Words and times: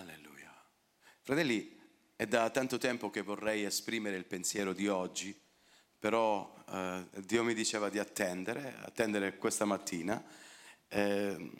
Alleluia. 0.00 0.50
Fratelli, 1.20 1.78
è 2.16 2.26
da 2.26 2.48
tanto 2.48 2.78
tempo 2.78 3.10
che 3.10 3.20
vorrei 3.20 3.64
esprimere 3.64 4.16
il 4.16 4.24
pensiero 4.24 4.72
di 4.72 4.88
oggi, 4.88 5.38
però 5.98 6.54
eh, 6.70 7.04
Dio 7.16 7.44
mi 7.44 7.52
diceva 7.52 7.90
di 7.90 7.98
attendere, 7.98 8.76
attendere 8.80 9.36
questa 9.36 9.66
mattina. 9.66 10.22
Eh, 10.88 11.50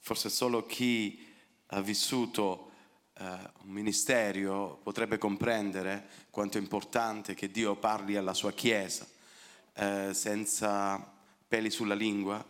forse 0.00 0.28
solo 0.28 0.66
chi 0.66 1.26
ha 1.68 1.80
vissuto 1.80 2.70
eh, 3.14 3.24
un 3.24 3.70
ministero 3.70 4.80
potrebbe 4.82 5.16
comprendere 5.16 6.06
quanto 6.28 6.58
è 6.58 6.60
importante 6.60 7.34
che 7.34 7.50
Dio 7.50 7.76
parli 7.76 8.16
alla 8.16 8.34
sua 8.34 8.52
Chiesa 8.52 9.06
eh, 9.72 10.10
senza 10.12 11.14
peli 11.48 11.70
sulla 11.70 11.94
lingua. 11.94 12.44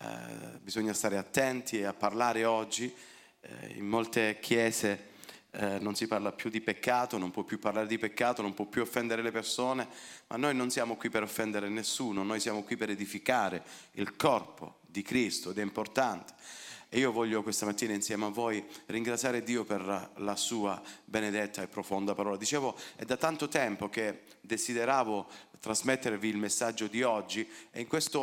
Eh, 0.00 0.58
bisogna 0.60 0.94
stare 0.94 1.16
attenti 1.16 1.84
a 1.84 1.94
parlare 1.94 2.44
oggi 2.44 2.92
in 3.74 3.86
molte 3.86 4.38
chiese 4.40 5.10
eh, 5.52 5.78
non 5.80 5.94
si 5.94 6.06
parla 6.06 6.32
più 6.32 6.48
di 6.48 6.60
peccato, 6.60 7.18
non 7.18 7.30
può 7.30 7.42
più 7.42 7.58
parlare 7.58 7.86
di 7.86 7.98
peccato, 7.98 8.40
non 8.40 8.54
può 8.54 8.64
più 8.64 8.82
offendere 8.82 9.20
le 9.22 9.30
persone, 9.30 9.86
ma 10.28 10.36
noi 10.36 10.54
non 10.54 10.70
siamo 10.70 10.96
qui 10.96 11.10
per 11.10 11.22
offendere 11.22 11.68
nessuno, 11.68 12.22
noi 12.22 12.40
siamo 12.40 12.62
qui 12.62 12.76
per 12.76 12.90
edificare 12.90 13.62
il 13.92 14.16
corpo 14.16 14.78
di 14.80 15.02
Cristo 15.02 15.50
ed 15.50 15.58
è 15.58 15.62
importante. 15.62 16.32
E 16.88 16.98
io 16.98 17.10
voglio 17.10 17.42
questa 17.42 17.64
mattina 17.64 17.94
insieme 17.94 18.26
a 18.26 18.28
voi 18.28 18.62
ringraziare 18.86 19.42
Dio 19.42 19.64
per 19.64 20.10
la 20.16 20.36
sua 20.36 20.80
benedetta 21.04 21.62
e 21.62 21.66
profonda 21.66 22.14
parola. 22.14 22.36
Dicevo, 22.36 22.76
è 22.96 23.04
da 23.04 23.16
tanto 23.16 23.48
tempo 23.48 23.88
che 23.88 24.24
desideravo 24.40 25.26
trasmettervi 25.58 26.28
il 26.28 26.36
messaggio 26.36 26.88
di 26.88 27.02
oggi 27.02 27.48
e 27.70 27.80
in 27.80 27.86
queste 27.86 28.18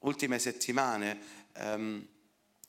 ultime 0.00 0.38
settimane 0.38 1.18
ehm, 1.54 2.06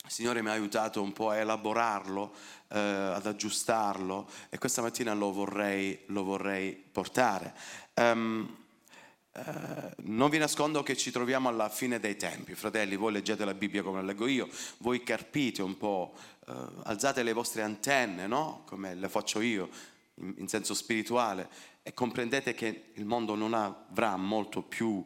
il 0.06 0.12
Signore 0.12 0.44
mi 0.44 0.50
ha 0.50 0.54
aiutato 0.54 1.02
un 1.02 1.14
po' 1.14 1.32
a 1.32 1.38
elaborarlo, 1.38 2.34
eh, 2.70 2.80
ad 2.80 3.26
aggiustarlo 3.26 4.30
e 4.50 4.58
questa 4.60 4.82
mattina 4.82 5.14
lo 5.14 5.32
vorrei, 5.32 6.04
lo 6.08 6.24
vorrei 6.24 6.74
portare. 6.74 7.54
Um, 7.96 8.64
eh, 9.32 9.44
non 10.04 10.30
vi 10.30 10.38
nascondo 10.38 10.82
che 10.84 10.96
ci 10.96 11.12
troviamo 11.12 11.50
alla 11.50 11.70
fine 11.70 12.00
dei 12.00 12.16
tempi, 12.16 12.54
fratelli, 12.56 12.96
voi 12.96 13.12
leggete 13.12 13.44
la 13.44 13.54
Bibbia 13.54 13.84
come 13.84 14.00
la 14.00 14.06
leggo 14.06 14.28
io, 14.28 14.48
voi 14.78 15.04
carpite 15.04 15.62
un 15.62 15.76
po', 15.76 16.14
eh, 16.48 16.54
alzate 16.84 17.22
le 17.22 17.34
vostre 17.34 17.62
antenne, 17.62 18.28
no? 18.28 18.64
come 18.66 18.96
le 18.96 19.10
faccio 19.10 19.42
io, 19.42 19.70
in, 20.16 20.36
in, 20.38 20.48
senso 20.48 20.74
spirituale, 20.74 21.50
e 21.84 21.94
comprendete 21.94 22.54
che 22.54 22.92
il 22.94 23.06
mondo 23.06 23.36
non 23.36 23.54
avrà 23.54 24.16
molto 24.16 24.62
più 24.62 25.04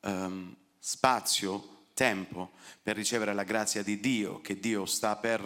ehm, 0.00 0.54
spazio 0.78 1.79
tempo 2.00 2.52
per 2.82 2.96
ricevere 2.96 3.34
la 3.34 3.42
grazia 3.42 3.82
di 3.82 4.00
Dio, 4.00 4.40
che 4.40 4.58
Dio 4.58 4.86
sta 4.86 5.16
per 5.16 5.42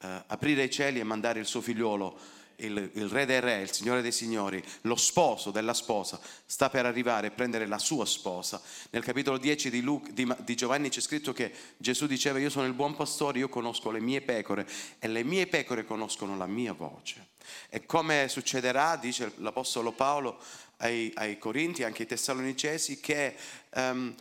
eh, 0.00 0.22
aprire 0.26 0.64
i 0.64 0.70
cieli 0.70 0.98
e 0.98 1.04
mandare 1.04 1.38
il 1.38 1.46
suo 1.46 1.60
figliolo, 1.60 2.18
il, 2.56 2.90
il, 2.94 3.08
re 3.08 3.24
dei 3.24 3.38
re, 3.38 3.60
il 3.60 3.70
signore 3.70 4.02
dei 4.02 4.10
signori, 4.10 4.60
lo 4.80 4.96
sposo 4.96 5.52
della 5.52 5.74
sposa, 5.74 6.18
sta 6.44 6.70
per 6.70 6.86
arrivare 6.86 7.28
e 7.28 7.30
prendere 7.30 7.68
la 7.68 7.78
sua 7.78 8.04
sposa. 8.04 8.60
Nel 8.90 9.04
capitolo 9.04 9.38
10 9.38 9.70
di, 9.70 9.80
Luca, 9.80 10.10
di, 10.10 10.26
di 10.40 10.56
Giovanni 10.56 10.88
c'è 10.88 11.00
scritto 11.00 11.32
che 11.32 11.52
Gesù 11.76 12.08
diceva 12.08 12.40
io 12.40 12.50
sono 12.50 12.66
il 12.66 12.72
buon 12.72 12.96
pastore, 12.96 13.38
io 13.38 13.48
conosco 13.48 13.92
le 13.92 14.00
mie 14.00 14.22
pecore 14.22 14.66
e 14.98 15.06
le 15.06 15.22
mie 15.22 15.46
pecore 15.46 15.84
conoscono 15.84 16.36
la 16.36 16.46
mia 16.46 16.72
voce. 16.72 17.28
E 17.68 17.86
come 17.86 18.26
succederà, 18.26 18.96
dice 18.96 19.34
l'Apostolo 19.36 19.92
Paolo 19.92 20.42
ai, 20.78 21.12
ai 21.14 21.38
Corinti, 21.38 21.84
anche 21.84 22.02
ai 22.02 22.08
Tessalonicesi, 22.08 22.98
che 22.98 23.36
um, 23.74 24.12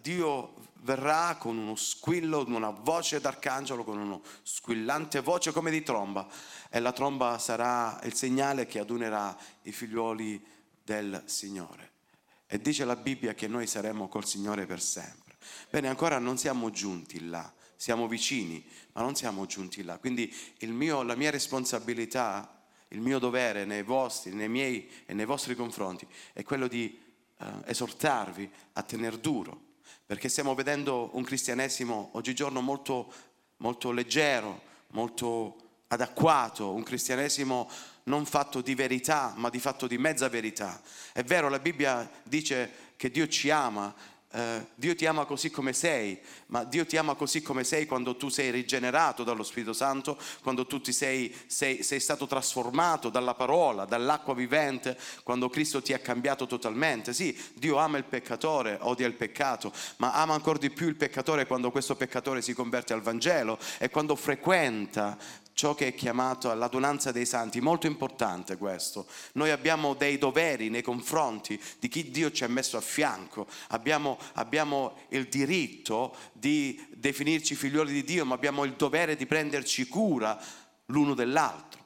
Dio 0.00 0.54
verrà 0.82 1.36
con 1.36 1.56
uno 1.56 1.74
squillo, 1.74 2.44
una 2.46 2.70
voce 2.70 3.20
d'arcangelo, 3.20 3.84
con 3.84 3.98
una 3.98 4.18
squillante 4.42 5.20
voce 5.20 5.52
come 5.52 5.70
di 5.70 5.82
tromba 5.82 6.26
e 6.70 6.80
la 6.80 6.92
tromba 6.92 7.38
sarà 7.38 8.00
il 8.04 8.14
segnale 8.14 8.66
che 8.66 8.78
adunerà 8.78 9.36
i 9.62 9.72
figlioli 9.72 10.44
del 10.82 11.22
Signore. 11.26 11.90
E 12.46 12.60
dice 12.60 12.84
la 12.84 12.96
Bibbia 12.96 13.34
che 13.34 13.48
noi 13.48 13.66
saremo 13.66 14.08
col 14.08 14.26
Signore 14.26 14.66
per 14.66 14.80
sempre. 14.80 15.36
Bene, 15.70 15.88
ancora 15.88 16.18
non 16.18 16.36
siamo 16.36 16.70
giunti 16.70 17.28
là, 17.28 17.50
siamo 17.76 18.06
vicini, 18.08 18.64
ma 18.92 19.02
non 19.02 19.14
siamo 19.14 19.46
giunti 19.46 19.82
là. 19.82 19.98
Quindi 19.98 20.34
mio, 20.60 21.02
la 21.02 21.14
mia 21.14 21.30
responsabilità, 21.30 22.62
il 22.88 23.00
mio 23.00 23.18
dovere 23.18 23.64
nei 23.64 23.82
vostri, 23.82 24.32
nei 24.32 24.48
miei 24.48 24.88
e 25.06 25.14
nei 25.14 25.24
vostri 25.24 25.54
confronti 25.54 26.06
è 26.32 26.42
quello 26.42 26.68
di 26.68 27.00
eh, 27.38 27.46
esortarvi 27.66 28.50
a 28.74 28.82
tener 28.82 29.16
duro 29.16 29.70
perché 30.12 30.28
stiamo 30.28 30.54
vedendo 30.54 31.08
un 31.14 31.22
cristianesimo 31.22 32.10
oggigiorno 32.12 32.60
molto, 32.60 33.10
molto 33.56 33.92
leggero, 33.92 34.60
molto 34.88 35.56
adacquato, 35.86 36.70
un 36.70 36.82
cristianesimo 36.82 37.70
non 38.02 38.26
fatto 38.26 38.60
di 38.60 38.74
verità, 38.74 39.32
ma 39.36 39.48
di 39.48 39.58
fatto 39.58 39.86
di 39.86 39.96
mezza 39.96 40.28
verità. 40.28 40.82
È 41.14 41.22
vero, 41.22 41.48
la 41.48 41.58
Bibbia 41.58 42.10
dice 42.24 42.92
che 42.96 43.10
Dio 43.10 43.26
ci 43.26 43.48
ama, 43.48 43.94
eh, 44.32 44.66
Dio 44.74 44.94
ti 44.94 45.04
ama 45.06 45.24
così 45.26 45.50
come 45.50 45.72
sei, 45.72 46.18
ma 46.46 46.64
Dio 46.64 46.86
ti 46.86 46.96
ama 46.96 47.14
così 47.14 47.42
come 47.42 47.64
sei 47.64 47.86
quando 47.86 48.16
tu 48.16 48.30
sei 48.30 48.50
rigenerato 48.50 49.24
dallo 49.24 49.42
Spirito 49.42 49.72
Santo, 49.72 50.18
quando 50.42 50.66
tu 50.66 50.80
sei, 50.90 51.34
sei, 51.46 51.82
sei, 51.82 52.00
stato 52.00 52.26
trasformato 52.26 53.10
dalla 53.10 53.34
parola, 53.34 53.84
dall'acqua 53.84 54.34
vivente, 54.34 54.98
quando 55.22 55.50
Cristo 55.50 55.82
ti 55.82 55.92
ha 55.92 55.98
cambiato 55.98 56.46
totalmente. 56.46 57.12
Sì, 57.12 57.38
Dio 57.54 57.76
ama 57.76 57.98
il 57.98 58.04
peccatore, 58.04 58.78
odia 58.80 59.06
il 59.06 59.14
peccato, 59.14 59.72
ma 59.96 60.12
ama 60.14 60.34
ancora 60.34 60.58
di 60.58 60.70
più 60.70 60.88
il 60.88 60.96
peccatore 60.96 61.46
quando 61.46 61.70
questo 61.70 61.94
peccatore 61.94 62.40
si 62.40 62.54
converte 62.54 62.94
al 62.94 63.02
Vangelo 63.02 63.58
e 63.78 63.90
quando 63.90 64.16
frequenta 64.16 65.18
ciò 65.54 65.74
che 65.74 65.88
è 65.88 65.94
chiamato 65.94 66.50
all'adunanza 66.50 67.12
dei 67.12 67.26
santi, 67.26 67.60
molto 67.60 67.86
importante 67.86 68.56
questo. 68.56 69.06
Noi 69.32 69.50
abbiamo 69.50 69.94
dei 69.94 70.18
doveri 70.18 70.70
nei 70.70 70.82
confronti 70.82 71.60
di 71.78 71.88
chi 71.88 72.10
Dio 72.10 72.30
ci 72.30 72.44
ha 72.44 72.48
messo 72.48 72.76
a 72.76 72.80
fianco, 72.80 73.46
abbiamo, 73.68 74.18
abbiamo 74.34 74.98
il 75.08 75.28
diritto 75.28 76.16
di 76.32 76.88
definirci 76.94 77.54
figlioli 77.54 77.92
di 77.92 78.04
Dio, 78.04 78.24
ma 78.24 78.34
abbiamo 78.34 78.64
il 78.64 78.72
dovere 78.72 79.16
di 79.16 79.26
prenderci 79.26 79.86
cura 79.86 80.38
l'uno 80.86 81.14
dell'altro. 81.14 81.80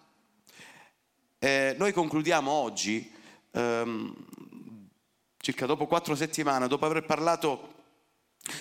Eh, 1.39 1.75
noi 1.79 1.93
concludiamo 1.93 2.51
oggi, 2.51 3.13
ehm, 3.51 4.15
circa 5.39 5.67
dopo 5.67 5.87
quattro 5.87 6.15
settimane, 6.15 6.67
dopo 6.67 6.87
aver 6.87 7.05
parlato 7.05 7.75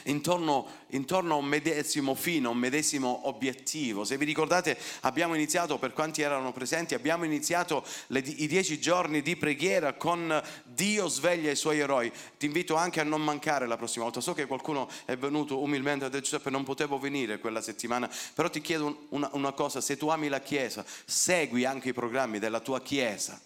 Intorno, 0.04 0.68
intorno, 0.90 1.36
a 1.36 1.38
un 1.38 1.46
medesimo 1.46 2.16
fine, 2.16 2.48
a 2.48 2.50
un 2.50 2.58
medesimo 2.58 3.28
obiettivo. 3.28 4.04
Se 4.04 4.18
vi 4.18 4.26
ricordate 4.26 4.78
abbiamo 5.02 5.36
iniziato, 5.36 5.78
per 5.78 5.94
quanti 5.94 6.22
erano 6.22 6.52
presenti, 6.52 6.94
abbiamo 6.94 7.26
iniziato 7.26 7.84
le, 8.08 8.20
i 8.20 8.48
dieci 8.48 8.80
giorni 8.80 9.22
di 9.22 9.36
preghiera 9.36 9.94
con 9.94 10.42
Dio 10.64 11.08
sveglia 11.08 11.52
i 11.52 11.56
suoi 11.56 11.80
eroi. 11.80 12.12
Ti 12.38 12.46
invito 12.46 12.76
anche 12.76 13.00
a 13.00 13.04
non 13.04 13.22
mancare 13.22 13.68
la 13.68 13.78
prossima 13.78 14.04
volta. 14.04 14.22
So 14.22 14.34
che 14.34 14.46
qualcuno 14.46 14.90
è 15.06 15.16
venuto 15.18 15.60
umilmente 15.60 16.06
ha 16.06 16.10
detto 16.10 16.24
Giuseppe 16.24 16.50
non 16.50 16.64
potevo 16.64 16.98
venire 16.98 17.40
quella 17.40 17.62
settimana, 17.62 18.10
però 18.34 18.50
ti 18.50 18.62
chiedo 18.62 19.08
una, 19.10 19.30
una 19.34 19.52
cosa, 19.52 19.82
se 19.82 19.98
tu 19.98 20.08
ami 20.08 20.28
la 20.28 20.42
Chiesa, 20.42 20.86
segui 21.06 21.66
anche 21.66 21.90
i 21.90 21.94
programmi 21.94 22.40
della 22.40 22.60
tua 22.60 22.82
Chiesa. 22.82 23.40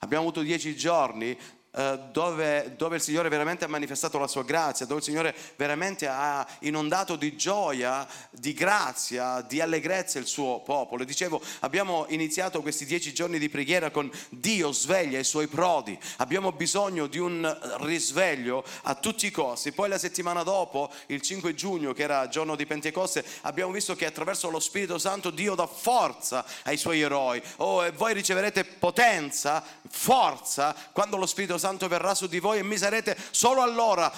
Abbiamo 0.00 0.22
avuto 0.24 0.42
dieci 0.42 0.76
giorni 0.76 1.36
dove, 1.70 2.74
dove, 2.76 2.96
il 2.96 3.02
Signore 3.02 3.28
veramente 3.28 3.64
ha 3.64 3.68
manifestato 3.68 4.18
la 4.18 4.26
sua 4.26 4.42
grazia, 4.42 4.86
dove 4.86 5.00
il 5.00 5.04
Signore 5.04 5.34
veramente 5.56 6.08
ha 6.08 6.46
inondato 6.60 7.14
di 7.16 7.36
gioia, 7.36 8.06
di 8.30 8.52
grazia, 8.52 9.42
di 9.42 9.60
allegrezza 9.60 10.18
il 10.18 10.26
suo 10.26 10.60
popolo. 10.60 11.04
Dicevo, 11.04 11.40
abbiamo 11.60 12.06
iniziato 12.08 12.62
questi 12.62 12.84
dieci 12.84 13.12
giorni 13.12 13.38
di 13.38 13.48
preghiera 13.48 13.90
con 13.90 14.10
Dio 14.30 14.72
sveglia 14.72 15.18
i 15.18 15.24
suoi 15.24 15.46
prodi, 15.46 15.98
abbiamo 16.16 16.52
bisogno 16.52 17.06
di 17.06 17.18
un 17.18 17.76
risveglio 17.80 18.64
a 18.82 18.94
tutti 18.94 19.26
i 19.26 19.30
costi. 19.30 19.72
Poi 19.72 19.88
la 19.88 19.98
settimana 19.98 20.42
dopo, 20.42 20.90
il 21.06 21.20
5 21.20 21.54
giugno, 21.54 21.92
che 21.92 22.02
era 22.02 22.28
giorno 22.28 22.56
di 22.56 22.66
Pentecoste, 22.66 23.24
abbiamo 23.42 23.72
visto 23.72 23.94
che 23.94 24.06
attraverso 24.06 24.50
lo 24.50 24.60
Spirito 24.60 24.98
Santo 24.98 25.30
Dio 25.30 25.54
dà 25.54 25.66
forza 25.66 26.44
ai 26.64 26.76
suoi 26.76 27.00
eroi. 27.00 27.40
Oh, 27.56 27.84
e 27.84 27.92
voi 27.92 28.14
riceverete 28.14 28.64
potenza, 28.64 29.62
forza, 29.90 30.74
quando 30.92 31.16
lo 31.16 31.26
Spirito 31.26 31.58
Santo 31.58 31.88
verrà 31.88 32.14
su 32.14 32.26
di 32.26 32.38
voi 32.38 32.58
e 32.58 32.62
mi 32.62 32.76
sarete 32.76 33.16
solo 33.30 33.62
allora 33.62 34.12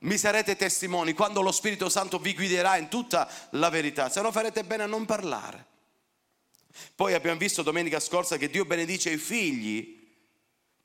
mi 0.00 0.18
sarete 0.18 0.56
testimoni 0.56 1.14
quando 1.14 1.40
lo 1.40 1.50
Spirito 1.50 1.88
Santo 1.88 2.18
vi 2.18 2.34
guiderà 2.34 2.76
in 2.76 2.88
tutta 2.88 3.28
la 3.50 3.70
verità, 3.70 4.08
se 4.08 4.20
no 4.20 4.30
farete 4.30 4.62
bene 4.64 4.82
a 4.82 4.86
non 4.86 5.04
parlare. 5.04 5.74
Poi 6.94 7.14
abbiamo 7.14 7.38
visto 7.38 7.62
domenica 7.62 7.98
scorsa 8.00 8.36
che 8.36 8.50
Dio 8.50 8.64
benedice 8.66 9.10
i 9.10 9.16
figli 9.16 9.95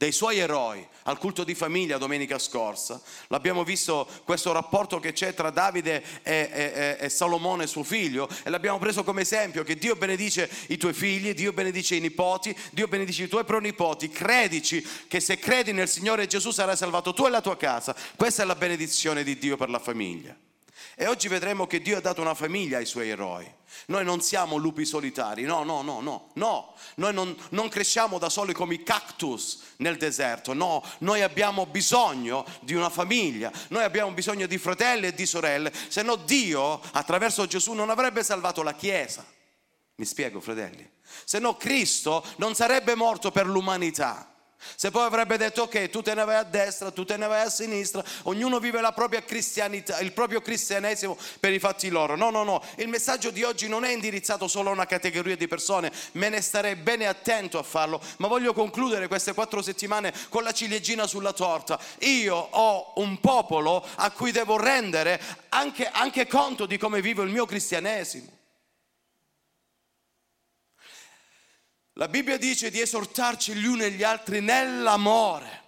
dei 0.02 0.12
suoi 0.12 0.40
eroi 0.40 0.84
al 1.04 1.20
culto 1.20 1.44
di 1.44 1.54
famiglia 1.54 2.00
domenica 2.00 2.40
scorsa. 2.40 3.00
L'abbiamo 3.28 3.64
visto 3.64 4.08
questo 4.24 4.52
rapporto 4.52 5.00
che 5.00 5.14
c'è 5.14 5.36
tra 5.36 5.52
Davide 5.52 6.04
e, 6.24 6.50
e, 6.52 6.98
e, 7.00 7.10
Salomone 7.10 7.68
suo 7.68 7.84
figlio 7.84 8.28
e 8.42 8.50
l'abbiamo 8.50 8.80
preso 8.80 9.04
come 9.04 9.22
esempio 9.22 9.62
che 9.62 9.76
Dio 9.76 9.96
benedice 9.96 10.50
i 10.70 10.78
tuoi 10.78 10.94
figli, 10.94 11.36
Dio 11.36 11.54
benedice 11.54 11.98
i 11.98 12.00
nipoti, 12.00 12.56
Dio 12.72 12.88
benedice 12.88 13.26
i 13.26 13.28
tuoi 13.28 13.44
pronipoti. 13.44 14.10
Credici 14.10 14.84
che 15.08 15.20
se 15.20 15.38
credi 15.38 15.72
nel 15.72 15.88
Signore 15.88 16.26
Gesù 16.26 16.50
sarai 16.50 16.76
salvato 16.76 17.14
tu 17.14 17.28
e 17.28 17.30
la 17.30 17.42
tua 17.42 17.56
casa. 17.56 17.96
Questa 18.16 18.42
è 18.42 18.46
la 18.48 18.56
benedizione 18.56 19.24
di 19.24 19.38
Dio 19.38 19.56
per 19.56 19.70
la 19.70 19.78
famiglia. 19.78 20.36
E 20.96 21.08
oggi 21.08 21.28
vedremo 21.28 21.68
che 21.68 21.82
Dio 21.82 21.98
ha 21.98 22.02
dato 22.02 22.22
una 22.22 22.34
famiglia 22.34 22.78
ai 22.78 22.86
suoi 22.86 23.10
eroi. 23.10 23.50
Noi 23.88 24.04
non 24.04 24.22
siamo 24.22 24.58
lupi 24.58 24.86
solitari, 24.86 25.44
no, 25.44 25.64
no, 25.64 25.82
no, 25.82 26.02
no, 26.02 26.30
no. 26.34 26.74
Noi 26.96 27.14
non, 27.14 27.36
non, 27.52 27.70
cresciamo 27.70 28.18
da 28.18 28.30
soli 28.30 28.54
come 28.54 28.76
i 28.76 28.84
cactus 28.84 29.62
nel 29.78 29.98
deserto, 29.98 30.54
no. 30.54 30.84
Noi 31.00 31.22
abbiamo 31.22 31.66
bisogno 31.66 32.46
di 32.62 32.74
una 32.74 32.90
famiglia, 32.90 33.52
noi 33.70 33.84
abbiamo 33.84 34.12
bisogno 34.12 34.46
di 34.46 34.58
fratelli 34.58 35.08
e 35.08 35.14
di 35.14 35.26
sorelle, 35.26 35.72
se 35.88 36.02
no 36.02 36.18
Dio 36.18 36.82
attraverso 36.92 37.48
Gesù 37.48 37.74
non 37.74 37.90
avrebbe 37.90 38.24
salvato 38.24 38.62
la 38.62 38.74
Chiesa. 38.74 39.26
Mi 39.96 40.06
spiego, 40.06 40.40
fratelli? 40.42 40.90
Se 41.24 41.40
no 41.40 41.56
Cristo 41.56 42.26
non 42.38 42.56
sarebbe 42.56 42.96
morto 42.96 43.32
per 43.32 43.46
l'umanità. 43.46 44.31
Se 44.76 44.92
poi 44.92 45.04
avrebbe 45.04 45.38
detto 45.38 45.64
ok, 45.64 45.90
tu 45.90 46.02
te 46.02 46.14
ne 46.14 46.24
vai 46.24 46.36
a 46.36 46.44
destra, 46.44 46.92
tu 46.92 47.06
te 47.06 47.18
ne 47.18 47.28
vai 47.28 47.42
a 47.42 47.50
sinistra, 47.50 48.04
ognuno 48.24 48.60
vive 48.60 48.82
la 48.82 48.92
propria 48.92 49.24
cristianità, 49.24 50.00
il 50.00 50.12
proprio 50.12 50.42
cristianesimo 50.42 51.18
per 51.40 51.54
i 51.54 51.60
fatti 51.60 51.90
loro. 51.90 52.16
No, 52.16 52.30
no, 52.30 52.44
no, 52.44 52.64
il 52.78 52.88
messaggio 52.88 53.32
di 53.32 53.44
oggi 53.44 53.68
non 53.68 53.84
è 53.84 53.92
indirizzato 53.92 54.48
solo 54.48 54.70
a 54.70 54.74
una 54.74 54.86
categoria 54.86 55.36
di 55.36 55.48
persone, 55.48 55.92
me 56.14 56.30
ne 56.30 56.42
starei 56.42 56.76
bene 56.76 57.08
attento 57.08 57.58
a 57.58 57.64
farlo, 57.64 58.02
ma 58.18 58.28
voglio 58.28 58.54
concludere 58.54 59.08
queste 59.08 59.34
quattro 59.34 59.62
settimane 59.62 60.14
con 60.30 60.44
la 60.44 60.52
ciliegina 60.52 61.08
sulla 61.08 61.34
torta. 61.34 61.80
Io 62.00 62.36
ho 62.36 62.94
un 62.96 63.20
popolo 63.20 63.86
a 63.96 64.12
cui 64.12 64.32
devo 64.32 64.58
rendere 64.58 65.22
anche, 65.50 65.88
anche 65.88 66.28
conto 66.28 66.66
di 66.66 66.78
come 66.78 67.02
vivo 67.02 67.24
il 67.24 67.32
mio 67.32 67.46
cristianesimo. 67.46 68.40
La 71.96 72.08
Bibbia 72.08 72.38
dice 72.38 72.72
di 72.72 72.80
esortarci 72.80 73.54
gli 73.54 73.66
uni 73.66 73.84
e 73.84 73.92
gli 73.92 74.04
altri 74.04 74.40
nell'amore, 74.40 75.64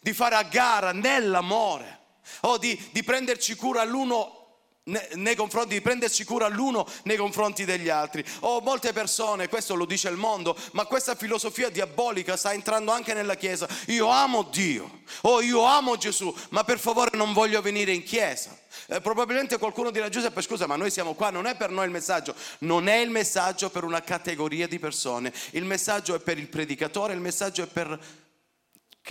di 0.00 0.12
fare 0.12 0.34
a 0.34 0.42
gara 0.42 0.92
nell'amore, 0.92 2.00
o 2.42 2.58
di, 2.58 2.78
di 2.92 3.02
prenderci 3.02 3.54
cura 3.54 3.82
l'uno 3.84 4.40
nei 4.84 5.36
confronti 5.36 5.74
di 5.74 5.80
prenderci 5.80 6.24
cura 6.24 6.48
l'uno 6.48 6.84
nei 7.04 7.16
confronti 7.16 7.64
degli 7.64 7.88
altri. 7.88 8.24
O 8.40 8.56
oh, 8.56 8.60
molte 8.60 8.92
persone, 8.92 9.48
questo 9.48 9.74
lo 9.74 9.84
dice 9.84 10.08
il 10.08 10.16
mondo, 10.16 10.56
ma 10.72 10.86
questa 10.86 11.14
filosofia 11.14 11.70
diabolica 11.70 12.36
sta 12.36 12.52
entrando 12.52 12.90
anche 12.90 13.14
nella 13.14 13.36
Chiesa. 13.36 13.68
Io 13.86 14.08
amo 14.08 14.42
Dio, 14.42 15.02
o 15.22 15.34
oh, 15.34 15.40
io 15.40 15.62
amo 15.62 15.96
Gesù, 15.96 16.34
ma 16.50 16.64
per 16.64 16.80
favore 16.80 17.16
non 17.16 17.32
voglio 17.32 17.62
venire 17.62 17.92
in 17.92 18.02
Chiesa. 18.02 18.58
Eh, 18.86 19.00
probabilmente 19.00 19.58
qualcuno 19.58 19.90
dirà 19.90 20.08
Giuseppe 20.08 20.42
scusa 20.42 20.66
ma 20.66 20.76
noi 20.76 20.90
siamo 20.90 21.14
qua, 21.14 21.30
non 21.30 21.46
è 21.46 21.56
per 21.56 21.70
noi 21.70 21.86
il 21.86 21.90
messaggio, 21.90 22.34
non 22.58 22.88
è 22.88 22.96
il 22.96 23.10
messaggio 23.10 23.70
per 23.70 23.84
una 23.84 24.02
categoria 24.02 24.66
di 24.66 24.78
persone, 24.78 25.32
il 25.50 25.64
messaggio 25.64 26.14
è 26.14 26.20
per 26.20 26.38
il 26.38 26.48
predicatore, 26.48 27.14
il 27.14 27.20
messaggio 27.20 27.62
è 27.62 27.66
per 27.66 27.98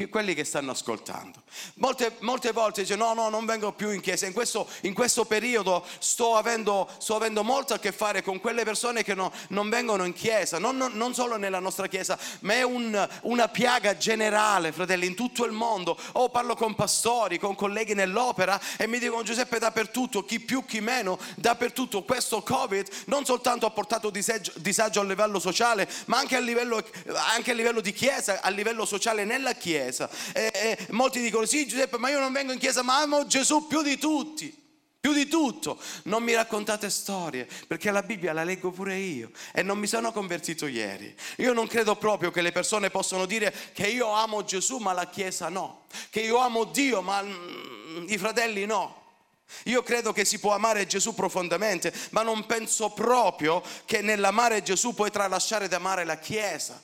quelli 0.09 0.33
che 0.33 0.45
stanno 0.45 0.71
ascoltando. 0.71 1.43
Molte, 1.75 2.15
molte 2.19 2.53
volte 2.53 2.81
dice 2.81 2.95
no, 2.95 3.13
no, 3.13 3.27
non 3.27 3.45
vengo 3.45 3.73
più 3.73 3.91
in 3.91 3.99
chiesa. 3.99 4.25
In 4.25 4.31
questo, 4.31 4.67
in 4.81 4.93
questo 4.93 5.25
periodo 5.25 5.85
sto 5.99 6.37
avendo, 6.37 6.89
sto 6.97 7.15
avendo, 7.15 7.43
molto 7.43 7.73
a 7.73 7.79
che 7.79 7.91
fare 7.91 8.21
con 8.23 8.39
quelle 8.39 8.63
persone 8.63 9.03
che 9.03 9.13
no, 9.13 9.33
non 9.49 9.69
vengono 9.69 10.05
in 10.05 10.13
chiesa, 10.13 10.59
non, 10.59 10.77
non, 10.77 10.93
non, 10.93 11.13
solo 11.13 11.35
nella 11.35 11.59
nostra 11.59 11.87
chiesa, 11.87 12.17
ma 12.41 12.53
è 12.53 12.63
un, 12.63 13.09
una 13.23 13.49
piaga 13.49 13.97
generale, 13.97 14.71
fratelli, 14.71 15.05
in 15.05 15.15
tutto 15.15 15.43
il 15.43 15.51
mondo. 15.51 15.97
O 16.13 16.29
parlo 16.29 16.55
con 16.55 16.73
pastori, 16.73 17.37
con 17.37 17.55
colleghi 17.55 17.93
nell'opera 17.93 18.59
e 18.77 18.87
mi 18.87 18.97
dicono 18.97 19.23
Giuseppe 19.23 19.59
dappertutto, 19.59 20.23
chi 20.23 20.39
più, 20.39 20.63
chi 20.63 20.79
meno, 20.79 21.19
dappertutto. 21.35 22.03
Questo 22.03 22.41
Covid 22.41 22.87
non 23.07 23.25
soltanto 23.25 23.65
ha 23.65 23.71
portato 23.71 24.09
disagio, 24.09 24.53
disagio 24.55 25.01
a 25.01 25.03
livello 25.03 25.39
sociale, 25.39 25.89
ma 26.05 26.17
anche 26.17 26.37
a 26.37 26.39
livello, 26.39 26.81
anche 27.33 27.51
a 27.51 27.53
livello 27.53 27.81
di 27.81 27.91
chiesa, 27.91 28.39
a 28.41 28.49
livello 28.49 28.85
sociale 28.85 29.25
nella 29.25 29.51
chiesa 29.51 29.79
chiesa. 29.81 30.09
E, 30.33 30.51
e 30.53 30.77
molti 30.91 31.21
dicono, 31.21 31.45
sì 31.45 31.67
Giuseppe, 31.67 31.97
ma 31.97 32.09
io 32.09 32.19
non 32.19 32.31
vengo 32.31 32.51
in 32.51 32.59
chiesa, 32.59 32.83
ma 32.83 33.01
amo 33.01 33.25
Gesù 33.25 33.67
più 33.67 33.81
di 33.81 33.97
tutti. 33.97 34.59
Più 35.01 35.13
di 35.13 35.27
tutto, 35.27 35.79
non 36.03 36.21
mi 36.21 36.35
raccontate 36.35 36.87
storie, 36.91 37.47
perché 37.65 37.89
la 37.89 38.03
Bibbia 38.03 38.33
la 38.33 38.43
leggo 38.43 38.69
pure 38.69 38.97
io 38.97 39.31
e 39.51 39.63
non 39.63 39.79
mi 39.79 39.87
sono 39.87 40.11
convertito 40.11 40.67
ieri. 40.67 41.15
Io 41.37 41.53
non 41.53 41.65
credo 41.65 41.95
proprio 41.95 42.29
che 42.29 42.43
le 42.43 42.51
persone 42.51 42.91
possano 42.91 43.25
dire 43.25 43.51
che 43.73 43.87
io 43.87 44.11
amo 44.11 44.43
Gesù 44.43 44.77
ma 44.77 44.93
la 44.93 45.07
Chiesa 45.07 45.49
no, 45.49 45.85
che 46.11 46.19
io 46.19 46.37
amo 46.37 46.65
Dio 46.65 47.01
ma 47.01 47.19
mm, 47.23 48.09
i 48.09 48.17
fratelli 48.19 48.67
no. 48.67 48.99
Io 49.63 49.81
credo 49.81 50.13
che 50.13 50.23
si 50.23 50.37
può 50.37 50.53
amare 50.53 50.85
Gesù 50.85 51.15
profondamente, 51.15 51.91
ma 52.11 52.21
non 52.21 52.45
penso 52.45 52.91
proprio 52.91 53.63
che 53.85 54.01
nell'amare 54.01 54.61
Gesù 54.61 54.93
puoi 54.93 55.09
tralasciare 55.09 55.67
di 55.67 55.73
amare 55.73 56.05
la 56.05 56.19
Chiesa. 56.19 56.79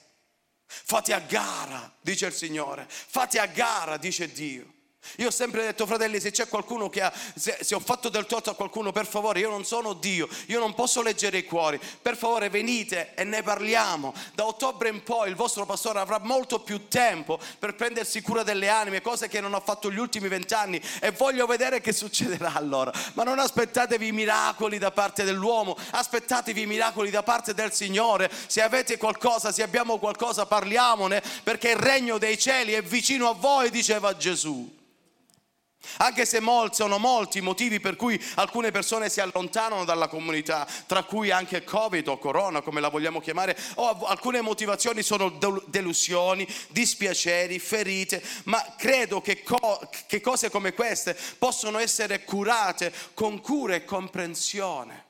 Fate 0.68 1.14
a 1.14 1.19
gara, 1.19 1.92
dice 2.02 2.28
il 2.28 2.34
Signore. 2.34 2.86
Fate 2.88 3.40
a 3.40 3.48
gara, 3.48 3.98
dice 3.98 4.31
Dio. 4.31 4.75
Io 5.18 5.27
ho 5.27 5.31
sempre 5.31 5.63
detto, 5.63 5.86
fratelli, 5.86 6.19
se 6.19 6.31
c'è 6.31 6.48
qualcuno 6.48 6.89
che 6.89 7.01
ha, 7.01 7.12
se, 7.36 7.57
se, 7.62 7.75
ho 7.75 7.80
fatto 7.80 8.09
del 8.09 8.25
torto 8.25 8.50
a 8.50 8.56
qualcuno, 8.56 8.92
per 8.92 9.06
favore, 9.06 9.39
io 9.39 9.50
non 9.50 9.65
sono 9.65 9.94
Dio, 9.94 10.27
io 10.48 10.59
non 10.59 10.74
posso 10.74 11.01
leggere 11.01 11.39
i 11.39 11.45
cuori. 11.45 11.80
Per 12.01 12.18
favore, 12.18 12.50
venite 12.50 13.13
e 13.15 13.24
ne 13.24 13.42
parliamo. 13.42 14.13
Da 14.33 14.45
ottobre 14.45 14.89
in 14.89 15.04
poi 15.04 15.30
il 15.30 15.36
vostro 15.36 15.65
pastore 15.65 16.00
avrà 16.00 16.19
molto 16.19 16.59
più 16.59 16.88
tempo 16.88 17.39
per 17.59 17.75
prendersi 17.75 18.21
cura 18.21 18.44
delle 18.44 18.69
anime, 18.69 19.01
cose 19.01 19.27
che 19.27 19.42
non 19.42 19.54
ha 19.54 19.59
fatto 19.59 19.92
gli 19.92 19.98
ultimi 19.98 20.27
vent'anni. 20.27 20.81
E 21.00 21.12
voglio 21.12 21.45
vedere 21.45 21.81
che 21.81 21.94
succederà 21.94 22.54
allora. 22.54 22.92
Ma 23.13 23.24
non 23.24 23.39
aspettatevi 23.39 24.12
miracoli 24.12 24.77
da 24.77 24.92
parte 24.92 25.24
dell'uomo, 25.24 25.75
aspettatevi 25.92 26.65
miracoli 26.65 27.09
da 27.09 27.24
parte 27.24 27.54
del 27.54 27.74
Signore. 27.74 28.30
Se 28.48 28.62
avete 28.62 28.98
qualcosa, 28.98 29.51
se 29.51 29.63
abbiamo 29.63 29.98
qualcosa, 29.98 30.45
parliamone, 30.45 31.21
perché 31.44 31.69
il 31.69 31.77
regno 31.77 32.18
dei 32.18 32.38
cieli 32.38 32.74
è 32.74 32.81
vicino 32.81 33.30
a 33.30 33.33
voi, 33.33 33.69
diceva 33.69 34.15
Gesù. 34.15 34.76
Anche 35.98 36.25
se 36.25 36.39
molti, 36.39 36.75
sono 36.75 36.98
molti 36.98 37.39
i 37.39 37.42
motivi 37.42 37.80
per 37.80 37.95
cui 37.95 38.22
alcune 38.36 38.72
persone 38.72 39.10
si 39.10 39.19
allontanano 39.19 39.86
dalla 39.86 40.07
comunità, 40.07 40.68
tra 40.86 41.04
cui 41.04 41.31
anche 41.31 41.63
Covid 41.63 42.07
o 42.07 42.18
Corona, 42.18 42.62
come 42.62 42.81
la 42.81 42.89
vogliamo 42.89 43.19
chiamare, 43.19 43.57
o 43.75 44.06
alcune 44.06 44.42
motivazioni 44.42 45.01
sono 45.01 45.30
delusioni, 45.66 46.48
dispiaceri, 46.69 47.60
ferite, 47.60 48.24
ma 48.44 48.63
credo 48.78 49.22
che, 49.22 49.44
co- 49.44 49.89
che 50.07 50.22
cose 50.22 50.50
come 50.50 50.74
queste 50.74 51.18
possono 51.38 51.80
essere 51.80 52.24
curate 52.24 52.94
con 53.13 53.42
cura 53.42 53.75
e 53.75 53.86
comprensione. 53.86 55.06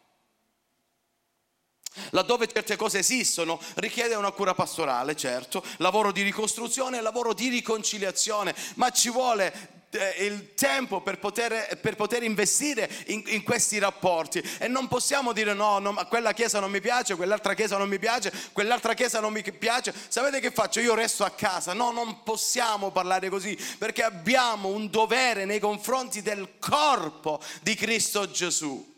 Laddove 2.12 2.48
certe 2.48 2.76
cose 2.76 3.00
esistono, 3.00 3.60
richiede 3.76 4.16
una 4.16 4.32
cura 4.32 4.54
pastorale, 4.54 5.16
certo, 5.16 5.64
lavoro 5.78 6.12
di 6.12 6.22
ricostruzione, 6.22 7.02
lavoro 7.02 7.34
di 7.34 7.48
riconciliazione, 7.50 8.56
ma 8.76 8.92
ci 8.92 9.10
vuole 9.10 9.77
il 10.20 10.54
tempo 10.54 11.02
per 11.02 11.18
poter, 11.18 11.80
per 11.80 11.96
poter 11.96 12.24
investire 12.24 12.90
in, 13.08 13.24
in, 13.28 13.44
questi 13.44 13.80
rapporti 13.80 14.44
e 14.60 14.68
non 14.68 14.88
possiamo 14.88 15.32
dire 15.32 15.54
no, 15.54 15.80
no, 15.80 15.94
quella 16.10 16.34
chiesa 16.34 16.60
non 16.60 16.70
mi 16.70 16.82
piace, 16.82 17.16
quell'altra 17.16 17.54
chiesa 17.54 17.78
non 17.78 17.88
mi 17.88 17.98
piace, 17.98 18.32
quell'altra 18.52 18.94
chiesa 18.94 19.20
non 19.20 19.32
mi 19.32 19.44
piace, 19.44 19.94
sapete 20.10 20.42
che 20.42 20.52
faccio? 20.52 20.82
Io 20.82 20.94
resto 20.94 21.24
a 21.24 21.30
casa, 21.30 21.74
no, 21.74 21.92
non 21.92 22.24
possiamo 22.24 22.92
parlare 22.92 23.30
così 23.30 23.58
perché 23.78 24.04
abbiamo 24.04 24.68
un 24.68 24.90
dovere 24.90 25.46
nei 25.46 25.60
confronti 25.60 26.22
del 26.22 26.56
corpo 26.60 27.40
di 27.62 27.76
Cristo 27.76 28.30
Gesù. 28.30 28.96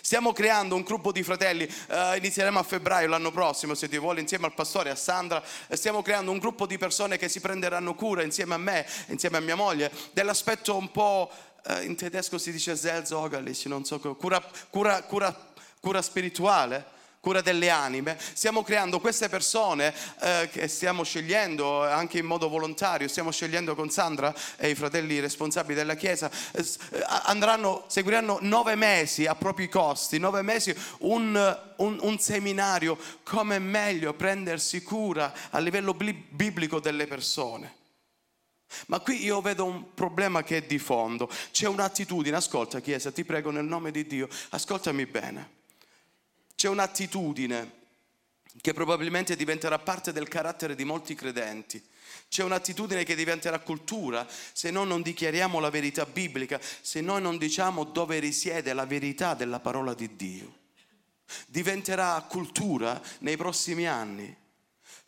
Stiamo 0.00 0.32
creando 0.32 0.74
un 0.74 0.82
gruppo 0.82 1.12
di 1.12 1.22
fratelli, 1.22 1.64
uh, 1.64 2.16
inizieremo 2.16 2.58
a 2.58 2.62
febbraio 2.62 3.08
l'anno 3.08 3.30
prossimo, 3.30 3.74
se 3.74 3.88
Dio 3.88 4.00
vuole, 4.00 4.20
insieme 4.20 4.46
al 4.46 4.54
pastore, 4.54 4.90
a 4.90 4.94
Sandra. 4.94 5.42
Stiamo 5.70 6.02
creando 6.02 6.30
un 6.30 6.38
gruppo 6.38 6.66
di 6.66 6.78
persone 6.78 7.18
che 7.18 7.28
si 7.28 7.40
prenderanno 7.40 7.94
cura 7.94 8.22
insieme 8.22 8.54
a 8.54 8.58
me, 8.58 8.86
insieme 9.08 9.36
a 9.38 9.40
mia 9.40 9.56
moglie, 9.56 9.90
dell'aspetto 10.12 10.76
un 10.76 10.90
po', 10.90 11.30
uh, 11.68 11.82
in 11.82 11.96
tedesco 11.96 12.38
si 12.38 12.52
dice 12.52 12.76
Seelsorgerlich, 12.76 13.66
non 13.66 13.84
so, 13.84 13.98
cura, 13.98 14.42
cura, 14.70 15.02
cura, 15.02 15.52
cura 15.80 16.02
spirituale 16.02 16.94
cura 17.26 17.40
delle 17.40 17.70
anime, 17.70 18.16
stiamo 18.34 18.62
creando 18.62 19.00
queste 19.00 19.28
persone 19.28 19.92
eh, 20.20 20.48
che 20.48 20.68
stiamo 20.68 21.02
scegliendo 21.02 21.82
anche 21.82 22.18
in 22.18 22.24
modo 22.24 22.48
volontario, 22.48 23.08
stiamo 23.08 23.32
scegliendo 23.32 23.74
con 23.74 23.90
Sandra 23.90 24.32
e 24.56 24.70
i 24.70 24.76
fratelli 24.76 25.18
responsabili 25.18 25.74
della 25.74 25.96
Chiesa, 25.96 26.30
eh, 26.52 26.64
andranno, 27.24 27.82
seguiranno 27.88 28.38
nove 28.42 28.76
mesi 28.76 29.26
a 29.26 29.34
propri 29.34 29.68
costi, 29.68 30.20
nove 30.20 30.42
mesi 30.42 30.72
un, 30.98 31.58
un, 31.78 31.98
un 32.00 32.18
seminario 32.20 32.96
come 33.24 33.58
meglio 33.58 34.14
prendersi 34.14 34.84
cura 34.84 35.32
a 35.50 35.58
livello 35.58 35.94
biblico 35.94 36.78
delle 36.78 37.08
persone. 37.08 37.74
Ma 38.86 39.00
qui 39.00 39.24
io 39.24 39.40
vedo 39.40 39.64
un 39.64 39.94
problema 39.94 40.44
che 40.44 40.58
è 40.58 40.62
di 40.62 40.78
fondo. 40.78 41.28
C'è 41.50 41.66
un'attitudine, 41.66 42.36
ascolta 42.36 42.78
Chiesa, 42.78 43.10
ti 43.10 43.24
prego 43.24 43.50
nel 43.50 43.64
nome 43.64 43.90
di 43.90 44.06
Dio, 44.06 44.28
ascoltami 44.50 45.06
bene. 45.06 45.55
C'è 46.56 46.68
un'attitudine 46.68 47.84
che 48.62 48.72
probabilmente 48.72 49.36
diventerà 49.36 49.78
parte 49.78 50.10
del 50.12 50.26
carattere 50.26 50.74
di 50.74 50.84
molti 50.84 51.14
credenti. 51.14 51.84
C'è 52.28 52.42
un'attitudine 52.42 53.04
che 53.04 53.14
diventerà 53.14 53.58
cultura 53.58 54.26
se 54.52 54.70
noi 54.70 54.86
non 54.86 55.02
dichiariamo 55.02 55.60
la 55.60 55.68
verità 55.68 56.06
biblica, 56.06 56.58
se 56.80 57.02
noi 57.02 57.20
non 57.20 57.36
diciamo 57.36 57.84
dove 57.84 58.18
risiede 58.18 58.72
la 58.72 58.86
verità 58.86 59.34
della 59.34 59.60
parola 59.60 59.92
di 59.92 60.16
Dio. 60.16 60.54
Diventerà 61.46 62.18
cultura 62.26 63.00
nei 63.18 63.36
prossimi 63.36 63.86
anni 63.86 64.34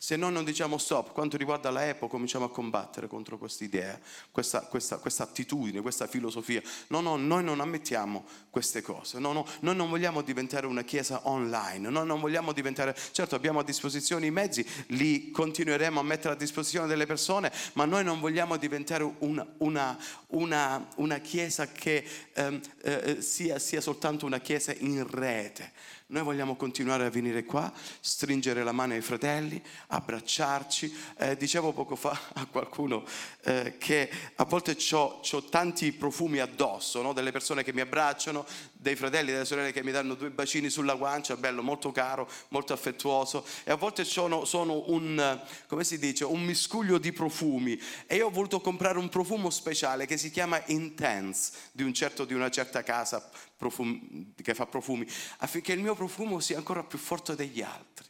Se 0.01 0.15
noi 0.15 0.31
non 0.31 0.45
diciamo 0.45 0.77
stop, 0.77 1.11
quanto 1.11 1.35
riguarda 1.35 1.69
la 1.71 1.81
Apple, 1.81 2.07
cominciamo 2.07 2.45
a 2.45 2.49
combattere 2.49 3.09
contro 3.09 3.37
questa 3.37 3.65
idea, 3.65 3.99
questa, 4.31 4.61
questa, 4.61 4.97
questa, 4.97 5.23
attitudine, 5.23 5.81
questa 5.81 6.07
filosofia. 6.07 6.61
No, 6.87 7.01
no, 7.01 7.17
noi 7.17 7.43
non 7.43 7.59
ammettiamo 7.59 8.23
queste 8.49 8.81
cose. 8.81 9.19
No, 9.19 9.33
no, 9.33 9.45
noi 9.59 9.75
non 9.75 9.89
vogliamo 9.89 10.21
diventare 10.21 10.67
una 10.67 10.83
chiesa 10.83 11.27
online. 11.27 11.89
Noi 11.89 12.05
non 12.05 12.21
vogliamo 12.21 12.53
diventare, 12.53 12.95
certo 13.11 13.35
abbiamo 13.35 13.59
a 13.59 13.63
disposizione 13.65 14.25
i 14.25 14.31
mezzi, 14.31 14.65
li 14.87 15.31
continueremo 15.31 15.99
a 15.99 16.03
mettere 16.03 16.33
a 16.33 16.37
disposizione 16.37 16.87
delle 16.87 17.05
persone, 17.05 17.51
ma 17.73 17.83
noi 17.83 18.05
non 18.05 18.21
vogliamo 18.21 18.55
diventare 18.55 19.03
una, 19.17 19.45
una, 19.57 19.97
una, 20.27 20.87
una 20.95 21.17
chiesa 21.17 21.67
che 21.73 22.05
ehm, 22.35 22.61
eh, 22.83 23.21
sia, 23.21 23.59
sia 23.59 23.81
soltanto 23.81 24.25
una 24.25 24.39
chiesa 24.39 24.73
in 24.77 25.05
rete 25.05 25.97
noi 26.11 26.23
vogliamo 26.23 26.55
continuare 26.55 27.05
a 27.05 27.09
venire 27.09 27.43
qua, 27.43 27.71
stringere 27.99 28.63
la 28.63 28.71
mano 28.71 28.93
ai 28.93 29.01
fratelli, 29.01 29.61
abbracciarci. 29.87 30.97
Eh, 31.17 31.37
dicevo 31.37 31.71
poco 31.71 31.95
fa 31.95 32.19
a 32.33 32.47
qualcuno 32.47 33.03
eh, 33.43 33.75
che 33.77 34.09
a 34.35 34.43
volte 34.45 34.75
ho 34.91 35.43
tanti 35.49 35.91
profumi 35.91 36.39
addosso, 36.39 37.03
no? 37.03 37.13
delle 37.13 37.31
persone 37.31 37.63
che 37.63 37.73
mi 37.73 37.81
abbracciano, 37.81 38.43
dei 38.71 38.95
fratelli 38.95 39.29
e 39.29 39.33
delle 39.33 39.45
sorelle 39.45 39.71
che 39.71 39.83
mi 39.83 39.91
danno 39.91 40.15
due 40.15 40.31
bacini 40.31 40.69
sulla 40.71 40.95
guancia, 40.95 41.35
bello, 41.37 41.61
molto 41.61 41.91
caro, 41.91 42.27
molto 42.47 42.73
affettuoso. 42.73 43.45
E 43.63 43.69
a 43.69 43.75
volte 43.75 44.03
sono, 44.03 44.45
sono 44.45 44.85
un, 44.87 45.39
come 45.67 45.83
si 45.83 45.99
dice, 45.99 46.25
un 46.25 46.41
miscuglio 46.41 46.97
di 46.97 47.11
profumi. 47.11 47.79
E 48.07 48.15
io 48.15 48.27
ho 48.27 48.31
voluto 48.31 48.61
comprare 48.61 48.97
un 48.97 49.09
profumo 49.09 49.51
speciale 49.51 50.07
che 50.07 50.17
si 50.17 50.31
chiama 50.31 50.59
Intense, 50.67 51.51
di, 51.71 51.83
un 51.83 51.93
certo, 51.93 52.25
di 52.25 52.33
una 52.33 52.49
certa 52.49 52.81
casa 52.81 53.29
profum, 53.59 54.31
che 54.41 54.53
fa 54.53 54.65
profumi, 54.65 55.05
affinché 55.39 55.73
il 55.73 55.81
mio 55.81 55.93
profumo 55.93 56.39
sia 56.39 56.57
ancora 56.57 56.81
più 56.81 56.97
forte 56.97 57.35
degli 57.35 57.61
altri. 57.61 58.07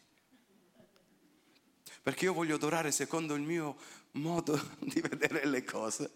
Perché 2.03 2.25
io 2.25 2.33
voglio 2.33 2.55
adorare 2.55 2.91
secondo 2.91 3.33
il 3.33 3.41
mio 3.41 3.75
modo 4.11 4.57
di 4.79 5.01
vedere 5.01 5.45
le 5.47 5.63
cose. 5.63 6.11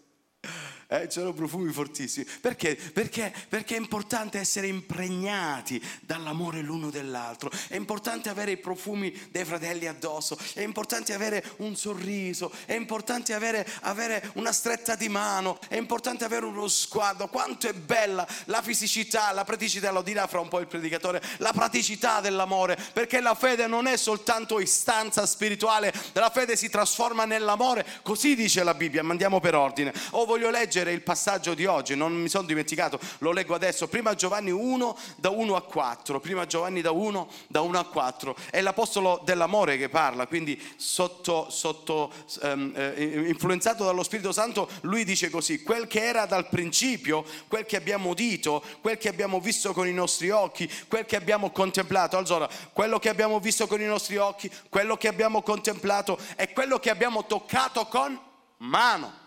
Eh, 0.94 1.08
c'erano 1.08 1.32
profumi 1.32 1.72
fortissimi. 1.72 2.24
Perché? 2.40 2.76
Perché? 2.76 3.34
Perché 3.48 3.74
è 3.74 3.78
importante 3.78 4.38
essere 4.38 4.68
impregnati 4.68 5.82
dall'amore 6.00 6.60
l'uno 6.60 6.88
dell'altro. 6.90 7.50
È 7.66 7.74
importante 7.74 8.28
avere 8.28 8.52
i 8.52 8.56
profumi 8.58 9.12
dei 9.32 9.44
fratelli 9.44 9.88
addosso. 9.88 10.38
È 10.52 10.60
importante 10.60 11.12
avere 11.12 11.44
un 11.56 11.74
sorriso. 11.74 12.52
È 12.64 12.74
importante 12.74 13.34
avere, 13.34 13.66
avere 13.80 14.30
una 14.34 14.52
stretta 14.52 14.94
di 14.94 15.08
mano. 15.08 15.58
È 15.66 15.76
importante 15.76 16.24
avere 16.24 16.46
uno 16.46 16.68
sguardo. 16.68 17.26
Quanto 17.26 17.68
è 17.68 17.72
bella 17.72 18.24
la 18.44 18.62
fisicità, 18.62 19.32
la 19.32 19.44
praticità, 19.44 19.90
lo 19.90 20.02
dirà 20.02 20.28
fra 20.28 20.38
un 20.38 20.48
po' 20.48 20.60
il 20.60 20.68
predicatore, 20.68 21.20
la 21.38 21.52
praticità 21.52 22.20
dell'amore. 22.20 22.78
Perché 22.92 23.20
la 23.20 23.34
fede 23.34 23.66
non 23.66 23.88
è 23.88 23.96
soltanto 23.96 24.60
istanza 24.60 25.26
spirituale, 25.26 25.92
la 26.12 26.30
fede 26.30 26.54
si 26.54 26.68
trasforma 26.68 27.24
nell'amore. 27.24 27.84
Così 28.02 28.36
dice 28.36 28.62
la 28.62 28.74
Bibbia. 28.74 29.02
Ma 29.02 29.10
andiamo 29.10 29.40
per 29.40 29.56
ordine. 29.56 29.92
O 30.10 30.24
voglio 30.24 30.50
leggere 30.50 30.83
leggere 30.84 30.92
il 30.92 31.02
passaggio 31.02 31.54
di 31.54 31.64
oggi, 31.64 31.96
non 31.96 32.12
mi 32.12 32.28
sono 32.28 32.46
dimenticato, 32.46 33.00
lo 33.18 33.32
leggo 33.32 33.54
adesso. 33.54 33.88
Prima 33.88 34.14
Giovanni 34.14 34.50
1 34.50 34.96
da 35.16 35.30
1 35.30 35.56
a 35.56 35.62
4, 35.62 36.20
prima 36.20 36.46
Giovanni 36.46 36.80
da 36.80 36.90
1 36.90 37.28
da 37.48 37.62
1 37.62 37.78
a 37.78 37.84
4. 37.84 38.36
È 38.50 38.60
l'apostolo 38.60 39.20
dell'amore 39.24 39.76
che 39.78 39.88
parla, 39.88 40.26
quindi 40.26 40.60
sotto, 40.76 41.48
sotto 41.50 42.12
um, 42.42 42.72
eh, 42.76 43.24
influenzato 43.26 43.84
dallo 43.84 44.02
Spirito 44.02 44.32
Santo, 44.32 44.68
lui 44.82 45.04
dice 45.04 45.30
così: 45.30 45.62
quel 45.62 45.86
che 45.86 46.04
era 46.04 46.26
dal 46.26 46.48
principio, 46.48 47.24
quel 47.48 47.64
che 47.64 47.76
abbiamo 47.76 48.10
udito, 48.10 48.62
quel 48.80 48.98
che 48.98 49.08
abbiamo 49.08 49.40
visto 49.40 49.72
con 49.72 49.88
i 49.88 49.92
nostri 49.92 50.30
occhi, 50.30 50.70
quel 50.86 51.06
che 51.06 51.16
abbiamo 51.16 51.50
contemplato. 51.50 52.16
Allora, 52.16 52.48
quello 52.72 52.98
che 52.98 53.08
abbiamo 53.08 53.40
visto 53.40 53.66
con 53.66 53.80
i 53.80 53.86
nostri 53.86 54.16
occhi, 54.16 54.50
quello 54.68 54.96
che 54.96 55.08
abbiamo 55.08 55.42
contemplato 55.42 56.18
è 56.36 56.52
quello 56.52 56.78
che 56.78 56.90
abbiamo 56.90 57.24
toccato 57.26 57.86
con 57.86 58.18
mano. 58.58 59.22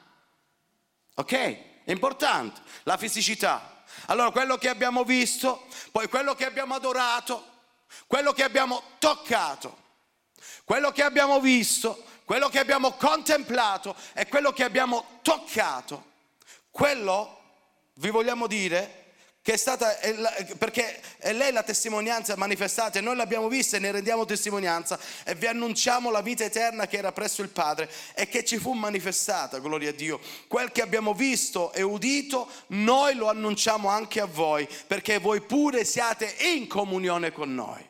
Ok? 1.19 1.33
È 1.83 1.91
importante. 1.91 2.61
La 2.83 2.97
fisicità. 2.97 3.83
Allora, 4.07 4.31
quello 4.31 4.57
che 4.57 4.69
abbiamo 4.69 5.03
visto, 5.03 5.65
poi 5.91 6.07
quello 6.07 6.35
che 6.35 6.45
abbiamo 6.45 6.75
adorato, 6.75 7.43
quello 8.05 8.33
che 8.33 8.43
abbiamo 8.43 8.81
toccato, 8.99 9.85
quello 10.63 10.91
che 10.91 11.01
abbiamo 11.01 11.39
visto, 11.39 12.03
quello 12.23 12.49
che 12.49 12.59
abbiamo 12.59 12.91
contemplato 12.91 13.95
e 14.13 14.27
quello 14.27 14.51
che 14.51 14.63
abbiamo 14.63 15.19
toccato. 15.21 16.05
Quello, 16.69 17.41
vi 17.95 18.09
vogliamo 18.09 18.45
dire, 18.45 19.06
che 19.47 19.53
è 19.53 19.57
stata, 19.57 19.97
perché 20.57 20.99
è 21.19 21.31
lei 21.31 21.53
la 21.53 21.63
testimonianza 21.63 22.35
manifestata 22.35 22.99
e 22.99 23.01
noi 23.01 23.15
l'abbiamo 23.15 23.47
vista 23.47 23.77
e 23.77 23.79
ne 23.79 23.91
rendiamo 23.93 24.25
testimonianza 24.25 24.99
e 25.23 25.35
vi 25.35 25.45
annunciamo 25.45 26.11
la 26.11 26.19
vita 26.19 26.43
eterna 26.43 26.85
che 26.85 26.97
era 26.97 27.13
presso 27.13 27.41
il 27.43 27.47
Padre 27.47 27.89
e 28.13 28.27
che 28.27 28.43
ci 28.43 28.57
fu 28.57 28.73
manifestata, 28.73 29.59
gloria 29.59 29.91
a 29.91 29.93
Dio. 29.93 30.19
Quel 30.49 30.73
che 30.73 30.81
abbiamo 30.81 31.13
visto 31.13 31.71
e 31.71 31.81
udito, 31.81 32.51
noi 32.67 33.15
lo 33.15 33.29
annunciamo 33.29 33.87
anche 33.87 34.19
a 34.19 34.25
voi, 34.25 34.67
perché 34.85 35.17
voi 35.17 35.39
pure 35.39 35.85
siate 35.85 36.35
in 36.53 36.67
comunione 36.67 37.31
con 37.31 37.55
noi. 37.55 37.89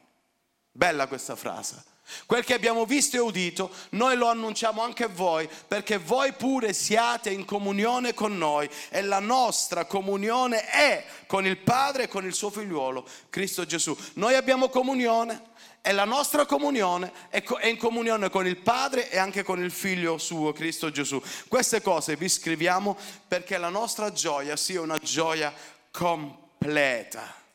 Bella 0.72 1.08
questa 1.08 1.36
frase. 1.36 1.84
Quel 2.26 2.44
che 2.44 2.54
abbiamo 2.54 2.86
visto 2.86 3.16
e 3.16 3.20
udito, 3.20 3.72
noi 3.92 4.16
lo 4.16 4.28
annunciamo 4.28 4.82
anche 4.82 5.04
a 5.04 5.10
voi, 5.10 5.50
perché 5.68 5.98
voi 5.98 6.34
pure 6.34 6.74
siate 6.74 7.30
in 7.30 7.46
comunione 7.46 8.14
con 8.14 8.38
noi 8.38 8.70
e 8.90 9.02
la 9.02 9.20
nostra 9.20 9.86
comunione 9.86 10.66
è 10.70 11.06
con 11.28 11.46
il 11.46 11.58
Padre 11.58 12.04
e 12.04 12.08
con 12.08 12.26
il 12.26 12.34
suo 12.34 12.50
figliuolo, 12.50 13.06
Cristo 13.30 13.66
Gesù. 13.66 13.96
Noi 14.14 14.36
abbiamo 14.36 14.70
comunione 14.70 15.56
e 15.82 15.94
la 15.94 16.06
nostra 16.06 16.46
comunione 16.46 17.12
è 17.30 17.42
in 17.64 17.78
comunione 17.78 18.30
con 18.30 18.46
il 18.46 18.58
Padre 18.58 19.10
e 19.10 19.18
anche 19.18 19.44
con 19.44 19.64
il 19.64 19.72
Figlio 19.72 20.18
suo, 20.18 20.52
Cristo 20.52 20.92
Gesù. 20.92 21.22
Queste 21.48 21.82
cose 21.82 22.18
vi 22.18 22.28
scriviamo 22.28 22.98
perché 23.28 23.58
la 23.58 23.70
nostra 23.70 24.12
gioia 24.12 24.58
sia 24.58 24.82
una 24.82 24.98
gioia 24.98 25.54
completa. 25.92 27.46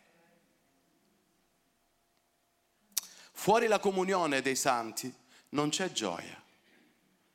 Fuori 3.43 3.67
la 3.67 3.81
comunione 3.81 4.41
dei 4.41 4.55
santi 4.55 5.13
non 5.49 5.71
c'è 5.71 5.91
gioia. 5.91 6.41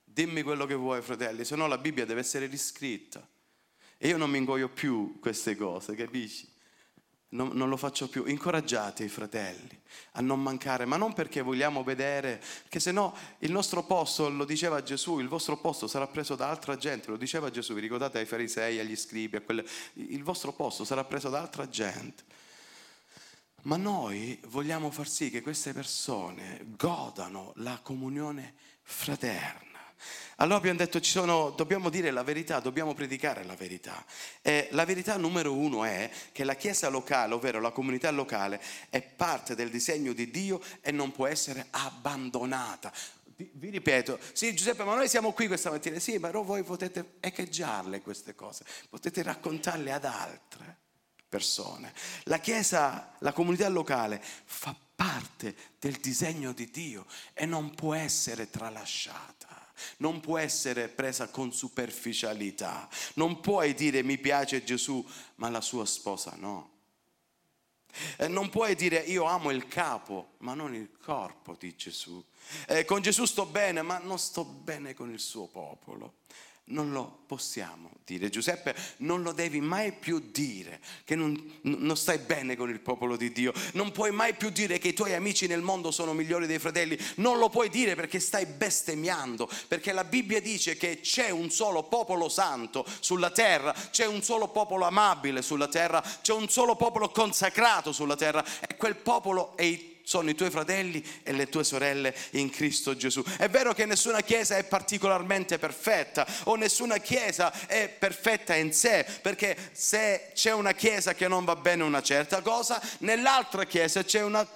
Dimmi 0.06 0.42
quello 0.42 0.66
che 0.66 0.74
vuoi, 0.74 1.02
fratelli, 1.02 1.44
se 1.44 1.58
no 1.58 1.68
la 1.68 1.78
Bibbia 1.78 2.06
deve 2.06 2.22
essere 2.22 2.46
riscritta. 2.46 3.28
E 3.98 4.08
io 4.08 4.16
non 4.16 4.30
mi 4.30 4.38
ingoio 4.38 4.70
più 4.70 5.20
queste 5.20 5.58
cose, 5.58 5.96
capisci? 5.96 6.50
Non, 7.32 7.50
non, 7.56 7.68
lo 7.68 7.76
faccio 7.76 8.08
più. 8.08 8.26
Incoraggiate 8.26 9.04
i 9.04 9.10
fratelli 9.10 9.82
a 10.12 10.22
non 10.22 10.42
mancare, 10.42 10.86
ma 10.86 10.96
non 10.96 11.12
perché 11.12 11.42
vogliamo 11.42 11.84
vedere, 11.84 12.42
perché 12.62 12.80
se 12.80 12.94
no 12.94 13.14
il 13.40 13.52
nostro 13.52 13.84
posto, 13.84 14.30
lo 14.30 14.46
diceva 14.46 14.82
Gesù, 14.82 15.20
il 15.20 15.28
vostro 15.28 15.58
posto 15.58 15.88
sarà 15.88 16.08
preso 16.08 16.36
da 16.36 16.48
altra 16.48 16.78
gente, 16.78 17.10
lo 17.10 17.18
diceva 17.18 17.50
Gesù, 17.50 17.74
vi 17.74 17.82
ricordate 17.82 18.18
ai 18.20 18.26
farisei, 18.26 18.80
agli 18.80 18.96
scribi, 18.96 19.36
a 19.36 19.42
quelle, 19.42 19.66
il 19.96 20.24
vostro 20.24 20.54
posto 20.54 20.86
sarà 20.86 21.04
preso 21.04 21.28
da 21.28 21.42
altra 21.42 21.68
gente. 21.68 22.46
Ma 23.68 23.76
noi 23.76 24.40
vogliamo 24.48 24.90
far 24.92 25.10
sì 25.10 25.30
che 25.30 25.42
queste 25.42 25.74
persone 25.74 26.66
godano 26.78 27.52
la 27.58 27.78
comunione 27.84 28.54
fraterna. 28.82 29.66
Allora 30.38 30.56
abbiamo 30.56 30.78
detto, 30.78 31.04
sono, 31.04 31.50
dobbiamo 31.50 31.90
dire 31.90 32.10
la 32.12 32.24
verità, 32.24 32.62
dobbiamo 32.62 32.94
predicare 32.94 33.44
la 33.44 33.56
verità. 33.56 34.06
E 34.42 34.70
la 34.72 34.86
verità 34.86 35.18
numero 35.18 35.54
uno 35.54 35.84
è 35.84 36.10
che 36.32 36.46
la 36.46 36.56
chiesa 36.56 36.88
locale, 36.88 37.34
ovvero 37.34 37.60
la 37.60 37.72
comunità 37.72 38.10
locale, 38.10 38.62
è 38.90 39.02
parte 39.02 39.54
del 39.54 39.70
disegno 39.70 40.14
di 40.14 40.32
Dio 40.32 40.62
e 40.80 40.92
non 40.92 41.12
può 41.12 41.28
essere 41.28 41.68
abbandonata. 41.72 42.94
Vi 43.36 43.70
ripeto, 43.70 44.18
sì 44.32 44.56
Giuseppe, 44.56 44.86
ma 44.86 44.96
noi 44.96 45.10
siamo 45.10 45.34
qui 45.34 45.48
questa 45.48 45.72
mattina, 45.72 46.00
sì, 46.00 46.18
ma 46.20 46.32
voi 46.32 46.64
potete 46.64 47.16
echeggiarle 47.20 48.02
queste 48.02 48.34
cose, 48.34 48.64
potete 48.90 49.22
raccontarle 49.24 49.92
ad 49.92 50.06
altre 50.06 50.86
persone. 51.28 51.94
La 52.24 52.40
Chiesa, 52.40 53.16
la 53.20 53.34
comunità 53.34 53.68
locale 53.70 54.22
fa 54.46 54.76
parte 54.96 55.56
del 55.80 55.98
disegno 55.98 56.54
di 56.54 56.70
Dio 56.72 57.06
e 57.34 57.46
non 57.46 57.76
può 57.76 57.94
essere 57.94 58.50
tralasciata. 58.50 59.56
Non 59.98 60.22
può 60.22 60.40
essere 60.40 60.88
presa 60.88 61.30
con 61.30 61.54
superficialità. 61.54 62.90
Non 63.16 63.40
puoi 63.42 63.76
dire 63.76 64.02
mi 64.02 64.18
piace 64.18 64.64
Gesù, 64.64 65.06
ma 65.36 65.50
la 65.50 65.62
sua 65.62 65.86
sposa 65.86 66.34
no. 66.38 66.72
Eh, 68.18 68.28
non 68.28 68.50
puoi 68.50 68.76
dire 68.76 68.98
io 69.00 69.26
amo 69.26 69.52
il 69.52 69.68
capo, 69.68 70.34
ma 70.40 70.56
non 70.56 70.74
il 70.74 70.98
corpo 71.00 71.56
di 71.60 71.76
Gesù. 71.76 72.24
Eh, 72.68 72.86
con 72.86 73.02
Gesù 73.02 73.26
sto 73.26 73.46
bene, 73.46 73.84
ma 73.84 74.00
non 74.00 74.18
sto 74.18 74.44
bene 74.44 74.94
con 74.96 75.12
il 75.12 75.20
suo 75.20 75.46
popolo 75.46 76.16
non 76.70 76.92
lo 76.92 77.20
possiamo 77.26 77.92
dire. 78.04 78.30
Giuseppe, 78.30 78.76
non 78.98 79.22
lo 79.22 79.32
devi 79.32 79.60
mai 79.60 79.92
più 79.92 80.20
dire 80.32 80.80
che 81.04 81.16
non, 81.16 81.60
non, 81.62 81.96
stai 81.96 82.18
bene 82.18 82.56
con 82.56 82.70
il 82.70 82.80
popolo 82.80 83.16
di 83.16 83.32
Dio. 83.32 83.54
Non 83.74 83.92
puoi 83.92 84.12
mai 84.12 84.34
più 84.34 84.50
dire 84.50 84.78
che 84.78 84.90
i 84.90 84.94
tuoi 84.94 85.14
amici 85.14 85.48
nel 85.48 85.62
mondo 85.62 85.92
sono 85.92 86.14
migliori 86.14 86.48
dei 86.48 86.60
fratelli. 86.60 86.98
Non 87.16 87.38
lo 87.38 87.50
puoi 87.50 87.70
dire 87.70 87.96
perché 87.96 88.20
stai 88.20 88.46
bestemmiando. 88.46 89.50
Perché 89.68 89.92
la 89.92 90.04
Bibbia 90.04 90.42
dice 90.42 90.78
che 90.78 91.00
c'è 91.02 91.30
un 91.30 91.50
solo 91.50 91.84
popolo 91.84 92.30
santo 92.30 92.86
sulla 93.00 93.30
terra, 93.30 93.74
c'è 93.92 94.06
un 94.06 94.24
solo 94.24 94.50
popolo 94.50 94.86
amabile 94.86 95.42
sulla 95.42 95.68
terra, 95.68 96.02
c'è 96.22 96.34
un 96.34 96.50
solo 96.50 96.76
popolo 96.76 97.10
consacrato 97.10 97.92
sulla 97.92 98.16
terra 98.16 98.44
e 98.68 98.76
quel 98.76 98.96
popolo 98.96 99.56
è 99.56 99.64
il 99.64 99.97
sono 100.08 100.30
i 100.30 100.36
tuoi 100.36 100.50
fratelli 100.50 101.06
e 101.22 101.34
le 101.34 101.50
tue 101.50 101.66
sorelle 101.66 102.16
in 102.32 102.50
Cristo 102.50 102.96
Gesù. 102.96 103.22
È 103.36 103.50
vero 103.50 103.74
che 103.74 103.86
nessuna 103.86 104.22
chiesa 104.22 104.56
è 104.56 104.64
particolarmente 104.64 105.60
perfetta 105.60 106.26
o 106.46 106.56
nessuna 106.56 107.00
chiesa 107.00 107.52
è 107.68 107.90
perfetta 107.90 108.56
in 108.56 108.72
sé, 108.72 109.06
perché 109.22 109.58
se 109.74 110.30
c'è 110.34 110.54
una 110.54 110.72
chiesa 110.72 111.14
che 111.14 111.28
non 111.28 111.44
va 111.44 111.58
bene 111.58 111.84
una 111.84 112.02
certa 112.02 112.40
cosa, 112.40 112.82
nell'altra 113.00 113.66
chiesa 113.66 114.02
c'è 114.02 114.24
una 114.24 114.48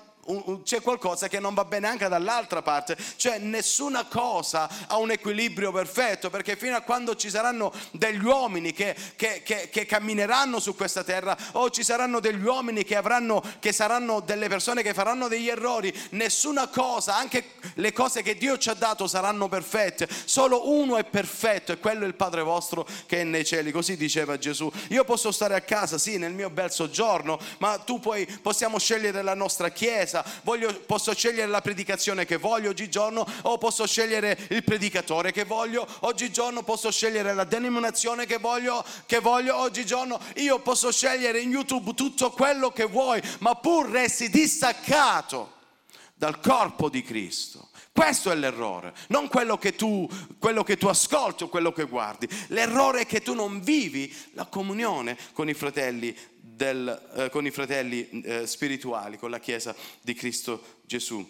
c'è 0.63 0.81
qualcosa 0.81 1.27
che 1.27 1.39
non 1.39 1.53
va 1.53 1.65
bene 1.65 1.87
anche 1.87 2.07
dall'altra 2.07 2.61
parte, 2.61 2.95
cioè 3.15 3.39
nessuna 3.39 4.05
cosa 4.05 4.69
ha 4.87 4.97
un 4.97 5.11
equilibrio 5.11 5.71
perfetto, 5.71 6.29
perché 6.29 6.55
fino 6.55 6.75
a 6.75 6.81
quando 6.81 7.15
ci 7.15 7.29
saranno 7.29 7.73
degli 7.91 8.23
uomini 8.23 8.71
che, 8.71 8.95
che, 9.15 9.41
che, 9.43 9.69
che 9.71 9.85
cammineranno 9.85 10.59
su 10.59 10.75
questa 10.75 11.03
terra 11.03 11.35
o 11.53 11.69
ci 11.69 11.83
saranno 11.83 12.19
degli 12.19 12.43
uomini 12.43 12.83
che, 12.83 12.95
avranno, 12.95 13.43
che 13.59 13.71
saranno 13.71 14.19
delle 14.19 14.47
persone 14.47 14.83
che 14.83 14.93
faranno 14.93 15.27
degli 15.27 15.49
errori, 15.49 15.93
nessuna 16.11 16.67
cosa, 16.67 17.15
anche 17.15 17.53
le 17.75 17.91
cose 17.91 18.21
che 18.21 18.37
Dio 18.37 18.57
ci 18.57 18.69
ha 18.69 18.73
dato 18.73 19.07
saranno 19.07 19.47
perfette, 19.47 20.07
solo 20.25 20.71
uno 20.71 20.97
è 20.97 21.03
perfetto 21.03 21.71
e 21.71 21.79
quello 21.79 22.03
è 22.03 22.07
il 22.07 22.15
Padre 22.15 22.43
vostro 22.43 22.87
che 23.07 23.21
è 23.21 23.23
nei 23.23 23.45
cieli, 23.45 23.71
così 23.71 23.97
diceva 23.97 24.37
Gesù. 24.37 24.71
Io 24.89 25.03
posso 25.03 25.31
stare 25.31 25.55
a 25.55 25.61
casa, 25.61 25.97
sì, 25.97 26.17
nel 26.17 26.33
mio 26.33 26.49
bel 26.49 26.71
soggiorno, 26.71 27.39
ma 27.57 27.77
tu 27.79 27.99
poi 27.99 28.25
possiamo 28.41 28.77
scegliere 28.77 29.21
la 29.21 29.33
nostra 29.33 29.69
chiesa 29.69 30.10
chiesa, 30.11 30.25
voglio, 30.43 30.73
posso 30.85 31.13
scegliere 31.15 31.47
la 31.47 31.61
predicazione 31.61 32.25
che 32.25 32.37
voglio 32.37 32.69
oggigiorno 32.69 33.25
o 33.43 33.57
posso 33.57 33.87
scegliere 33.87 34.37
il 34.49 34.63
predicatore 34.63 35.31
che 35.31 35.45
voglio 35.45 35.87
oggigiorno, 36.01 36.63
posso 36.63 36.91
scegliere 36.91 37.33
la 37.33 37.45
denominazione 37.45 38.25
che 38.25 38.37
voglio, 38.37 38.83
che 39.05 39.19
voglio 39.19 39.55
oggigiorno, 39.55 40.19
io 40.35 40.59
posso 40.59 40.91
scegliere 40.91 41.39
in 41.39 41.51
YouTube 41.51 41.93
tutto 41.93 42.31
quello 42.31 42.71
che 42.71 42.85
vuoi, 42.85 43.21
ma 43.39 43.55
pur 43.55 43.89
resti 43.89 44.29
distaccato 44.29 45.59
dal 46.13 46.39
corpo 46.39 46.89
di 46.89 47.01
Cristo. 47.01 47.69
Questo 47.93 48.31
è 48.31 48.35
l'errore, 48.35 48.93
non 49.07 49.27
quello 49.27 49.57
che, 49.57 49.75
tu, 49.75 50.07
quello 50.39 50.63
che 50.63 50.77
tu 50.77 50.87
ascolti 50.87 51.43
o 51.43 51.49
quello 51.49 51.73
che 51.73 51.83
guardi. 51.83 52.27
L'errore 52.47 53.01
è 53.01 53.05
che 53.05 53.21
tu 53.21 53.33
non 53.33 53.59
vivi 53.59 54.13
la 54.31 54.45
comunione 54.45 55.17
con 55.33 55.49
i 55.49 55.53
fratelli 55.53 56.17
del, 56.61 57.09
eh, 57.15 57.29
con 57.31 57.43
i 57.47 57.49
fratelli 57.49 58.21
eh, 58.21 58.45
spirituali, 58.45 59.17
con 59.17 59.31
la 59.31 59.39
Chiesa 59.39 59.75
di 59.99 60.13
Cristo 60.13 60.79
Gesù. 60.83 61.27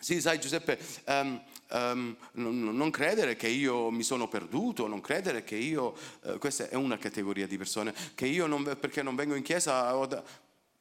Sì, 0.00 0.20
sai 0.20 0.40
Giuseppe, 0.40 0.78
um, 1.06 1.40
um, 1.70 2.16
non, 2.32 2.90
credere 2.90 3.36
che 3.36 3.48
io 3.48 3.90
mi 3.90 4.02
sono 4.02 4.26
perduto, 4.26 4.88
non 4.88 5.00
credere 5.00 5.44
che 5.44 5.54
io, 5.54 5.96
uh, 6.22 6.38
questa 6.38 6.68
è 6.68 6.74
una 6.74 6.98
categoria 6.98 7.46
di 7.46 7.56
persone, 7.56 7.94
che 8.14 8.26
io 8.26 8.46
non, 8.46 8.76
perché 8.80 9.02
non 9.02 9.14
vengo 9.14 9.36
in 9.36 9.42
chiesa 9.42 9.92
da, 10.06 10.22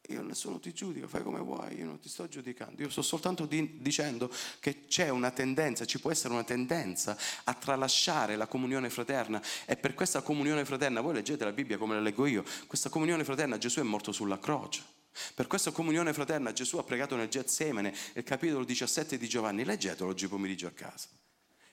io 0.07 0.21
nessuno 0.21 0.59
ti 0.59 0.73
giudica, 0.73 1.07
fai 1.07 1.23
come 1.23 1.39
vuoi, 1.39 1.77
io 1.77 1.85
non 1.85 1.99
ti 1.99 2.07
sto 2.07 2.27
giudicando, 2.27 2.81
io 2.81 2.89
sto 2.89 3.01
soltanto 3.01 3.45
di, 3.45 3.77
dicendo 3.81 4.31
che 4.59 4.85
c'è 4.85 5.09
una 5.09 5.31
tendenza, 5.31 5.85
ci 5.85 5.99
può 5.99 6.11
essere 6.11 6.33
una 6.33 6.43
tendenza 6.43 7.17
a 7.43 7.53
tralasciare 7.53 8.35
la 8.35 8.47
comunione 8.47 8.89
fraterna 8.89 9.41
e 9.65 9.75
per 9.75 9.93
questa 9.93 10.21
comunione 10.21 10.63
fraterna, 10.65 11.01
voi 11.01 11.13
leggete 11.13 11.43
la 11.43 11.51
Bibbia 11.51 11.77
come 11.77 11.95
la 11.95 12.01
leggo 12.01 12.25
io, 12.25 12.43
questa 12.67 12.89
comunione 12.89 13.23
fraterna 13.23 13.57
Gesù 13.57 13.79
è 13.79 13.83
morto 13.83 14.11
sulla 14.11 14.39
croce. 14.39 14.95
Per 15.33 15.47
questa 15.47 15.71
comunione 15.71 16.13
fraterna 16.13 16.53
Gesù 16.53 16.77
ha 16.77 16.83
pregato 16.83 17.15
nel 17.15 17.27
Getsemane, 17.27 17.93
il 18.13 18.23
capitolo 18.23 18.63
17 18.63 19.17
di 19.17 19.27
Giovanni, 19.27 19.65
leggetelo 19.65 20.09
oggi 20.09 20.27
pomeriggio 20.27 20.67
a 20.67 20.71
casa. 20.71 21.09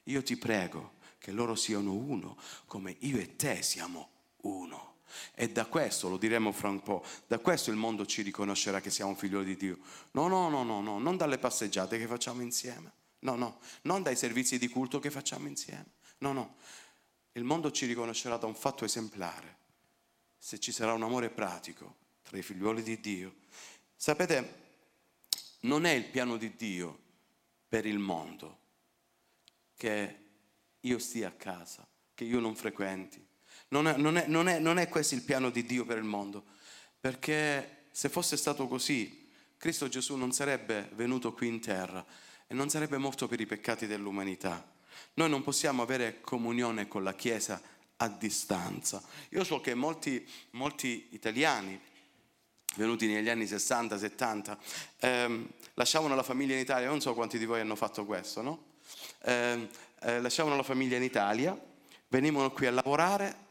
Io 0.05 0.23
ti 0.23 0.37
prego 0.37 0.95
che 1.19 1.31
loro 1.31 1.55
siano 1.55 1.93
uno 1.93 2.39
come 2.67 2.97
io 3.01 3.19
e 3.19 3.37
te 3.37 3.63
siamo 3.63 4.11
uno. 4.43 4.94
E 5.35 5.51
da 5.51 5.67
questo, 5.67 6.09
lo 6.09 6.17
diremo 6.17 6.53
fra 6.53 6.69
un 6.69 6.83
po', 6.83 7.05
da 7.27 7.39
questo 7.39 7.71
il 7.71 7.77
mondo 7.77 8.07
ci 8.07 8.23
riconoscerà 8.23 8.81
che 8.81 8.91
siamo 8.91 9.15
figlioli 9.15 9.45
di 9.45 9.57
Dio. 9.57 9.79
No, 10.13 10.29
no, 10.29 10.49
no, 10.49 10.63
no, 10.63 10.81
no, 10.81 10.99
non 10.99 11.17
dalle 11.17 11.39
passeggiate 11.39 11.99
che 11.99 12.07
facciamo 12.07 12.43
insieme. 12.43 12.93
No, 13.21 13.37
no, 13.37 13.59
non 13.83 14.03
dai 14.03 14.17
servizi 14.17 14.59
di 14.59 14.69
culto 14.69 14.99
che 14.99 15.11
facciamo 15.11 15.49
insieme. 15.49 15.87
No, 16.19 16.33
no. 16.33 16.57
Il 17.33 17.45
mondo 17.45 17.71
ci 17.71 17.87
riconoscerà 17.87 18.37
da 18.37 18.47
un 18.47 18.55
fatto 18.55 18.85
esemplare, 18.85 19.57
se 20.39 20.61
ci 20.61 20.73
sarà 20.73 20.93
un 20.93 21.03
amore 21.03 21.31
pratico 21.31 21.97
tra 22.23 22.39
i 22.39 22.43
figlioli 22.43 22.83
di 22.83 23.01
Dio. 23.01 23.35
Sapete, 23.97 24.63
non 25.61 25.85
è 25.85 25.93
il 25.93 26.05
piano 26.05 26.37
di 26.37 26.55
Dio 26.55 26.99
per 27.69 27.87
il 27.87 27.99
mondo 27.99 28.59
che 29.77 30.19
io 30.81 30.99
stia 30.99 31.29
a 31.29 31.33
casa, 31.33 31.87
che 32.15 32.25
io 32.25 32.41
non 32.41 32.55
frequenti, 32.55 33.25
non 33.75 33.89
è, 33.89 33.97
non, 33.97 34.17
è, 34.17 34.27
non, 34.29 34.49
è, 34.49 34.61
non 34.61 34.79
è 34.79 34.89
questo 34.89 35.17
il 35.17 35.23
piano 35.23 35.51
di 35.51 35.65
Dio 35.65 35.85
per 35.85 35.99
il 35.99 36.05
mondo, 36.05 36.45
perché 37.01 37.87
se 37.91 38.09
fosse 38.09 38.37
stato 38.37 38.69
così, 38.69 39.29
Cristo 39.57 39.89
Gesù 39.89 40.15
non 40.15 40.31
sarebbe 40.31 40.91
venuto 40.95 41.33
qui 41.33 41.49
in 41.49 41.61
terra 41.61 42.05
e 42.47 42.55
non 42.55 42.69
sarebbe 42.69 42.99
morto 42.99 43.27
per 43.27 43.41
i 43.41 43.47
peccati 43.47 43.89
dell'umanità. 43.89 44.65
Noi 45.15 45.29
non 45.29 45.43
possiamo 45.43 45.83
avere 45.83 46.21
comunione 46.21 46.87
con 46.87 47.03
la 47.03 47.15
Chiesa 47.15 47.61
a 47.97 48.09
distanza. 48.09 49.03
Io 49.31 49.43
so 49.43 49.61
che 49.61 49.75
molti, 49.75 50.25
molti 50.51 51.09
italiani, 51.11 51.81
venuti 52.77 53.09
negli 53.09 53.29
anni 53.29 53.45
60-70, 53.45 54.57
ehm, 55.01 55.49
lasciavano 55.75 56.15
la 56.15 56.23
famiglia 56.23 56.55
in 56.55 56.61
Italia, 56.61 56.89
non 56.89 57.01
so 57.01 57.13
quanti 57.15 57.39
di 57.39 57.45
voi 57.45 57.59
hanno 57.59 57.77
fatto 57.77 58.05
questo, 58.05 58.41
no? 58.41 58.65
Eh, 59.23 59.69
eh, 60.01 60.21
lasciavano 60.21 60.55
la 60.55 60.63
famiglia 60.63 60.97
in 60.97 61.03
Italia, 61.03 61.59
venivano 62.09 62.53
qui 62.53 62.67
a 62.67 62.71
lavorare 62.71 63.44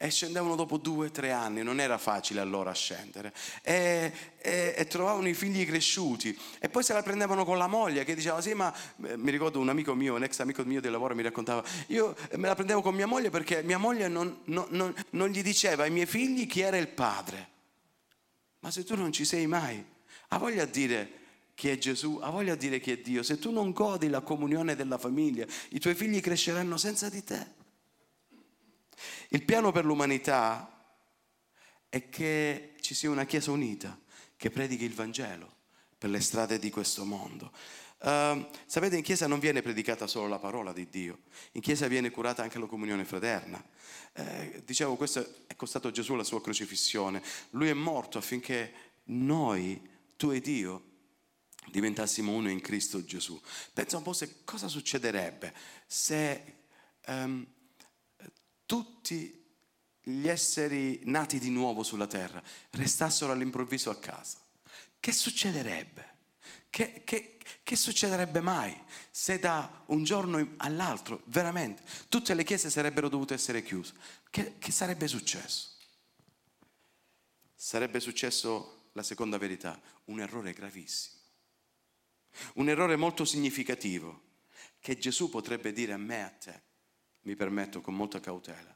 e 0.00 0.10
scendevano 0.12 0.54
dopo 0.54 0.76
due 0.76 1.08
o 1.08 1.10
tre 1.10 1.32
anni, 1.32 1.64
non 1.64 1.80
era 1.80 1.98
facile 1.98 2.38
allora 2.38 2.72
scendere, 2.72 3.34
e, 3.62 4.12
e, 4.38 4.74
e, 4.76 4.86
trovavano 4.86 5.28
i 5.28 5.34
figli 5.34 5.66
cresciuti. 5.66 6.38
E 6.60 6.68
poi 6.68 6.84
se 6.84 6.92
la 6.92 7.02
prendevano 7.02 7.44
con 7.44 7.58
la 7.58 7.66
moglie 7.66 8.04
che 8.04 8.14
diceva 8.14 8.40
sì 8.40 8.54
ma 8.54 8.72
eh, 9.04 9.16
mi 9.16 9.32
ricordo 9.32 9.58
un 9.58 9.68
amico 9.68 9.94
mio, 9.94 10.14
un 10.14 10.22
ex 10.22 10.38
amico 10.38 10.62
mio 10.62 10.80
di 10.80 10.88
lavoro 10.88 11.16
mi 11.16 11.22
raccontava, 11.22 11.64
io 11.88 12.14
me 12.36 12.46
la 12.46 12.54
prendevo 12.54 12.80
con 12.80 12.94
mia 12.94 13.08
moglie 13.08 13.30
perché 13.30 13.64
mia 13.64 13.78
moglie 13.78 14.06
non, 14.06 14.38
non, 14.44 14.66
non, 14.70 14.94
non 15.10 15.30
gli 15.30 15.42
diceva 15.42 15.82
ai 15.82 15.90
miei 15.90 16.06
figli 16.06 16.46
chi 16.46 16.60
era 16.60 16.76
il 16.76 16.88
padre, 16.88 17.48
ma 18.60 18.70
se 18.70 18.84
tu 18.84 18.94
non 18.94 19.10
ci 19.10 19.24
sei 19.24 19.48
mai, 19.48 19.84
ha 20.28 20.38
voglia 20.38 20.64
di 20.64 20.70
dire 20.70 21.12
chi 21.56 21.70
è 21.70 21.76
Gesù, 21.76 22.20
ha 22.22 22.30
voglia 22.30 22.54
di 22.54 22.68
dire 22.68 22.78
chi 22.78 22.92
è 22.92 22.98
Dio, 22.98 23.24
se 23.24 23.40
tu 23.40 23.50
non 23.50 23.72
godi 23.72 24.08
la 24.08 24.20
comunione 24.20 24.76
della 24.76 24.96
famiglia, 24.96 25.44
i 25.70 25.80
tuoi 25.80 25.96
figli 25.96 26.20
cresceranno 26.20 26.76
senza 26.76 27.08
di 27.08 27.24
te. 27.24 27.57
Il 29.28 29.44
piano 29.44 29.72
per 29.72 29.84
l'umanità 29.84 30.96
è 31.88 32.08
che 32.08 32.74
ci 32.80 32.94
sia 32.94 33.10
una 33.10 33.26
Chiesa 33.26 33.50
unita 33.50 33.98
che 34.36 34.50
predichi 34.50 34.84
il 34.84 34.94
Vangelo 34.94 35.56
per 35.98 36.10
le 36.10 36.20
strade 36.20 36.58
di 36.58 36.70
questo 36.70 37.04
mondo. 37.04 37.52
Uh, 38.00 38.46
sapete, 38.66 38.96
in 38.96 39.02
Chiesa 39.02 39.26
non 39.26 39.40
viene 39.40 39.60
predicata 39.60 40.06
solo 40.06 40.28
la 40.28 40.38
parola 40.38 40.72
di 40.72 40.88
Dio, 40.88 41.22
in 41.52 41.60
Chiesa 41.60 41.88
viene 41.88 42.10
curata 42.10 42.42
anche 42.42 42.58
la 42.58 42.66
comunione 42.66 43.04
fraterna. 43.04 43.62
Eh, 44.12 44.62
dicevo, 44.64 44.96
questo 44.96 45.44
è 45.46 45.56
costato 45.56 45.88
a 45.88 45.90
Gesù 45.90 46.14
la 46.14 46.24
sua 46.24 46.40
crocifissione. 46.40 47.22
Lui 47.50 47.68
è 47.68 47.74
morto 47.74 48.18
affinché 48.18 48.72
noi, 49.04 49.80
tu 50.16 50.30
ed 50.30 50.46
io, 50.46 50.84
diventassimo 51.70 52.32
uno 52.32 52.48
in 52.48 52.60
Cristo 52.60 53.04
Gesù. 53.04 53.38
Pensa 53.72 53.96
un 53.96 54.02
po' 54.02 54.12
se 54.12 54.44
cosa 54.44 54.68
succederebbe 54.68 55.52
se 55.86 56.60
um, 57.08 57.46
tutti 58.68 59.34
gli 60.02 60.28
esseri 60.28 61.00
nati 61.04 61.38
di 61.38 61.48
nuovo 61.48 61.82
sulla 61.82 62.06
terra 62.06 62.42
restassero 62.72 63.32
all'improvviso 63.32 63.88
a 63.88 63.98
casa, 63.98 64.36
che 65.00 65.10
succederebbe? 65.10 66.16
Che, 66.68 67.02
che, 67.02 67.38
che, 67.62 67.76
succederebbe 67.76 68.40
mai 68.42 68.78
se 69.10 69.38
da 69.38 69.84
un 69.86 70.04
giorno 70.04 70.54
all'altro 70.58 71.22
veramente 71.26 71.82
tutte 72.10 72.34
le 72.34 72.44
chiese 72.44 72.68
sarebbero 72.68 73.08
dovute 73.08 73.32
essere 73.32 73.62
chiuse? 73.62 73.94
Che, 74.28 74.58
che 74.58 74.70
sarebbe 74.70 75.08
successo? 75.08 75.76
Sarebbe 77.54 78.00
successo 78.00 78.90
la 78.92 79.02
seconda 79.02 79.38
verità, 79.38 79.80
un 80.06 80.20
errore 80.20 80.52
gravissimo, 80.52 81.16
un 82.56 82.68
errore 82.68 82.96
molto 82.96 83.24
significativo 83.24 84.24
che 84.78 84.98
Gesù 84.98 85.30
potrebbe 85.30 85.72
dire 85.72 85.94
a 85.94 85.98
me 85.98 86.18
e 86.18 86.20
a 86.20 86.30
te 86.30 86.66
mi 87.28 87.36
permetto 87.36 87.82
con 87.82 87.94
molta 87.94 88.20
cautela, 88.20 88.74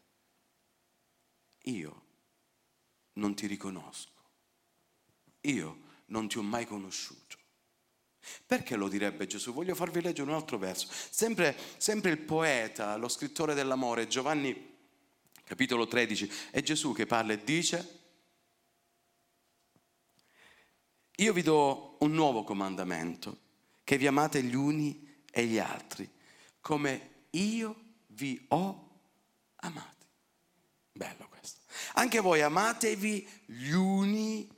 io 1.62 2.02
non 3.14 3.34
ti 3.34 3.46
riconosco, 3.46 4.22
io 5.40 5.78
non 6.06 6.28
ti 6.28 6.36
ho 6.36 6.42
mai 6.42 6.66
conosciuto. 6.66 7.38
Perché 8.46 8.76
lo 8.76 8.88
direbbe 8.88 9.26
Gesù? 9.26 9.54
Voglio 9.54 9.74
farvi 9.74 10.02
leggere 10.02 10.28
un 10.28 10.36
altro 10.36 10.58
verso. 10.58 10.86
Sempre, 10.90 11.56
sempre 11.78 12.10
il 12.10 12.18
poeta, 12.18 12.94
lo 12.96 13.08
scrittore 13.08 13.54
dell'amore, 13.54 14.06
Giovanni 14.06 14.70
capitolo 15.44 15.88
13, 15.88 16.30
è 16.50 16.60
Gesù 16.60 16.92
che 16.92 17.06
parla 17.06 17.32
e 17.32 17.42
dice, 17.42 18.00
io 21.16 21.32
vi 21.32 21.42
do 21.42 21.96
un 22.00 22.12
nuovo 22.12 22.44
comandamento, 22.44 23.38
che 23.82 23.96
vi 23.96 24.06
amate 24.06 24.42
gli 24.42 24.54
uni 24.54 25.22
e 25.30 25.46
gli 25.46 25.58
altri, 25.58 26.08
come 26.60 27.26
io 27.30 27.82
vi 28.14 28.44
ho 28.48 28.90
amati. 29.56 30.06
Bello 30.92 31.26
questo. 31.28 31.60
Anche 31.94 32.20
voi 32.20 32.42
amatevi 32.42 33.28
gli 33.46 33.70
uni 33.70 34.48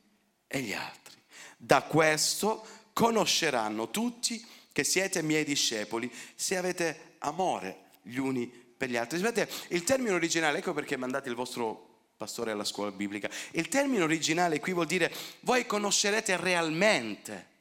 e 0.47 0.61
gli 0.61 0.73
altri. 0.73 1.15
Da 1.57 1.83
questo 1.83 2.67
conosceranno 2.93 3.91
tutti 3.91 4.45
che 4.73 4.85
siete 4.85 5.23
miei 5.23 5.45
discepoli 5.45 6.13
se 6.35 6.57
avete 6.57 7.17
amore 7.19 7.91
gli 8.03 8.17
uni 8.17 8.47
per 8.47 8.91
gli 8.91 8.97
altri. 8.97 9.19
Sapete, 9.19 9.49
il 9.69 9.85
termine 9.85 10.15
originale, 10.15 10.59
ecco 10.59 10.73
perché 10.73 10.97
mandate 10.97 11.29
il 11.29 11.35
vostro 11.35 11.93
pastore 12.17 12.51
alla 12.51 12.65
scuola 12.65 12.91
biblica, 12.91 13.29
il 13.53 13.69
termine 13.69 14.03
originale 14.03 14.61
qui 14.61 14.73
vuol 14.73 14.87
dire 14.87 15.13
voi 15.41 15.67
conoscerete 15.67 16.37
realmente 16.37 17.53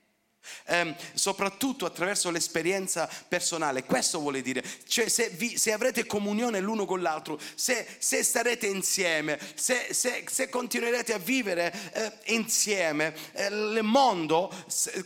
eh, 0.65 0.95
soprattutto 1.13 1.85
attraverso 1.85 2.29
l'esperienza 2.29 3.09
personale. 3.27 3.83
Questo 3.83 4.19
vuole 4.19 4.41
dire, 4.41 4.63
cioè 4.87 5.07
se, 5.09 5.29
vi, 5.29 5.57
se 5.57 5.71
avrete 5.71 6.05
comunione 6.05 6.59
l'uno 6.59 6.85
con 6.85 7.01
l'altro, 7.01 7.39
se, 7.55 7.85
se 7.97 8.23
starete 8.23 8.67
insieme, 8.67 9.39
se, 9.55 9.87
se, 9.91 10.49
continuerete 10.49 11.13
a 11.13 11.17
vivere 11.17 11.73
eh, 11.93 12.11
insieme, 12.33 13.13
eh, 13.33 13.47
il 13.47 13.79
mondo 13.83 14.51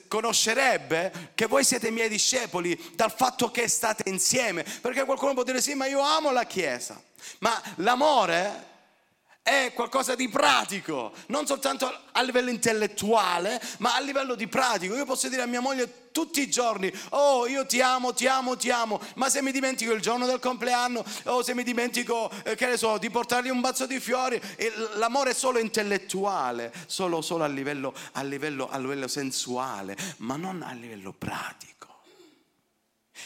conoscerebbe 0.07 1.31
che 1.35 1.45
voi 1.45 1.63
siete 1.63 1.91
miei 1.91 2.09
discepoli 2.09 2.91
dal 2.95 3.11
fatto 3.11 3.51
che 3.51 3.67
state 3.67 4.09
insieme. 4.09 4.63
Perché 4.81 5.05
qualcuno 5.05 5.33
può 5.33 5.43
dire 5.43 5.61
sì, 5.61 5.73
ma 5.73 5.87
io 5.87 6.01
amo 6.01 6.31
la 6.31 6.45
Chiesa. 6.45 7.01
Ma 7.39 7.61
l'amore 7.77 8.75
è 9.47 9.71
qualcosa 9.73 10.13
di 10.13 10.27
pratico, 10.27 11.13
non 11.27 11.47
soltanto 11.47 11.89
a 12.11 12.21
livello 12.21 12.49
intellettuale, 12.49 13.61
ma 13.77 13.95
a 13.95 14.01
livello 14.01 14.35
di 14.35 14.45
pratico. 14.45 14.93
Io 14.93 15.05
posso 15.05 15.29
dire 15.29 15.41
a 15.41 15.45
mia 15.45 15.61
moglie 15.61 16.09
tutti 16.11 16.41
i 16.41 16.49
giorni, 16.49 16.91
oh 17.11 17.47
io 17.47 17.65
ti 17.65 17.79
amo, 17.79 18.13
ti 18.13 18.27
amo, 18.27 18.57
ti 18.57 18.69
amo, 18.69 18.99
ma 19.15 19.29
se 19.29 19.41
mi 19.41 19.53
dimentico 19.53 19.93
il 19.93 20.01
giorno 20.01 20.25
del 20.25 20.39
compleanno 20.39 21.01
o 21.25 21.43
se 21.43 21.53
mi 21.53 21.63
dimentico, 21.63 22.29
eh, 22.43 22.55
che 22.55 22.65
ne 22.65 22.75
so, 22.75 22.97
di 22.97 23.09
portargli 23.09 23.47
un 23.47 23.61
bazzo 23.61 23.85
di 23.85 24.01
fiori, 24.01 24.41
l'amore 24.95 25.29
è 25.29 25.33
solo 25.33 25.59
intellettuale, 25.59 26.73
solo, 26.85 27.21
solo 27.21 27.45
a, 27.45 27.47
livello, 27.47 27.93
a, 28.13 28.23
livello, 28.23 28.67
a 28.69 28.77
livello 28.77 29.07
sensuale, 29.07 29.95
ma 30.17 30.35
non 30.35 30.61
a 30.61 30.73
livello 30.73 31.13
pratico. 31.17 31.76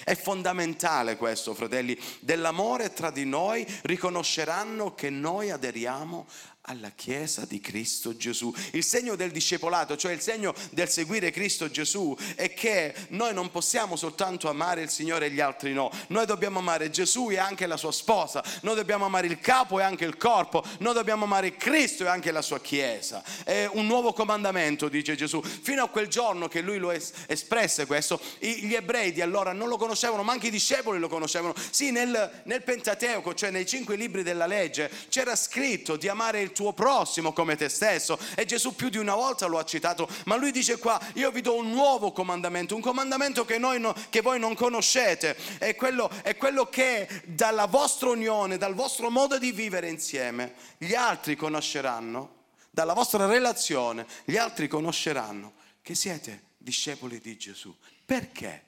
È 0.04 0.16
fondamentale 0.16 1.18
questo, 1.18 1.54
fratelli. 1.54 1.98
Dell'amore 2.20 2.94
tra 2.94 3.12
di 3.12 3.26
noi 3.26 3.66
riconosceranno 3.84 4.94
che 4.96 5.10
noi 5.10 5.52
aderiamo 5.52 6.26
alla 6.66 6.92
Chiesa 6.96 7.46
di 7.46 7.60
Cristo 7.60 8.16
Gesù. 8.16 8.54
Il 8.72 8.84
segno 8.84 9.16
del 9.16 9.32
discepolato, 9.32 9.98
cioè 9.98 10.12
il 10.12 10.22
segno 10.22 10.54
del 10.72 10.90
seguire 10.90 11.32
Cristo 11.32 11.72
Gesù, 11.72 12.16
è 12.36 12.54
che 12.54 12.94
noi 13.10 13.34
non 13.34 13.50
possiamo 13.50 13.96
soltanto 13.96 14.48
amare 14.48 14.82
il 14.82 14.90
Signore 14.90 15.28
e 15.28 15.32
gli 15.32 15.40
altri 15.40 15.74
no. 15.74 15.92
Noi 16.08 16.26
dobbiamo 16.26 16.60
amare 16.60 16.92
Gesù 16.92 17.30
e 17.32 17.38
anche 17.38 17.66
la 17.66 17.78
sua 17.78 17.92
sposa. 17.92 18.44
Noi 18.62 18.76
dobbiamo 18.76 19.06
amare 19.06 19.28
il 19.28 19.40
capo 19.40 19.80
e 19.80 19.84
anche 19.84 20.06
il 20.06 20.18
corpo. 20.18 20.64
Noi 20.80 20.94
dobbiamo 20.94 21.26
amare 21.26 21.56
Cristo 21.56 22.04
e 22.04 22.08
anche 22.08 22.32
la 22.32 22.42
sua 22.42 22.60
Chiesa. 22.60 23.24
È 23.44 23.68
un 23.72 23.88
nuovo 23.88 24.14
comandamento, 24.14 24.88
dice 24.88 25.16
Gesù. 25.16 25.42
Fino 25.42 25.84
a 25.84 25.90
quel 25.90 26.08
giorno 26.08 26.48
che 26.48 26.62
lui 26.62 26.78
lo 26.78 26.92
es- 26.92 27.12
espresse 27.28 27.86
questo, 27.86 28.22
gli 28.40 28.74
ebrei 28.74 29.12
di 29.12 29.22
allora 29.22 29.52
non 29.52 29.68
lo 29.68 29.78
conoscevano, 29.78 30.24
ma 30.24 30.32
anche 30.32 30.48
i 30.48 30.52
discepoli 30.52 31.00
lo 31.00 31.10
conoscevano. 31.10 31.56
Sì, 31.72 31.92
nel, 31.92 32.42
nel 32.44 32.62
Pentateuco, 32.62 33.34
cioè 33.34 33.50
nei 33.50 33.66
cinque 33.66 33.96
libri 33.96 34.22
della 34.22 34.46
legge, 34.46 34.90
c'era 35.10 35.36
scritto 35.36 35.96
di 35.96 36.08
amare 36.08 36.42
il 36.42 36.51
il 36.52 36.58
tuo 36.58 36.74
prossimo 36.74 37.34
come 37.34 37.56
te 37.56 37.70
stesso. 37.70 38.20
E 38.36 38.46
Gesù 38.46 38.76
più 38.76 38.90
di 38.90 38.98
una 38.98 39.16
volta 39.16 39.48
lo 39.48 39.58
ha 39.58 39.66
citato, 39.66 40.08
ma 40.26 40.36
lui 40.36 40.52
dice 40.52 40.78
qua, 40.78 41.02
io 41.14 41.32
vi 41.32 41.42
do 41.42 41.56
un 41.56 41.72
nuovo 41.72 42.12
comandamento, 42.12 42.76
un 42.76 42.82
comandamento 42.82 43.46
che, 43.46 43.58
no, 43.58 43.96
che 44.10 44.22
voi 44.22 44.40
non 44.40 44.54
conoscete. 44.54 45.36
È 45.58 45.76
quello, 45.76 46.10
è 46.22 46.36
quello 46.36 46.66
che 46.66 47.08
dalla 47.26 47.66
vostra 47.66 48.10
unione, 48.10 48.58
dal 48.58 48.76
vostro 48.76 49.10
modo 49.10 49.40
di 49.40 49.52
vivere 49.52 49.90
insieme, 49.90 50.54
gli 50.78 50.94
altri 50.94 51.36
conosceranno, 51.36 52.40
dalla 52.70 52.94
vostra 52.94 53.26
relazione, 53.26 54.06
gli 54.26 54.38
altri 54.38 54.68
conosceranno 54.68 55.54
che 55.82 55.96
siete 55.96 56.50
discepoli 56.58 57.20
di 57.20 57.38
Gesù. 57.38 57.76
Perché? 58.06 58.64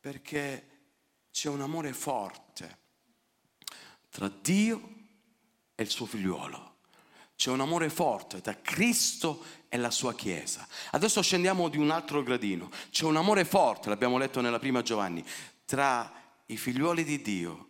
Perché 0.00 0.66
c'è 1.30 1.48
un 1.48 1.60
amore 1.60 1.92
forte 1.92 2.78
tra 4.08 4.28
Dio 4.28 4.96
e 5.74 5.82
il 5.82 5.90
suo 5.90 6.06
figliuolo. 6.06 6.67
C'è 7.38 7.50
un 7.50 7.60
amore 7.60 7.88
forte 7.88 8.40
tra 8.40 8.60
Cristo 8.60 9.44
e 9.68 9.76
la 9.76 9.92
sua 9.92 10.12
Chiesa. 10.12 10.66
Adesso 10.90 11.22
scendiamo 11.22 11.68
di 11.68 11.76
un 11.78 11.92
altro 11.92 12.24
gradino. 12.24 12.68
C'è 12.90 13.04
un 13.04 13.14
amore 13.14 13.44
forte, 13.44 13.88
l'abbiamo 13.88 14.18
letto 14.18 14.40
nella 14.40 14.58
prima 14.58 14.82
Giovanni, 14.82 15.24
tra 15.64 16.12
i 16.46 16.56
figlioli 16.56 17.04
di 17.04 17.22
Dio 17.22 17.68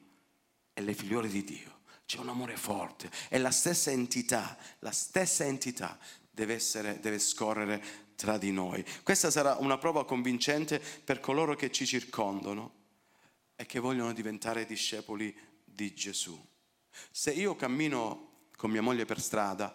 e 0.72 0.80
le 0.80 0.94
figliole 0.94 1.28
di 1.28 1.44
Dio. 1.44 1.80
C'è 2.06 2.16
un 2.16 2.30
amore 2.30 2.56
forte. 2.56 3.10
È 3.28 3.36
la 3.36 3.50
stessa 3.50 3.90
entità, 3.90 4.56
la 4.78 4.90
stessa 4.90 5.44
entità 5.44 5.98
deve, 6.30 6.54
essere, 6.54 6.98
deve 6.98 7.18
scorrere 7.18 7.84
tra 8.16 8.38
di 8.38 8.50
noi. 8.50 8.82
Questa 9.02 9.30
sarà 9.30 9.56
una 9.56 9.76
prova 9.76 10.06
convincente 10.06 10.80
per 10.80 11.20
coloro 11.20 11.54
che 11.54 11.70
ci 11.70 11.84
circondano 11.84 12.72
e 13.54 13.66
che 13.66 13.80
vogliono 13.80 14.14
diventare 14.14 14.64
discepoli 14.64 15.36
di 15.62 15.92
Gesù. 15.92 16.42
Se 17.10 17.32
io 17.32 17.54
cammino 17.54 18.27
con 18.58 18.72
mia 18.72 18.82
moglie 18.82 19.04
per 19.04 19.20
strada. 19.20 19.72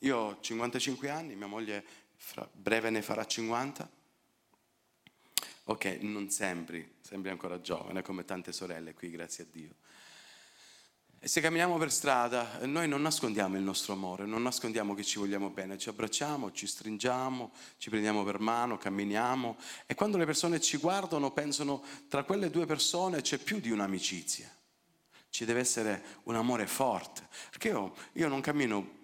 Io 0.00 0.16
ho 0.16 0.40
55 0.40 1.08
anni, 1.08 1.36
mia 1.36 1.46
moglie 1.46 1.84
fra 2.16 2.46
breve 2.52 2.90
ne 2.90 3.00
farà 3.00 3.24
50. 3.24 3.88
Ok, 5.66 5.84
non 6.00 6.28
sembri, 6.28 6.96
sembri 7.00 7.30
ancora 7.30 7.60
giovane 7.60 8.02
come 8.02 8.24
tante 8.24 8.50
sorelle 8.50 8.92
qui, 8.92 9.08
grazie 9.08 9.44
a 9.44 9.46
Dio. 9.48 9.74
E 11.20 11.28
se 11.28 11.40
camminiamo 11.40 11.78
per 11.78 11.92
strada, 11.92 12.66
noi 12.66 12.88
non 12.88 13.02
nascondiamo 13.02 13.56
il 13.56 13.62
nostro 13.62 13.92
amore, 13.92 14.26
non 14.26 14.42
nascondiamo 14.42 14.94
che 14.94 15.04
ci 15.04 15.20
vogliamo 15.20 15.50
bene, 15.50 15.78
ci 15.78 15.88
abbracciamo, 15.88 16.50
ci 16.50 16.66
stringiamo, 16.66 17.52
ci 17.76 17.88
prendiamo 17.88 18.24
per 18.24 18.40
mano, 18.40 18.78
camminiamo 18.78 19.56
e 19.86 19.94
quando 19.94 20.16
le 20.16 20.26
persone 20.26 20.60
ci 20.60 20.76
guardano 20.78 21.30
pensano 21.30 21.84
tra 22.08 22.24
quelle 22.24 22.50
due 22.50 22.66
persone 22.66 23.20
c'è 23.20 23.38
più 23.38 23.60
di 23.60 23.70
un'amicizia 23.70 24.52
ci 25.32 25.46
deve 25.46 25.60
essere 25.60 26.20
un 26.24 26.34
amore 26.36 26.66
forte. 26.66 27.26
Perché 27.48 27.68
io, 27.68 27.94
io 28.12 28.28
non 28.28 28.42
cammino 28.42 29.00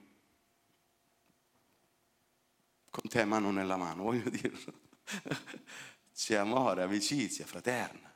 con 2.90 3.08
te 3.08 3.24
mano 3.24 3.50
nella 3.50 3.78
mano, 3.78 4.02
voglio 4.02 4.28
dirlo. 4.28 4.72
C'è 6.14 6.34
amore, 6.34 6.82
amicizia, 6.82 7.46
fraterna. 7.46 8.14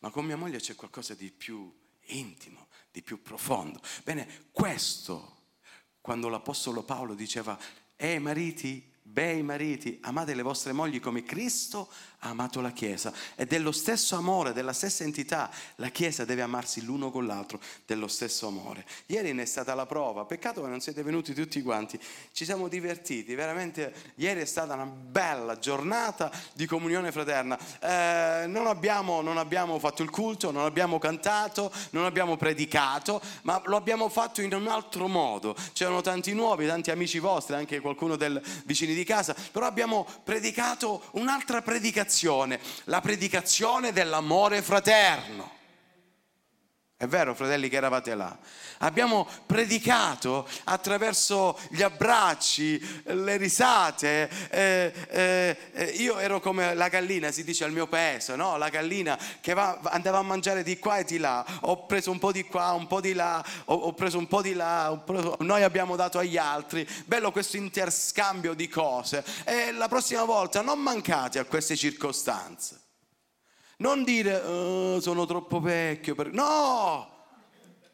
Ma 0.00 0.10
con 0.10 0.26
mia 0.26 0.36
moglie 0.36 0.58
c'è 0.58 0.74
qualcosa 0.74 1.14
di 1.14 1.30
più 1.30 1.72
intimo, 2.08 2.68
di 2.90 3.00
più 3.00 3.22
profondo. 3.22 3.80
Bene, 4.02 4.48
questo, 4.50 5.44
quando 6.00 6.28
l'Apostolo 6.28 6.82
Paolo 6.82 7.14
diceva, 7.14 7.58
ehi 7.96 8.18
mariti, 8.18 8.92
bei 9.00 9.42
mariti, 9.42 9.98
amate 10.02 10.34
le 10.34 10.42
vostre 10.42 10.72
mogli 10.72 11.00
come 11.00 11.22
Cristo 11.22 11.90
ha 12.24 12.30
amato 12.30 12.60
la 12.60 12.72
Chiesa. 12.72 13.12
E 13.34 13.46
dello 13.46 13.70
stesso 13.70 14.16
amore, 14.16 14.52
della 14.52 14.72
stessa 14.72 15.04
entità, 15.04 15.50
la 15.76 15.88
Chiesa 15.88 16.24
deve 16.24 16.42
amarsi 16.42 16.82
l'uno 16.84 17.10
con 17.10 17.26
l'altro, 17.26 17.60
dello 17.86 18.08
stesso 18.08 18.46
amore. 18.46 18.84
Ieri 19.06 19.32
ne 19.32 19.42
è 19.42 19.46
stata 19.46 19.74
la 19.74 19.86
prova, 19.86 20.24
peccato 20.24 20.62
che 20.62 20.68
non 20.68 20.80
siete 20.80 21.02
venuti 21.02 21.34
tutti 21.34 21.62
quanti, 21.62 22.00
ci 22.32 22.44
siamo 22.44 22.68
divertiti, 22.68 23.34
veramente 23.34 24.12
ieri 24.16 24.40
è 24.40 24.44
stata 24.44 24.74
una 24.74 24.86
bella 24.86 25.58
giornata 25.58 26.30
di 26.54 26.66
comunione 26.66 27.12
fraterna. 27.12 27.58
Eh, 27.80 28.46
non, 28.46 28.66
abbiamo, 28.66 29.20
non 29.20 29.36
abbiamo 29.36 29.78
fatto 29.78 30.02
il 30.02 30.10
culto, 30.10 30.50
non 30.50 30.64
abbiamo 30.64 30.98
cantato, 30.98 31.70
non 31.90 32.06
abbiamo 32.06 32.36
predicato, 32.36 33.20
ma 33.42 33.60
lo 33.66 33.76
abbiamo 33.76 34.08
fatto 34.08 34.40
in 34.40 34.52
un 34.54 34.66
altro 34.66 35.08
modo. 35.08 35.54
C'erano 35.72 36.00
tanti 36.00 36.32
nuovi, 36.32 36.66
tanti 36.66 36.90
amici 36.90 37.18
vostri, 37.18 37.54
anche 37.54 37.80
qualcuno 37.80 38.16
del 38.16 38.40
vicini 38.64 38.94
di 38.94 39.04
casa, 39.04 39.34
però 39.52 39.66
abbiamo 39.66 40.06
predicato 40.24 41.02
un'altra 41.12 41.60
predicazione 41.60 42.12
predicazione, 42.14 42.60
la 42.84 43.00
predicazione 43.00 43.92
dell'amore 43.92 44.62
fraterno. 44.62 45.53
È 47.04 47.06
vero, 47.06 47.34
fratelli, 47.34 47.68
che 47.68 47.76
eravate 47.76 48.14
là. 48.14 48.34
Abbiamo 48.78 49.28
predicato 49.44 50.48
attraverso 50.64 51.58
gli 51.68 51.82
abbracci, 51.82 53.02
le 53.02 53.36
risate. 53.36 54.30
Eh, 54.48 54.92
eh, 55.10 55.56
eh, 55.72 55.84
io 55.96 56.18
ero 56.18 56.40
come 56.40 56.74
la 56.74 56.88
gallina, 56.88 57.30
si 57.30 57.44
dice 57.44 57.64
al 57.64 57.72
mio 57.72 57.86
paese, 57.86 58.36
no? 58.36 58.56
La 58.56 58.70
gallina 58.70 59.18
che 59.42 59.52
va, 59.52 59.80
andava 59.82 60.16
a 60.16 60.22
mangiare 60.22 60.62
di 60.62 60.78
qua 60.78 60.96
e 60.96 61.04
di 61.04 61.18
là. 61.18 61.44
Ho 61.60 61.84
preso 61.84 62.10
un 62.10 62.18
po' 62.18 62.32
di 62.32 62.44
qua, 62.44 62.72
un 62.72 62.86
po' 62.86 63.02
di 63.02 63.12
là, 63.12 63.44
ho, 63.66 63.74
ho 63.74 63.92
preso 63.92 64.16
un 64.16 64.26
po' 64.26 64.40
di 64.40 64.54
là. 64.54 64.98
Preso, 65.04 65.36
noi 65.40 65.62
abbiamo 65.62 65.96
dato 65.96 66.18
agli 66.18 66.38
altri. 66.38 66.88
Bello 67.04 67.32
questo 67.32 67.58
interscambio 67.58 68.54
di 68.54 68.66
cose. 68.66 69.22
E 69.44 69.72
la 69.72 69.88
prossima 69.88 70.24
volta 70.24 70.62
non 70.62 70.80
mancate 70.80 71.38
a 71.38 71.44
queste 71.44 71.76
circostanze. 71.76 72.83
Non 73.78 74.04
dire 74.04 74.36
oh, 74.36 75.00
sono 75.00 75.26
troppo 75.26 75.60
vecchio. 75.60 76.14
Per... 76.14 76.32
No, 76.32 77.26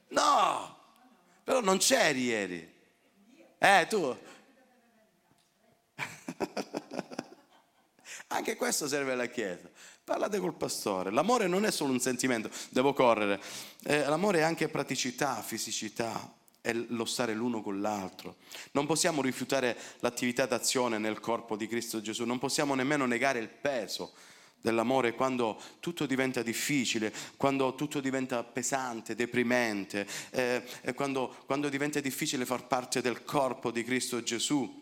no, 0.09 0.77
però 1.43 1.61
non 1.61 1.79
c'eri 1.79 2.25
ieri. 2.25 2.75
Eh, 3.59 3.87
tu. 3.89 4.17
Anche 8.29 8.57
questo 8.57 8.87
serve 8.87 9.13
alla 9.13 9.27
Chiesa. 9.27 9.69
Parlate 10.05 10.39
col 10.39 10.55
pastore. 10.55 11.11
L'amore 11.11 11.47
non 11.47 11.65
è 11.65 11.71
solo 11.71 11.93
un 11.93 12.01
sentimento, 12.01 12.51
devo 12.71 12.93
correre. 12.93 13.41
Eh, 13.85 14.05
l'amore 14.05 14.39
è 14.41 14.43
anche 14.43 14.69
praticità, 14.69 15.41
fisicità. 15.43 16.35
è 16.61 16.73
lo 16.73 17.05
stare 17.05 17.33
l'uno 17.33 17.63
con 17.63 17.81
l'altro. 17.81 18.37
Non 18.73 18.87
possiamo 18.87 19.23
rifiutare 19.23 19.77
l'attività 20.01 20.47
d'azione 20.47 20.99
nel 20.99 21.21
corpo 21.21 21.57
di 21.57 21.67
Cristo 21.67 22.01
Gesù, 22.01 22.25
non 22.25 22.39
possiamo 22.39 22.75
nemmeno 22.75 23.07
negare 23.07 23.39
il 23.39 23.49
peso 23.49 24.13
dell'amore 24.61 25.15
quando 25.15 25.61
tutto 25.81 26.07
diventa 26.07 26.43
difficile, 26.43 27.13
quando 27.37 27.75
tutto 27.75 28.01
diventa 28.01 28.43
pesante, 28.43 29.15
deprimente, 29.15 30.07
eh, 30.31 30.63
quando, 30.95 31.35
quando 31.47 31.69
diventa 31.69 32.01
difficile 32.01 32.45
far 32.45 32.67
parte 32.67 33.01
del 33.01 33.25
corpo 33.25 33.71
di 33.71 33.85
Cristo 33.85 34.23
Gesù. 34.23 34.79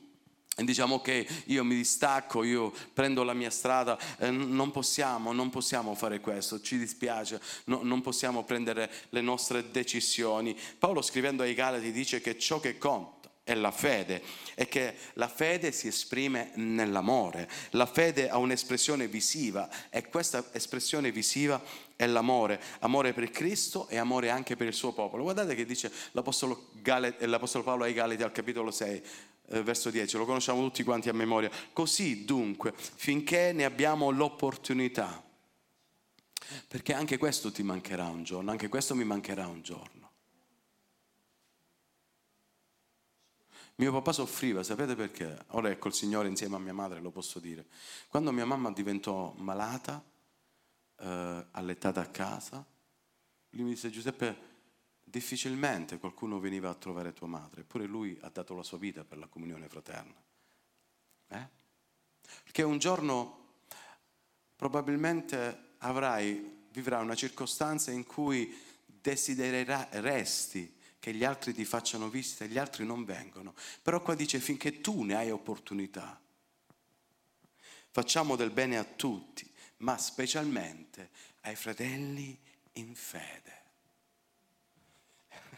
E 0.56 0.64
diciamo 0.64 0.96
ok, 0.96 1.44
io 1.46 1.62
mi 1.62 1.76
distacco, 1.76 2.42
io 2.42 2.72
prendo 2.92 3.22
la 3.22 3.32
mia 3.32 3.50
strada, 3.50 3.96
eh, 4.18 4.30
non 4.30 4.72
possiamo, 4.72 5.32
non 5.32 5.50
possiamo 5.50 5.94
fare 5.94 6.18
questo, 6.18 6.60
ci 6.60 6.76
dispiace, 6.78 7.40
no, 7.66 7.82
non 7.84 8.00
possiamo 8.00 8.42
prendere 8.42 8.90
le 9.10 9.20
nostre 9.20 9.70
decisioni. 9.70 10.58
Paolo 10.76 11.00
scrivendo 11.00 11.44
ai 11.44 11.54
Galati 11.54 11.92
dice 11.92 12.20
che 12.20 12.36
ciò 12.40 12.58
che 12.58 12.76
conta 12.76 13.17
è 13.48 13.54
la 13.54 13.70
fede 13.70 14.22
e 14.54 14.68
che 14.68 14.94
la 15.14 15.26
fede 15.26 15.72
si 15.72 15.88
esprime 15.88 16.50
nell'amore. 16.56 17.48
La 17.70 17.86
fede 17.86 18.28
ha 18.28 18.36
un'espressione 18.36 19.08
visiva 19.08 19.70
e 19.88 20.06
questa 20.08 20.50
espressione 20.52 21.10
visiva 21.10 21.62
è 21.96 22.06
l'amore, 22.06 22.60
amore 22.80 23.14
per 23.14 23.30
Cristo 23.30 23.88
e 23.88 23.96
amore 23.96 24.28
anche 24.28 24.54
per 24.54 24.66
il 24.66 24.74
suo 24.74 24.92
popolo. 24.92 25.22
Guardate 25.22 25.54
che 25.54 25.64
dice 25.64 25.90
l'Apostolo, 26.12 26.68
Galati, 26.74 27.24
l'Apostolo 27.24 27.64
Paolo 27.64 27.84
ai 27.84 27.94
Galati 27.94 28.22
al 28.22 28.32
capitolo 28.32 28.70
6 28.70 29.02
eh, 29.46 29.62
verso 29.62 29.88
10, 29.88 30.18
lo 30.18 30.26
conosciamo 30.26 30.60
tutti 30.60 30.84
quanti 30.84 31.08
a 31.08 31.14
memoria. 31.14 31.50
Così 31.72 32.26
dunque, 32.26 32.74
finché 32.76 33.52
ne 33.52 33.64
abbiamo 33.64 34.10
l'opportunità, 34.10 35.24
perché 36.68 36.92
anche 36.92 37.16
questo 37.16 37.50
ti 37.50 37.62
mancherà 37.62 38.08
un 38.08 38.24
giorno, 38.24 38.50
anche 38.50 38.68
questo 38.68 38.94
mi 38.94 39.04
mancherà 39.04 39.46
un 39.46 39.62
giorno. 39.62 39.97
Mio 43.78 43.92
papà 43.92 44.12
soffriva, 44.12 44.64
sapete 44.64 44.96
perché? 44.96 45.44
Ora 45.50 45.70
è 45.70 45.78
col 45.78 45.94
Signore 45.94 46.26
insieme 46.26 46.56
a 46.56 46.58
mia 46.58 46.74
madre, 46.74 46.98
lo 46.98 47.12
posso 47.12 47.38
dire. 47.38 47.64
Quando 48.08 48.32
mia 48.32 48.44
mamma 48.44 48.72
diventò 48.72 49.32
malata, 49.36 50.04
eh, 50.96 51.46
allettata 51.52 52.00
a 52.00 52.06
casa, 52.06 52.66
lui 53.50 53.62
mi 53.62 53.70
disse 53.70 53.90
Giuseppe, 53.90 54.46
difficilmente 55.04 55.98
qualcuno 55.98 56.40
veniva 56.40 56.68
a 56.70 56.74
trovare 56.74 57.12
tua 57.12 57.28
madre, 57.28 57.60
eppure 57.60 57.86
lui 57.86 58.18
ha 58.22 58.28
dato 58.30 58.56
la 58.56 58.64
sua 58.64 58.78
vita 58.78 59.04
per 59.04 59.16
la 59.16 59.28
comunione 59.28 59.68
fraterna. 59.68 60.20
Eh? 61.28 61.48
Perché 62.42 62.64
un 62.64 62.78
giorno 62.78 63.60
probabilmente 64.56 65.74
avrai, 65.78 66.66
vivrai 66.72 67.04
una 67.04 67.14
circostanza 67.14 67.92
in 67.92 68.04
cui 68.04 68.52
desidereresti 68.84 70.77
che 71.08 71.14
gli 71.14 71.24
altri 71.24 71.54
ti 71.54 71.64
facciano 71.64 72.10
visita 72.10 72.44
gli 72.44 72.58
altri 72.58 72.84
non 72.84 73.04
vengono. 73.04 73.54
Però 73.82 74.02
qua 74.02 74.14
dice 74.14 74.38
finché 74.40 74.80
tu 74.80 75.02
ne 75.02 75.14
hai 75.16 75.30
opportunità. 75.30 76.20
Facciamo 77.90 78.36
del 78.36 78.50
bene 78.50 78.76
a 78.76 78.84
tutti, 78.84 79.50
ma 79.78 79.96
specialmente 79.96 81.08
ai 81.42 81.56
fratelli 81.56 82.38
in 82.72 82.94
fede. 82.94 83.56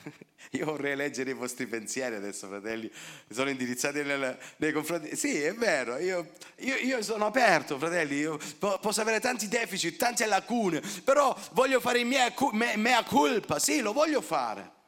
Io 0.53 0.65
vorrei 0.67 0.95
leggere 0.95 1.31
i 1.31 1.35
vostri 1.35 1.67
pensieri 1.67 2.15
adesso, 2.15 2.47
fratelli, 2.47 2.91
sono 3.29 3.51
indirizzati 3.51 4.03
nel, 4.03 4.39
nei 4.57 4.73
confronti. 4.73 5.17
Sì, 5.17 5.41
è 5.41 5.55
vero, 5.55 5.99
io, 5.99 6.33
io, 6.59 6.77
io 6.77 7.03
sono 7.03 7.27
aperto, 7.27 7.77
fratelli, 7.77 8.17
io 8.17 8.39
posso 8.59 9.01
avere 9.01 9.21
tanti 9.21 9.49
deficit, 9.49 9.97
tante 9.97 10.27
lacune, 10.27 10.81
però 11.05 11.37
voglio 11.53 11.79
fare 11.79 12.03
mia, 12.05 12.33
mea 12.77 13.05
culpa, 13.05 13.59
sì, 13.59 13.81
lo 13.81 13.93
voglio 13.93 14.21
fare. 14.21 14.79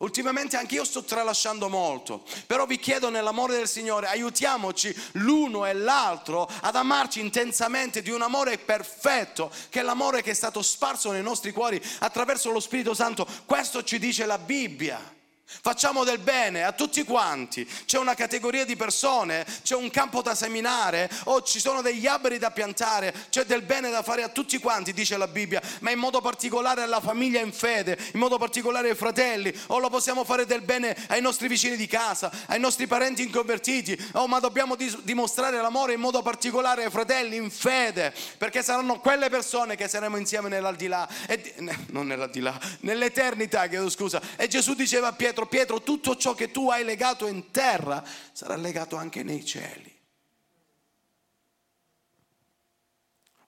Ultimamente 0.00 0.56
anche 0.56 0.76
io 0.76 0.84
sto 0.84 1.04
tralasciando 1.04 1.68
molto, 1.68 2.24
però 2.46 2.64
vi 2.64 2.78
chiedo 2.78 3.10
nell'amore 3.10 3.56
del 3.56 3.68
Signore, 3.68 4.06
aiutiamoci 4.06 4.94
l'uno 5.12 5.66
e 5.66 5.74
l'altro 5.74 6.48
ad 6.62 6.74
amarci 6.74 7.20
intensamente 7.20 8.00
di 8.00 8.10
un 8.10 8.22
amore 8.22 8.56
perfetto, 8.56 9.52
che 9.68 9.80
è 9.80 9.82
l'amore 9.82 10.22
che 10.22 10.30
è 10.30 10.34
stato 10.34 10.62
sparso 10.62 11.10
nei 11.12 11.22
nostri 11.22 11.52
cuori 11.52 11.78
attraverso 11.98 12.50
lo 12.50 12.60
Spirito 12.60 12.94
Santo. 12.94 13.26
Questo 13.44 13.84
ci 13.84 13.98
dice 13.98 14.24
la 14.24 14.38
Bibbia. 14.38 15.18
Facciamo 15.62 16.04
del 16.04 16.18
bene 16.18 16.64
a 16.64 16.72
tutti 16.72 17.02
quanti. 17.04 17.68
C'è 17.84 17.98
una 17.98 18.14
categoria 18.14 18.64
di 18.64 18.76
persone, 18.76 19.44
c'è 19.62 19.74
un 19.74 19.90
campo 19.90 20.22
da 20.22 20.34
seminare 20.34 21.10
o 21.24 21.42
ci 21.42 21.60
sono 21.60 21.82
degli 21.82 22.06
alberi 22.06 22.38
da 22.38 22.50
piantare, 22.50 23.14
c'è 23.30 23.44
del 23.44 23.62
bene 23.62 23.90
da 23.90 24.02
fare 24.02 24.22
a 24.22 24.28
tutti 24.28 24.58
quanti, 24.58 24.92
dice 24.92 25.16
la 25.16 25.26
Bibbia, 25.26 25.60
ma 25.80 25.90
in 25.90 25.98
modo 25.98 26.20
particolare 26.20 26.82
alla 26.82 27.00
famiglia 27.00 27.40
in 27.40 27.52
fede, 27.52 27.98
in 28.12 28.20
modo 28.20 28.38
particolare 28.38 28.90
ai 28.90 28.94
fratelli, 28.94 29.54
o 29.68 29.78
lo 29.78 29.90
possiamo 29.90 30.24
fare 30.24 30.46
del 30.46 30.62
bene 30.62 30.96
ai 31.08 31.20
nostri 31.20 31.48
vicini 31.48 31.76
di 31.76 31.86
casa, 31.86 32.30
ai 32.46 32.60
nostri 32.60 32.86
parenti 32.86 33.22
inconvertiti, 33.22 33.98
oh, 34.12 34.26
ma 34.26 34.38
dobbiamo 34.38 34.76
dimostrare 35.02 35.60
l'amore 35.60 35.94
in 35.94 36.00
modo 36.00 36.22
particolare 36.22 36.84
ai 36.84 36.90
fratelli 36.90 37.36
in 37.36 37.50
fede, 37.50 38.14
perché 38.38 38.62
saranno 38.62 39.00
quelle 39.00 39.28
persone 39.28 39.76
che 39.76 39.88
saremo 39.88 40.16
insieme 40.16 40.48
nell'aldilà, 40.48 41.08
e, 41.26 41.54
non 41.90 42.06
nell'aldilà, 42.06 42.58
nell'eternità, 42.80 43.66
chiedo 43.66 43.90
scusa. 43.90 44.20
E 44.36 44.48
Gesù 44.48 44.74
diceva 44.74 45.08
a 45.08 45.12
Pietro, 45.12 45.39
Pietro, 45.40 45.46
Pietro, 45.46 45.82
tutto 45.82 46.16
ciò 46.16 46.34
che 46.34 46.50
tu 46.50 46.70
hai 46.70 46.84
legato 46.84 47.26
in 47.26 47.50
terra 47.50 48.04
sarà 48.32 48.56
legato 48.56 48.96
anche 48.96 49.22
nei 49.22 49.44
cieli. 49.44 49.98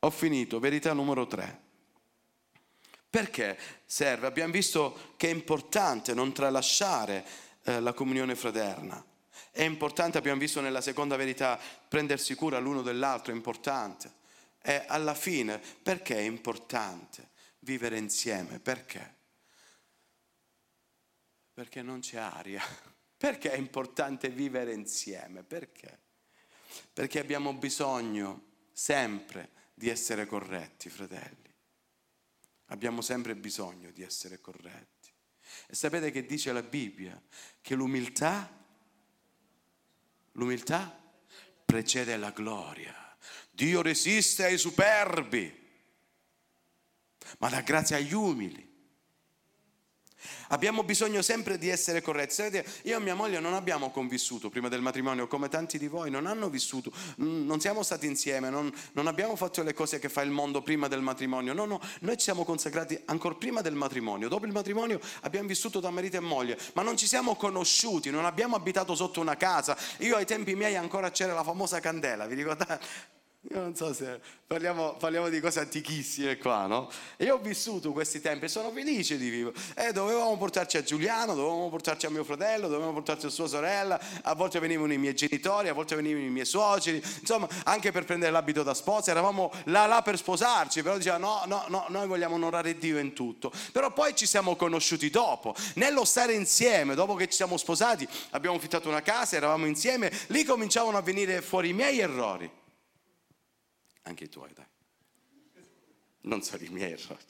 Ho 0.00 0.10
finito, 0.10 0.58
verità 0.58 0.92
numero 0.92 1.26
tre. 1.26 1.60
Perché 3.08 3.58
serve? 3.84 4.26
Abbiamo 4.26 4.52
visto 4.52 5.14
che 5.16 5.28
è 5.28 5.32
importante 5.32 6.14
non 6.14 6.32
tralasciare 6.32 7.24
eh, 7.64 7.80
la 7.80 7.92
comunione 7.92 8.34
fraterna. 8.34 9.04
È 9.50 9.62
importante, 9.62 10.18
abbiamo 10.18 10.40
visto 10.40 10.60
nella 10.60 10.80
seconda 10.80 11.16
verità, 11.16 11.58
prendersi 11.88 12.34
cura 12.34 12.58
l'uno 12.58 12.82
dell'altro, 12.82 13.32
è 13.32 13.36
importante. 13.36 14.20
E 14.62 14.84
alla 14.86 15.14
fine, 15.14 15.60
perché 15.82 16.16
è 16.16 16.22
importante 16.22 17.30
vivere 17.60 17.98
insieme? 17.98 18.58
Perché? 18.60 19.20
Perché 21.62 21.80
non 21.80 22.00
c'è 22.00 22.18
aria. 22.18 22.60
Perché 23.16 23.52
è 23.52 23.56
importante 23.56 24.30
vivere 24.30 24.72
insieme? 24.72 25.44
Perché? 25.44 25.96
Perché 26.92 27.20
abbiamo 27.20 27.52
bisogno 27.52 28.46
sempre 28.72 29.50
di 29.72 29.88
essere 29.88 30.26
corretti, 30.26 30.90
fratelli. 30.90 31.54
Abbiamo 32.66 33.00
sempre 33.00 33.36
bisogno 33.36 33.92
di 33.92 34.02
essere 34.02 34.40
corretti. 34.40 35.12
E 35.68 35.74
sapete 35.76 36.10
che 36.10 36.26
dice 36.26 36.50
la 36.50 36.64
Bibbia? 36.64 37.22
Che 37.60 37.74
l'umiltà, 37.76 38.50
l'umiltà 40.32 41.00
precede 41.64 42.16
la 42.16 42.30
gloria. 42.30 43.16
Dio 43.52 43.82
resiste 43.82 44.46
ai 44.46 44.58
superbi, 44.58 45.70
ma 47.38 47.48
dà 47.48 47.60
grazia 47.60 47.98
agli 47.98 48.14
umili. 48.14 48.71
Abbiamo 50.48 50.82
bisogno 50.82 51.22
sempre 51.22 51.58
di 51.58 51.68
essere 51.68 52.02
corretti. 52.02 52.34
Sapete, 52.34 52.64
io 52.82 52.96
e 52.96 53.00
mia 53.00 53.14
moglie 53.14 53.40
non 53.40 53.54
abbiamo 53.54 53.90
convissuto 53.90 54.50
prima 54.50 54.68
del 54.68 54.80
matrimonio, 54.80 55.26
come 55.26 55.48
tanti 55.48 55.78
di 55.78 55.88
voi 55.88 56.10
non 56.10 56.26
hanno 56.26 56.48
vissuto, 56.48 56.92
non 57.16 57.60
siamo 57.60 57.82
stati 57.82 58.06
insieme, 58.06 58.50
non, 58.50 58.72
non 58.92 59.06
abbiamo 59.06 59.36
fatto 59.36 59.62
le 59.62 59.74
cose 59.74 59.98
che 59.98 60.08
fa 60.08 60.22
il 60.22 60.30
mondo 60.30 60.62
prima 60.62 60.88
del 60.88 61.00
matrimonio. 61.00 61.52
No, 61.52 61.64
no, 61.64 61.80
noi 62.00 62.16
ci 62.16 62.24
siamo 62.24 62.44
consacrati 62.44 63.00
ancora 63.06 63.34
prima 63.34 63.60
del 63.60 63.74
matrimonio. 63.74 64.28
Dopo 64.28 64.46
il 64.46 64.52
matrimonio 64.52 65.00
abbiamo 65.22 65.48
vissuto 65.48 65.80
da 65.80 65.90
marito 65.90 66.16
e 66.16 66.20
moglie, 66.20 66.58
ma 66.74 66.82
non 66.82 66.96
ci 66.96 67.06
siamo 67.06 67.36
conosciuti, 67.36 68.10
non 68.10 68.24
abbiamo 68.24 68.56
abitato 68.56 68.94
sotto 68.94 69.20
una 69.20 69.36
casa. 69.36 69.76
Io 69.98 70.16
ai 70.16 70.26
tempi 70.26 70.54
miei 70.54 70.76
ancora 70.76 71.10
c'era 71.10 71.34
la 71.34 71.44
famosa 71.44 71.80
candela, 71.80 72.26
vi 72.26 72.34
ricordate? 72.34 73.20
Io 73.50 73.58
non 73.58 73.74
so 73.74 73.92
se 73.92 74.20
parliamo, 74.46 74.94
parliamo, 74.94 75.28
di 75.28 75.40
cose 75.40 75.58
antichissime 75.58 76.38
qua, 76.38 76.66
no? 76.66 76.88
E 77.16 77.28
ho 77.28 77.38
vissuto 77.38 77.90
questi 77.90 78.20
tempi 78.20 78.44
e 78.44 78.48
sono 78.48 78.70
felice 78.70 79.18
di 79.18 79.28
vivere. 79.30 79.56
E 79.74 79.92
dovevamo 79.92 80.36
portarci 80.36 80.76
a 80.76 80.84
Giuliano, 80.84 81.34
dovevamo 81.34 81.68
portarci 81.68 82.06
a 82.06 82.10
mio 82.10 82.22
fratello, 82.22 82.68
dovevamo 82.68 82.92
portarci 82.92 83.26
a 83.26 83.30
sua 83.30 83.48
sorella, 83.48 84.00
a 84.22 84.34
volte 84.36 84.60
venivano 84.60 84.92
i 84.92 84.96
miei 84.96 85.14
genitori, 85.14 85.68
a 85.68 85.72
volte 85.72 85.96
venivano 85.96 86.24
i 86.24 86.30
miei 86.30 86.46
suoceri, 86.46 87.02
insomma, 87.20 87.48
anche 87.64 87.90
per 87.90 88.04
prendere 88.04 88.30
l'abito 88.30 88.62
da 88.62 88.74
sposa, 88.74 89.10
eravamo 89.10 89.50
là 89.64 89.86
là 89.86 90.02
per 90.02 90.16
sposarci, 90.16 90.80
però 90.82 90.96
diceva 90.96 91.16
no, 91.16 91.42
no, 91.46 91.64
no, 91.66 91.86
noi 91.88 92.06
vogliamo 92.06 92.36
onorare 92.36 92.78
Dio 92.78 92.98
in 92.98 93.12
tutto. 93.12 93.50
Però 93.72 93.92
poi 93.92 94.14
ci 94.14 94.26
siamo 94.26 94.54
conosciuti 94.54 95.10
dopo, 95.10 95.52
nello 95.74 96.04
stare 96.04 96.32
insieme, 96.32 96.94
dopo 96.94 97.16
che 97.16 97.26
ci 97.26 97.34
siamo 97.34 97.56
sposati, 97.56 98.08
abbiamo 98.30 98.56
affittato 98.56 98.88
una 98.88 99.02
casa, 99.02 99.34
eravamo 99.34 99.66
insieme, 99.66 100.12
lì 100.28 100.44
cominciavano 100.44 100.96
a 100.96 101.02
venire 101.02 101.42
fuori 101.42 101.70
i 101.70 101.72
miei 101.72 101.98
errori 101.98 102.60
anche 104.02 104.24
i 104.24 104.28
tuoi, 104.28 104.52
dai. 104.52 104.66
Non 106.22 106.42
sono 106.42 106.62
i 106.62 106.68
miei 106.68 106.92
errori. 106.92 107.24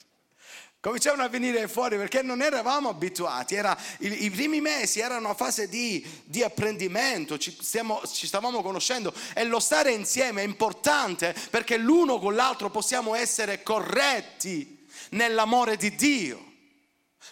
Cominciavano 0.83 1.23
a 1.23 1.29
venire 1.29 1.65
fuori 1.69 1.95
perché 1.95 2.21
non 2.21 2.41
eravamo 2.41 2.89
abituati, 2.89 3.55
era, 3.55 3.75
i, 3.99 4.25
i, 4.25 4.29
primi 4.29 4.59
mesi 4.59 4.99
erano 4.99 5.27
una 5.27 5.33
fase 5.33 5.69
di, 5.69 6.05
di 6.25 6.43
apprendimento, 6.43 7.37
ci, 7.37 7.57
stiamo, 7.57 8.01
ci 8.05 8.27
stavamo 8.27 8.61
conoscendo 8.61 9.13
e 9.33 9.45
lo 9.45 9.61
stare 9.61 9.93
insieme 9.93 10.41
è 10.41 10.45
importante 10.45 11.33
perché 11.49 11.77
l'uno 11.77 12.19
con 12.19 12.35
l'altro 12.35 12.69
possiamo 12.69 13.15
essere 13.15 13.63
corretti 13.63 14.85
nell'amore 15.11 15.77
di 15.77 15.95
Dio. 15.95 16.51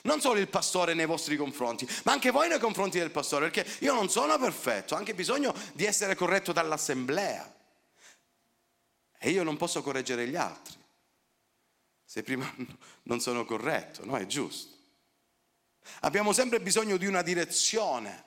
Non 0.04 0.22
solo 0.22 0.40
il 0.40 0.48
pastore 0.48 0.94
nei 0.94 1.06
vostri 1.06 1.36
confronti, 1.36 1.86
ma 2.04 2.14
anche 2.14 2.32
voi 2.32 2.48
nei 2.48 2.58
confronti 2.58 3.00
del 3.00 3.12
pastore, 3.12 3.50
perché 3.50 3.70
io 3.80 3.94
non 3.94 4.10
sono 4.10 4.38
perfetto, 4.40 4.94
ho 4.94 4.98
anche 4.98 5.14
bisogno 5.14 5.54
di 5.74 5.84
essere 5.84 6.16
corretto 6.16 6.54
dall'assemblea. 6.54 7.54
E 9.24 9.30
io 9.30 9.44
non 9.44 9.56
posso 9.58 9.82
correggere 9.82 10.28
gli 10.28 10.36
altri 10.36 10.80
se 12.12 12.24
prima 12.24 12.54
non 13.04 13.22
sono 13.22 13.46
corretto, 13.46 14.04
no? 14.04 14.18
È 14.18 14.26
giusto. 14.26 14.76
Abbiamo 16.02 16.34
sempre 16.34 16.60
bisogno 16.60 16.98
di 16.98 17.06
una 17.06 17.22
direzione 17.22 18.26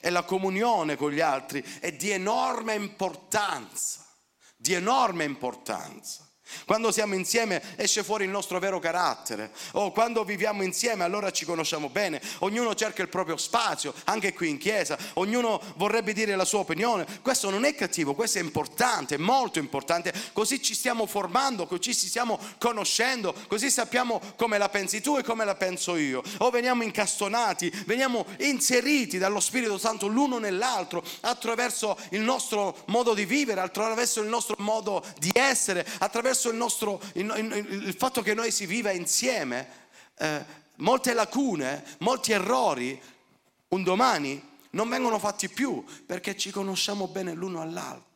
e 0.00 0.10
la 0.10 0.24
comunione 0.24 0.96
con 0.96 1.10
gli 1.10 1.20
altri 1.20 1.62
è 1.80 1.90
di 1.94 2.10
enorme 2.10 2.74
importanza, 2.74 4.06
di 4.54 4.74
enorme 4.74 5.24
importanza. 5.24 6.30
Quando 6.66 6.92
siamo 6.92 7.14
insieme 7.14 7.62
esce 7.76 8.04
fuori 8.04 8.24
il 8.24 8.30
nostro 8.30 8.58
vero 8.58 8.78
carattere. 8.78 9.50
O 9.72 9.92
quando 9.92 10.24
viviamo 10.24 10.62
insieme 10.62 11.04
allora 11.04 11.30
ci 11.30 11.44
conosciamo 11.44 11.88
bene. 11.88 12.20
Ognuno 12.40 12.74
cerca 12.74 13.02
il 13.02 13.08
proprio 13.08 13.36
spazio, 13.36 13.94
anche 14.04 14.32
qui 14.32 14.50
in 14.50 14.58
chiesa. 14.58 14.96
Ognuno 15.14 15.60
vorrebbe 15.76 16.12
dire 16.12 16.36
la 16.36 16.44
sua 16.44 16.60
opinione. 16.60 17.06
Questo 17.22 17.50
non 17.50 17.64
è 17.64 17.74
cattivo, 17.74 18.14
questo 18.14 18.38
è 18.38 18.42
importante, 18.42 19.18
molto 19.18 19.58
importante. 19.58 20.12
Così 20.32 20.62
ci 20.62 20.74
stiamo 20.74 21.06
formando, 21.06 21.66
così 21.66 21.94
ci 21.94 22.08
stiamo 22.08 22.38
conoscendo, 22.58 23.34
così 23.48 23.70
sappiamo 23.70 24.20
come 24.36 24.58
la 24.58 24.68
pensi 24.68 25.00
tu 25.00 25.16
e 25.16 25.22
come 25.22 25.44
la 25.44 25.54
penso 25.54 25.96
io. 25.96 26.22
O 26.38 26.50
veniamo 26.50 26.82
incastonati, 26.82 27.70
veniamo 27.86 28.24
inseriti 28.38 29.18
dallo 29.18 29.40
Spirito 29.40 29.78
Santo 29.78 30.06
l'uno 30.06 30.38
nell'altro 30.38 31.02
attraverso 31.20 31.98
il 32.10 32.20
nostro 32.20 32.76
modo 32.86 33.14
di 33.14 33.24
vivere, 33.24 33.60
attraverso 33.60 34.20
il 34.20 34.28
nostro 34.28 34.56
modo 34.58 35.04
di 35.18 35.30
essere, 35.32 35.86
attraverso 35.98 36.33
attraverso 36.34 36.50
il, 36.50 36.56
nostro, 36.56 37.00
il, 37.14 37.32
il, 37.36 37.82
il 37.86 37.94
fatto 37.94 38.20
che 38.20 38.34
noi 38.34 38.50
si 38.50 38.66
viva 38.66 38.90
insieme, 38.90 39.68
eh, 40.18 40.44
molte 40.76 41.14
lacune, 41.14 41.84
molti 42.00 42.32
errori, 42.32 43.00
un 43.68 43.82
domani 43.82 44.52
non 44.70 44.88
vengono 44.88 45.18
fatti 45.18 45.48
più 45.48 45.84
perché 46.04 46.36
ci 46.36 46.50
conosciamo 46.50 47.06
bene 47.06 47.32
l'uno 47.32 47.60
all'altro. 47.60 48.13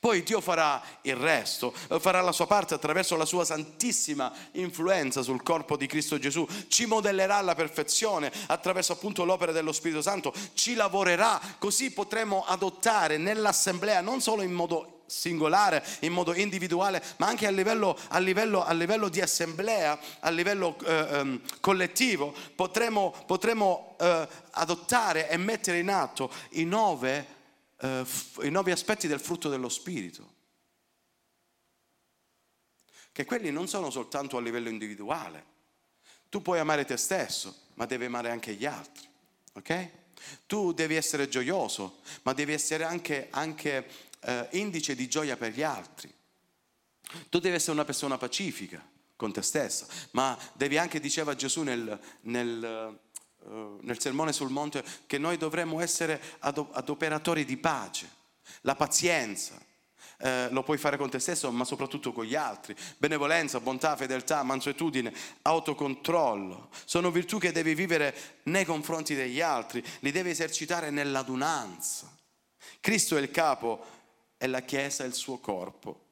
Poi 0.00 0.22
Dio 0.22 0.40
farà 0.40 0.82
il 1.02 1.14
resto, 1.14 1.74
farà 1.98 2.22
la 2.22 2.32
sua 2.32 2.46
parte 2.46 2.72
attraverso 2.72 3.16
la 3.16 3.26
sua 3.26 3.44
santissima 3.44 4.32
influenza 4.52 5.20
sul 5.20 5.42
corpo 5.42 5.76
di 5.76 5.86
Cristo 5.86 6.18
Gesù, 6.18 6.48
ci 6.68 6.86
modellerà 6.86 7.36
alla 7.36 7.54
perfezione 7.54 8.32
attraverso 8.46 8.94
appunto 8.94 9.26
l'opera 9.26 9.52
dello 9.52 9.72
Spirito 9.72 10.00
Santo, 10.00 10.32
ci 10.54 10.72
lavorerà, 10.72 11.38
così 11.58 11.90
potremo 11.90 12.46
adottare 12.46 13.18
nell'assemblea 13.18 14.00
non 14.00 14.22
solo 14.22 14.40
in 14.40 14.52
modo 14.52 15.00
singolare, 15.04 15.84
in 16.00 16.14
modo 16.14 16.32
individuale, 16.34 17.02
ma 17.18 17.26
anche 17.26 17.46
a 17.46 17.50
livello, 17.50 17.94
a 18.08 18.18
livello, 18.20 18.64
a 18.64 18.72
livello 18.72 19.10
di 19.10 19.20
assemblea, 19.20 19.98
a 20.20 20.30
livello 20.30 20.78
eh, 20.82 21.18
um, 21.20 21.40
collettivo, 21.60 22.32
potremo, 22.54 23.12
potremo 23.26 23.96
eh, 24.00 24.26
adottare 24.52 25.28
e 25.28 25.36
mettere 25.36 25.80
in 25.80 25.90
atto 25.90 26.30
i 26.52 26.64
nove, 26.64 27.38
eh, 27.80 28.04
i 28.42 28.50
nove 28.50 28.72
aspetti 28.72 29.06
del 29.06 29.20
frutto 29.20 29.48
dello 29.48 29.68
Spirito. 29.68 30.38
Che 33.12 33.24
quelli 33.24 33.50
non 33.50 33.68
sono 33.68 33.90
soltanto 33.90 34.36
a 34.36 34.40
livello 34.40 34.68
individuale. 34.68 35.44
Tu 36.28 36.42
puoi 36.42 36.58
amare 36.58 36.84
te 36.84 36.96
stesso, 36.96 37.62
ma 37.74 37.86
devi 37.86 38.04
amare 38.04 38.30
anche 38.30 38.54
gli 38.54 38.66
altri. 38.66 39.08
Ok? 39.54 39.90
Tu 40.46 40.72
devi 40.72 40.94
essere 40.94 41.28
gioioso, 41.28 42.00
ma 42.22 42.32
devi 42.32 42.52
essere 42.52 42.84
anche, 42.84 43.28
anche 43.30 43.88
eh, 44.20 44.48
indice 44.52 44.94
di 44.94 45.08
gioia 45.08 45.36
per 45.36 45.52
gli 45.52 45.62
altri. 45.62 46.12
Tu 47.28 47.38
devi 47.40 47.56
essere 47.56 47.72
una 47.72 47.84
persona 47.84 48.18
pacifica 48.18 48.86
con 49.16 49.32
te 49.32 49.42
stessa, 49.42 49.86
ma 50.12 50.38
devi 50.54 50.78
anche, 50.78 51.00
diceva 51.00 51.34
Gesù 51.34 51.62
nel, 51.62 51.98
nel, 52.22 52.98
nel 53.48 54.00
sermone 54.00 54.32
sul 54.32 54.50
monte, 54.50 54.84
che 55.06 55.18
noi 55.18 55.36
dovremmo 55.36 55.80
essere 55.80 56.20
adoperatori 56.40 57.44
di 57.44 57.56
pace, 57.56 58.08
la 58.62 58.74
pazienza. 58.74 59.58
Eh, 60.22 60.48
lo 60.50 60.62
puoi 60.62 60.76
fare 60.76 60.98
con 60.98 61.08
te 61.08 61.18
stesso, 61.18 61.50
ma 61.50 61.64
soprattutto 61.64 62.12
con 62.12 62.24
gli 62.24 62.34
altri. 62.34 62.76
Benevolenza, 62.98 63.58
bontà, 63.60 63.96
fedeltà, 63.96 64.42
mansuetudine, 64.42 65.12
autocontrollo. 65.42 66.68
Sono 66.84 67.10
virtù 67.10 67.38
che 67.38 67.52
devi 67.52 67.74
vivere 67.74 68.14
nei 68.44 68.66
confronti 68.66 69.14
degli 69.14 69.40
altri, 69.40 69.82
li 70.00 70.10
devi 70.10 70.30
esercitare 70.30 70.90
nell'adunanza. 70.90 72.14
Cristo 72.80 73.16
è 73.16 73.20
il 73.20 73.30
capo 73.30 73.84
e 74.36 74.46
la 74.46 74.60
Chiesa 74.60 75.04
è 75.04 75.06
il 75.06 75.14
suo 75.14 75.38
corpo. 75.38 76.08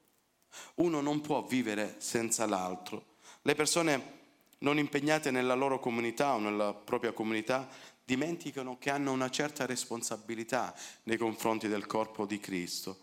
Uno 0.76 1.00
non 1.02 1.20
può 1.20 1.44
vivere 1.44 1.96
senza 1.98 2.46
l'altro. 2.46 3.16
Le 3.42 3.54
persone 3.54 4.17
non 4.58 4.78
impegnate 4.78 5.30
nella 5.30 5.54
loro 5.54 5.78
comunità 5.78 6.34
o 6.34 6.38
nella 6.38 6.74
propria 6.74 7.12
comunità 7.12 7.68
dimenticano 8.04 8.78
che 8.78 8.90
hanno 8.90 9.12
una 9.12 9.30
certa 9.30 9.66
responsabilità 9.66 10.74
nei 11.04 11.16
confronti 11.16 11.68
del 11.68 11.86
corpo 11.86 12.24
di 12.24 12.38
Cristo 12.40 13.00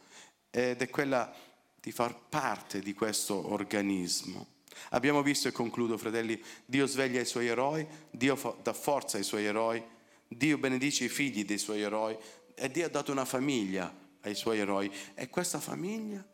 ed 0.50 0.82
è 0.82 0.90
quella 0.90 1.34
di 1.80 1.92
far 1.92 2.18
parte 2.28 2.80
di 2.80 2.94
questo 2.94 3.52
organismo. 3.52 4.54
Abbiamo 4.90 5.22
visto 5.22 5.48
e 5.48 5.52
concludo, 5.52 5.98
fratelli, 5.98 6.42
Dio 6.66 6.88
sveglia 6.88 7.22
i 7.22 7.26
suoi 7.26 7.48
eroi, 7.48 7.86
Dio 8.10 8.58
dà 8.62 8.74
forza 8.74 9.18
ai 9.18 9.24
suoi 9.24 9.46
eroi, 9.46 9.84
Dio 10.28 10.58
benedice 10.58 11.06
i 11.06 11.10
figli 11.10 11.46
dei 11.46 11.60
suoi 11.60 11.82
eroi 11.82 12.18
e 12.56 12.72
Dio 12.72 12.86
ha 12.86 12.90
dato 12.90 13.12
una 13.12 13.26
famiglia 13.26 13.94
ai 14.22 14.36
suoi 14.36 14.60
eroi. 14.60 14.92
E 15.14 15.30
questa 15.30 15.60
famiglia 15.60 16.26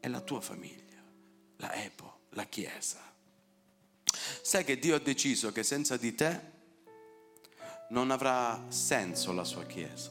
è 0.00 0.08
la 0.08 0.20
tua 0.20 0.40
famiglia, 0.40 1.02
la 1.58 1.74
Epo, 1.74 2.22
la 2.30 2.44
Chiesa. 2.44 3.13
Sai 4.46 4.62
che 4.62 4.78
Dio 4.78 4.94
ha 4.94 4.98
deciso 4.98 5.52
che 5.52 5.62
senza 5.62 5.96
di 5.96 6.14
te 6.14 6.38
non 7.88 8.10
avrà 8.10 8.66
senso 8.68 9.32
la 9.32 9.42
sua 9.42 9.64
Chiesa. 9.64 10.10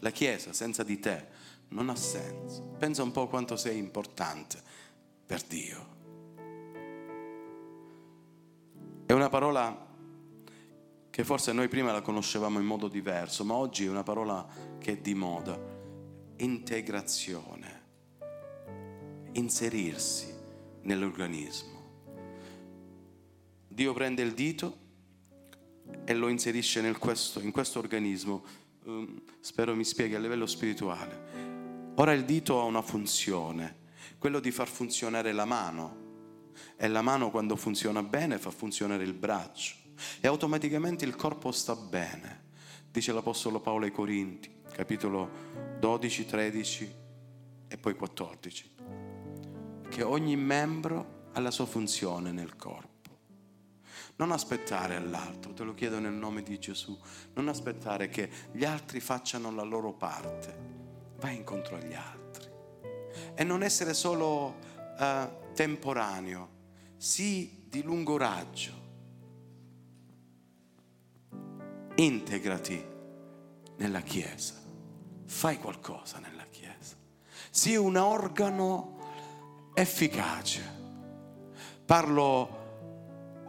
La 0.00 0.10
Chiesa 0.10 0.52
senza 0.52 0.82
di 0.82 1.00
te 1.00 1.26
non 1.68 1.88
ha 1.88 1.96
senso. 1.96 2.74
Pensa 2.78 3.02
un 3.02 3.12
po' 3.12 3.28
quanto 3.28 3.56
sei 3.56 3.78
importante 3.78 4.60
per 5.24 5.40
Dio. 5.44 5.86
È 9.06 9.12
una 9.14 9.30
parola 9.30 9.86
che 11.08 11.24
forse 11.24 11.52
noi 11.52 11.68
prima 11.68 11.92
la 11.92 12.02
conoscevamo 12.02 12.58
in 12.58 12.66
modo 12.66 12.88
diverso, 12.88 13.42
ma 13.42 13.54
oggi 13.54 13.86
è 13.86 13.88
una 13.88 14.02
parola 14.02 14.46
che 14.78 14.92
è 14.92 14.96
di 14.98 15.14
moda 15.14 15.58
integrazione, 16.36 17.82
inserirsi 19.32 20.30
nell'organismo. 20.82 21.71
Dio 23.72 23.94
prende 23.94 24.20
il 24.20 24.34
dito 24.34 24.76
e 26.04 26.14
lo 26.14 26.28
inserisce 26.28 26.82
nel 26.82 26.98
questo, 26.98 27.40
in 27.40 27.50
questo 27.50 27.78
organismo, 27.78 28.44
um, 28.84 29.22
spero 29.40 29.74
mi 29.74 29.84
spieghi 29.84 30.14
a 30.14 30.18
livello 30.18 30.44
spirituale. 30.44 31.92
Ora 31.94 32.12
il 32.12 32.24
dito 32.24 32.60
ha 32.60 32.64
una 32.64 32.82
funzione, 32.82 33.78
quello 34.18 34.40
di 34.40 34.50
far 34.50 34.68
funzionare 34.68 35.32
la 35.32 35.46
mano 35.46 36.00
e 36.76 36.86
la 36.88 37.00
mano 37.00 37.30
quando 37.30 37.56
funziona 37.56 38.02
bene 38.02 38.38
fa 38.38 38.50
funzionare 38.50 39.04
il 39.04 39.14
braccio 39.14 39.74
e 40.20 40.26
automaticamente 40.26 41.06
il 41.06 41.16
corpo 41.16 41.50
sta 41.50 41.74
bene, 41.74 42.44
dice 42.90 43.12
l'Apostolo 43.12 43.60
Paolo 43.60 43.86
ai 43.86 43.92
Corinti, 43.92 44.50
capitolo 44.70 45.30
12, 45.80 46.26
13 46.26 46.94
e 47.68 47.78
poi 47.78 47.94
14. 47.94 48.70
Che 49.88 50.02
ogni 50.02 50.36
membro 50.36 51.30
ha 51.32 51.40
la 51.40 51.50
sua 51.50 51.66
funzione 51.66 52.32
nel 52.32 52.54
corpo. 52.56 52.91
Non 54.22 54.30
aspettare 54.30 54.94
all'altro, 54.94 55.52
te 55.52 55.64
lo 55.64 55.74
chiedo 55.74 55.98
nel 55.98 56.12
nome 56.12 56.44
di 56.44 56.56
Gesù, 56.60 56.96
non 57.34 57.48
aspettare 57.48 58.08
che 58.08 58.30
gli 58.52 58.64
altri 58.64 59.00
facciano 59.00 59.50
la 59.50 59.64
loro 59.64 59.94
parte, 59.94 61.14
vai 61.18 61.34
incontro 61.34 61.74
agli 61.74 61.94
altri. 61.94 62.48
E 63.34 63.42
non 63.42 63.64
essere 63.64 63.94
solo 63.94 64.58
uh, 64.96 65.52
temporaneo, 65.54 66.48
sii 66.96 67.64
di 67.68 67.82
lungo 67.82 68.16
raggio. 68.16 68.70
Integrati 71.96 72.80
nella 73.78 74.02
Chiesa 74.02 74.54
fai 75.24 75.58
qualcosa 75.58 76.20
nella 76.20 76.46
Chiesa. 76.48 76.94
Sii 77.50 77.74
un 77.74 77.96
organo 77.96 79.70
efficace. 79.74 80.62
Parlo 81.84 82.61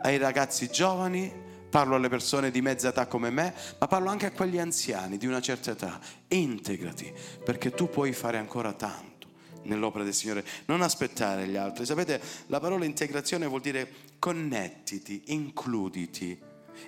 ai 0.03 0.17
ragazzi 0.17 0.69
giovani, 0.69 1.31
parlo 1.69 1.95
alle 1.95 2.09
persone 2.09 2.51
di 2.51 2.61
mezza 2.61 2.89
età 2.89 3.07
come 3.07 3.29
me, 3.29 3.53
ma 3.79 3.87
parlo 3.87 4.09
anche 4.09 4.27
a 4.27 4.31
quegli 4.31 4.59
anziani 4.59 5.17
di 5.17 5.25
una 5.25 5.41
certa 5.41 5.71
età. 5.71 5.99
Integrati, 6.28 7.11
perché 7.43 7.71
tu 7.71 7.89
puoi 7.89 8.13
fare 8.13 8.38
ancora 8.38 8.73
tanto 8.73 9.28
nell'opera 9.63 10.03
del 10.03 10.13
Signore. 10.13 10.45
Non 10.65 10.82
aspettare 10.82 11.47
gli 11.47 11.55
altri. 11.55 11.86
Sapete, 11.86 12.21
la 12.47 12.59
parola 12.59 12.86
integrazione 12.86 13.47
vuol 13.47 13.61
dire 13.61 13.91
connettiti, 14.19 15.23
includiti, 15.28 16.39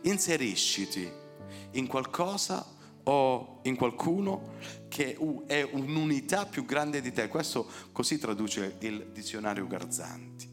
inserisciti 0.04 1.10
in 1.72 1.88
qualcosa 1.88 2.66
o 3.04 3.60
in 3.64 3.76
qualcuno 3.78 4.56
che 4.90 5.18
è 5.48 5.62
un'unità 5.62 6.46
più 6.46 6.66
grande 6.66 7.02
di 7.02 7.14
te. 7.14 7.30
Questo 7.30 7.66
così 7.94 8.18
traduce 8.18 8.76
il 8.80 9.10
dizionario 9.14 9.68
Garzanti. 9.68 10.52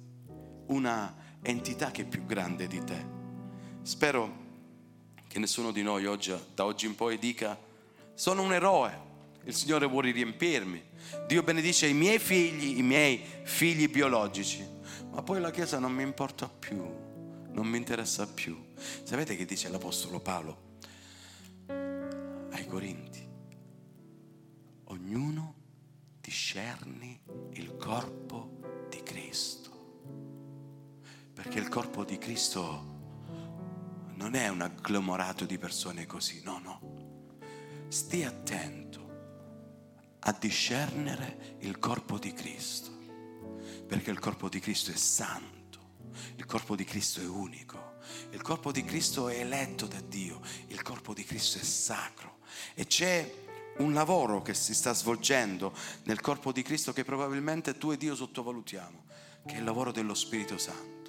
Una 0.66 1.21
entità 1.42 1.90
che 1.90 2.02
è 2.02 2.06
più 2.06 2.24
grande 2.24 2.66
di 2.66 2.82
te. 2.84 3.04
Spero 3.82 4.40
che 5.26 5.38
nessuno 5.38 5.72
di 5.72 5.82
noi 5.82 6.06
oggi, 6.06 6.34
da 6.54 6.64
oggi 6.64 6.86
in 6.86 6.94
poi 6.94 7.18
dica 7.18 7.58
sono 8.14 8.42
un 8.42 8.52
eroe, 8.52 9.10
il 9.44 9.54
Signore 9.54 9.86
vuole 9.86 10.12
riempirmi. 10.12 10.82
Dio 11.26 11.42
benedice 11.42 11.86
i 11.86 11.94
miei 11.94 12.18
figli, 12.18 12.78
i 12.78 12.82
miei 12.82 13.20
figli 13.42 13.88
biologici, 13.88 14.64
ma 15.10 15.22
poi 15.22 15.40
la 15.40 15.50
Chiesa 15.50 15.78
non 15.78 15.92
mi 15.92 16.02
importa 16.02 16.48
più, 16.48 16.76
non 17.50 17.66
mi 17.66 17.76
interessa 17.76 18.26
più. 18.26 18.56
Sapete 19.02 19.36
che 19.36 19.44
dice 19.44 19.68
l'Apostolo 19.68 20.20
Paolo 20.20 20.70
ai 21.66 22.66
Corinti? 22.66 23.28
Ognuno 24.84 25.54
discerni 26.20 27.18
il 27.52 27.76
corpo 27.76 28.86
di 28.88 29.02
Cristo. 29.02 29.61
Perché 31.42 31.58
il 31.58 31.68
corpo 31.68 32.04
di 32.04 32.18
Cristo 32.18 32.84
non 34.14 34.36
è 34.36 34.46
un 34.46 34.60
agglomerato 34.60 35.44
di 35.44 35.58
persone 35.58 36.06
così, 36.06 36.40
no, 36.44 36.60
no. 36.60 36.80
Stia 37.88 38.28
attento 38.28 39.10
a 40.20 40.32
discernere 40.38 41.56
il 41.62 41.80
corpo 41.80 42.16
di 42.16 42.32
Cristo, 42.32 42.92
perché 43.88 44.12
il 44.12 44.20
corpo 44.20 44.48
di 44.48 44.60
Cristo 44.60 44.92
è 44.92 44.96
santo, 44.96 45.80
il 46.36 46.46
corpo 46.46 46.76
di 46.76 46.84
Cristo 46.84 47.20
è 47.20 47.26
unico, 47.26 47.94
il 48.30 48.40
corpo 48.40 48.70
di 48.70 48.84
Cristo 48.84 49.28
è 49.28 49.40
eletto 49.40 49.86
da 49.86 50.00
Dio, 50.00 50.40
il 50.68 50.80
corpo 50.80 51.12
di 51.12 51.24
Cristo 51.24 51.58
è 51.58 51.64
sacro 51.64 52.38
e 52.74 52.86
c'è 52.86 53.34
un 53.78 53.92
lavoro 53.92 54.42
che 54.42 54.54
si 54.54 54.74
sta 54.74 54.94
svolgendo 54.94 55.74
nel 56.04 56.20
corpo 56.20 56.52
di 56.52 56.62
Cristo 56.62 56.92
che 56.92 57.02
probabilmente 57.02 57.76
tu 57.76 57.90
ed 57.90 58.00
io 58.00 58.14
sottovalutiamo, 58.14 59.04
che 59.44 59.56
è 59.56 59.58
il 59.58 59.64
lavoro 59.64 59.90
dello 59.90 60.14
Spirito 60.14 60.56
Santo. 60.56 61.01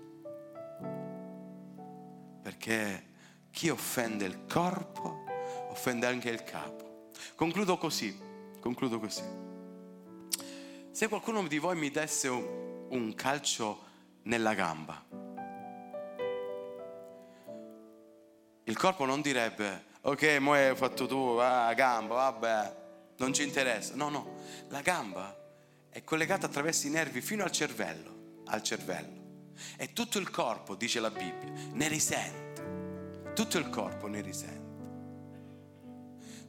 Perché 2.43 3.11
chi 3.49 3.69
offende 3.69 4.25
il 4.25 4.45
corpo 4.45 5.23
offende 5.69 6.05
anche 6.05 6.29
il 6.29 6.43
capo. 6.43 7.09
Concludo 7.35 7.77
così, 7.77 8.15
concludo 8.59 8.99
così. 8.99 9.23
Se 10.91 11.07
qualcuno 11.07 11.47
di 11.47 11.57
voi 11.57 11.75
mi 11.75 11.89
desse 11.89 12.27
un, 12.27 12.87
un 12.89 13.15
calcio 13.15 13.83
nella 14.23 14.53
gamba, 14.53 15.03
il 18.65 18.77
corpo 18.77 19.05
non 19.05 19.21
direbbe 19.21 19.91
ok, 20.05 20.37
mo 20.39 20.53
hai 20.53 20.75
fatto 20.75 21.07
tu, 21.07 21.37
ah, 21.39 21.73
gamba, 21.73 22.15
vabbè, 22.15 22.75
non 23.17 23.33
ci 23.33 23.43
interessa. 23.43 23.95
No, 23.95 24.09
no, 24.09 24.35
la 24.67 24.81
gamba 24.81 25.35
è 25.89 26.03
collegata 26.03 26.45
attraverso 26.45 26.87
i 26.87 26.89
nervi 26.89 27.21
fino 27.21 27.43
al 27.43 27.51
cervello, 27.51 28.43
al 28.45 28.61
cervello. 28.61 29.22
E 29.77 29.93
tutto 29.93 30.19
il 30.19 30.29
corpo, 30.29 30.75
dice 30.75 30.99
la 30.99 31.09
Bibbia, 31.09 31.51
ne 31.73 31.87
risente. 31.87 33.31
Tutto 33.33 33.57
il 33.57 33.69
corpo 33.69 34.07
ne 34.07 34.21
risente. 34.21 34.61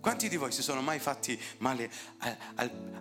Quanti 0.00 0.28
di 0.28 0.36
voi 0.36 0.52
si 0.52 0.62
sono 0.62 0.82
mai 0.82 0.98
fatti 0.98 1.40
male 1.58 1.90
al, 2.18 2.36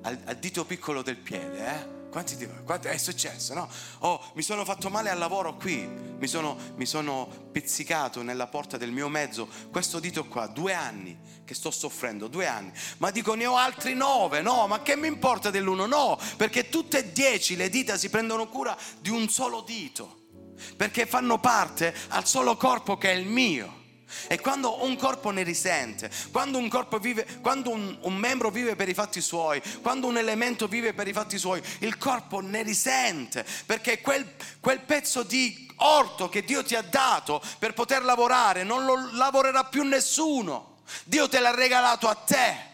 al, 0.02 0.22
al, 0.24 0.36
dito 0.38 0.64
piccolo 0.64 1.02
del 1.02 1.18
piede? 1.18 1.68
Eh? 1.68 2.03
Quanti 2.14 2.36
di 2.36 2.46
voi? 2.46 2.78
È 2.80 2.98
successo, 2.98 3.56
no? 3.56 3.68
Oh, 4.02 4.24
mi 4.36 4.44
sono 4.44 4.64
fatto 4.64 4.92
male 4.92 5.10
al 5.10 5.18
lavoro 5.18 5.56
qui, 5.56 5.78
mi 5.80 6.28
sono, 6.28 6.56
mi 6.76 6.86
sono 6.86 7.28
pizzicato 7.52 8.22
nella 8.22 8.46
porta 8.46 8.78
del 8.78 8.92
mio 8.92 9.10
mezzo, 9.10 9.50
questo 9.72 10.00
dito 10.00 10.24
qua, 10.26 10.46
due 10.46 10.76
anni 10.76 11.18
che 11.44 11.56
sto 11.56 11.72
soffrendo, 11.72 12.28
due 12.28 12.46
anni. 12.46 12.72
Ma 13.00 13.10
dico 13.10 13.34
ne 13.34 13.48
ho 13.48 13.56
altri 13.56 13.96
nove, 13.96 14.44
no, 14.44 14.68
ma 14.68 14.84
che 14.84 14.96
mi 14.96 15.08
importa 15.08 15.50
dell'uno? 15.50 15.88
No, 15.88 16.20
perché 16.38 16.70
tutte 16.70 17.00
e 17.00 17.12
dieci 17.12 17.56
le 17.56 17.70
dita 17.70 17.98
si 17.98 18.12
prendono 18.12 18.48
cura 18.48 18.78
di 19.00 19.10
un 19.10 19.28
solo 19.28 19.62
dito, 19.62 20.28
perché 20.78 21.08
fanno 21.08 21.40
parte 21.40 21.96
al 22.10 22.28
solo 22.28 22.56
corpo 22.58 22.96
che 22.96 23.10
è 23.10 23.16
il 23.16 23.26
mio. 23.26 23.82
E 24.28 24.40
quando 24.40 24.84
un 24.84 24.96
corpo 24.96 25.30
ne 25.32 25.44
risente, 25.44 26.10
quando 26.32 26.58
un, 26.58 26.70
corpo 26.70 27.00
vive, 27.00 27.26
quando 27.42 27.72
un, 27.72 27.98
un, 28.02 28.16
membro 28.16 28.50
vive 28.50 28.76
per 28.76 28.90
i 28.90 28.94
fatti 28.94 29.22
suoi, 29.22 29.62
quando 29.82 30.08
un 30.08 30.18
elemento 30.18 30.68
vive 30.68 30.94
per 30.94 31.08
i 31.08 31.14
fatti 31.14 31.38
suoi, 31.38 31.62
il 31.80 31.98
corpo 31.98 32.40
ne 32.40 32.64
risente, 32.64 33.46
perché 33.66 34.02
quel, 34.02 34.36
quel 34.60 34.82
pezzo 34.82 35.24
di 35.24 35.72
orto 35.78 36.30
che 36.30 36.44
Dio 36.44 36.64
ti 36.64 36.76
ha 36.76 36.82
dato 36.82 37.42
per 37.60 37.74
poter 37.74 38.04
lavorare 38.04 38.64
non 38.64 38.86
lo 38.86 39.10
lavorerà 39.14 39.66
più 39.66 39.84
nessuno. 39.84 40.82
Dio 41.06 41.28
te 41.28 41.40
l'ha 41.40 41.54
regalato 41.54 42.08
a 42.08 42.16
te 42.16 42.72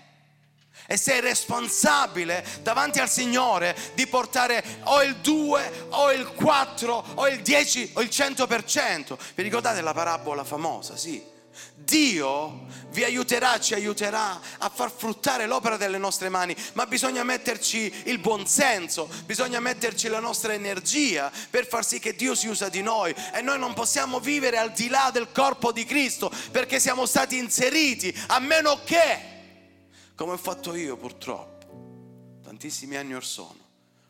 e 0.91 0.97
sei 0.97 1.19
responsabile 1.19 2.43
davanti 2.63 2.99
al 2.99 3.09
Signore 3.09 3.77
di 3.93 4.07
portare 4.07 4.63
o 4.85 5.03
il 5.03 5.17
2 5.17 5.87
o 5.89 6.11
il 6.11 6.27
4 6.27 7.05
o 7.13 7.27
il 7.27 7.41
10 7.41 7.91
o 7.93 8.01
il 8.01 8.09
100%. 8.09 9.17
Vi 9.35 9.43
ricordate 9.43 9.81
la 9.81 9.93
parabola 9.93 10.43
famosa? 10.43 10.97
Sì. 10.97 11.28
Dio 11.89 12.67
vi 12.91 13.03
aiuterà, 13.03 13.59
ci 13.59 13.73
aiuterà 13.73 14.39
a 14.57 14.69
far 14.69 14.91
fruttare 14.91 15.45
l'opera 15.45 15.77
delle 15.77 15.97
nostre 15.97 16.29
mani, 16.29 16.55
ma 16.73 16.85
bisogna 16.85 17.23
metterci 17.23 17.91
il 18.05 18.19
buon 18.19 18.47
senso, 18.47 19.09
bisogna 19.25 19.59
metterci 19.59 20.07
la 20.07 20.19
nostra 20.19 20.53
energia 20.53 21.31
per 21.49 21.67
far 21.67 21.85
sì 21.85 21.99
che 21.99 22.15
Dio 22.15 22.35
si 22.35 22.47
usa 22.47 22.69
di 22.69 22.81
noi. 22.81 23.13
E 23.33 23.41
noi 23.41 23.59
non 23.59 23.73
possiamo 23.73 24.19
vivere 24.19 24.57
al 24.57 24.71
di 24.71 24.87
là 24.87 25.09
del 25.11 25.31
corpo 25.31 25.71
di 25.71 25.85
Cristo 25.85 26.31
perché 26.51 26.79
siamo 26.79 27.05
stati 27.05 27.37
inseriti, 27.37 28.15
a 28.27 28.39
meno 28.39 28.79
che 28.83 29.37
come 30.19 30.33
ho 30.33 30.37
fatto 30.37 30.75
io 30.75 30.97
purtroppo, 30.97 32.39
tantissimi 32.43 32.97
anni 32.97 33.13
or 33.13 33.23
sono, 33.23 33.55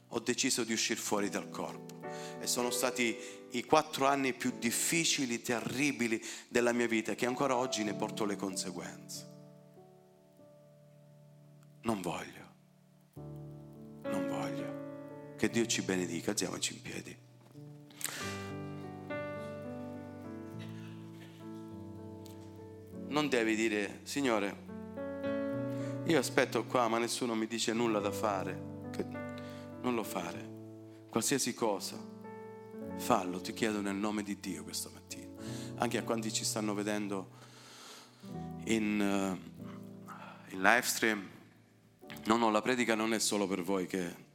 ho 0.07 0.19
deciso 0.19 0.63
di 0.63 0.73
uscire 0.73 0.99
fuori 0.99 1.29
dal 1.29 1.51
corpo. 1.51 1.99
E 2.41 2.47
sono 2.47 2.71
stati 2.71 3.15
i 3.51 3.63
quattro 3.63 4.05
anni 4.05 4.33
più 4.33 4.53
difficili, 4.57 5.41
terribili 5.41 6.21
della 6.47 6.71
mia 6.71 6.87
vita, 6.87 7.15
che 7.15 7.25
ancora 7.25 7.55
oggi 7.55 7.83
ne 7.83 7.93
porto 7.93 8.25
le 8.25 8.35
conseguenze. 8.35 9.27
Non 11.81 12.01
voglio, 12.01 12.45
non 14.03 14.27
voglio. 14.27 15.35
Che 15.37 15.49
Dio 15.49 15.65
ci 15.65 15.81
benedica, 15.81 16.31
alziamoci 16.31 16.73
in 16.73 16.81
piedi. 16.81 17.17
Non 23.07 23.27
devi 23.27 23.55
dire, 23.55 24.01
Signore, 24.03 24.67
io 26.05 26.19
aspetto 26.19 26.65
qua, 26.65 26.87
ma 26.87 26.97
nessuno 26.97 27.33
mi 27.35 27.47
dice 27.47 27.73
nulla 27.73 27.99
da 27.99 28.11
fare. 28.11 28.67
Non 29.81 29.95
lo 29.95 30.03
fare. 30.03 30.57
Qualsiasi 31.09 31.53
cosa, 31.53 31.97
fallo, 32.99 33.41
ti 33.41 33.53
chiedo 33.53 33.81
nel 33.81 33.95
nome 33.95 34.23
di 34.23 34.39
Dio 34.39 34.63
questa 34.63 34.89
mattina. 34.93 35.31
Anche 35.77 35.97
a 35.97 36.03
quanti 36.03 36.31
ci 36.31 36.43
stanno 36.43 36.73
vedendo 36.73 37.29
in, 38.65 38.99
uh, 38.99 40.53
in 40.53 40.61
live 40.61 40.83
stream. 40.83 41.27
No, 42.25 42.37
no, 42.37 42.51
la 42.51 42.61
predica 42.61 42.95
non 42.95 43.13
è 43.13 43.19
solo 43.19 43.47
per 43.47 43.63
voi 43.63 43.87
che 43.87 44.27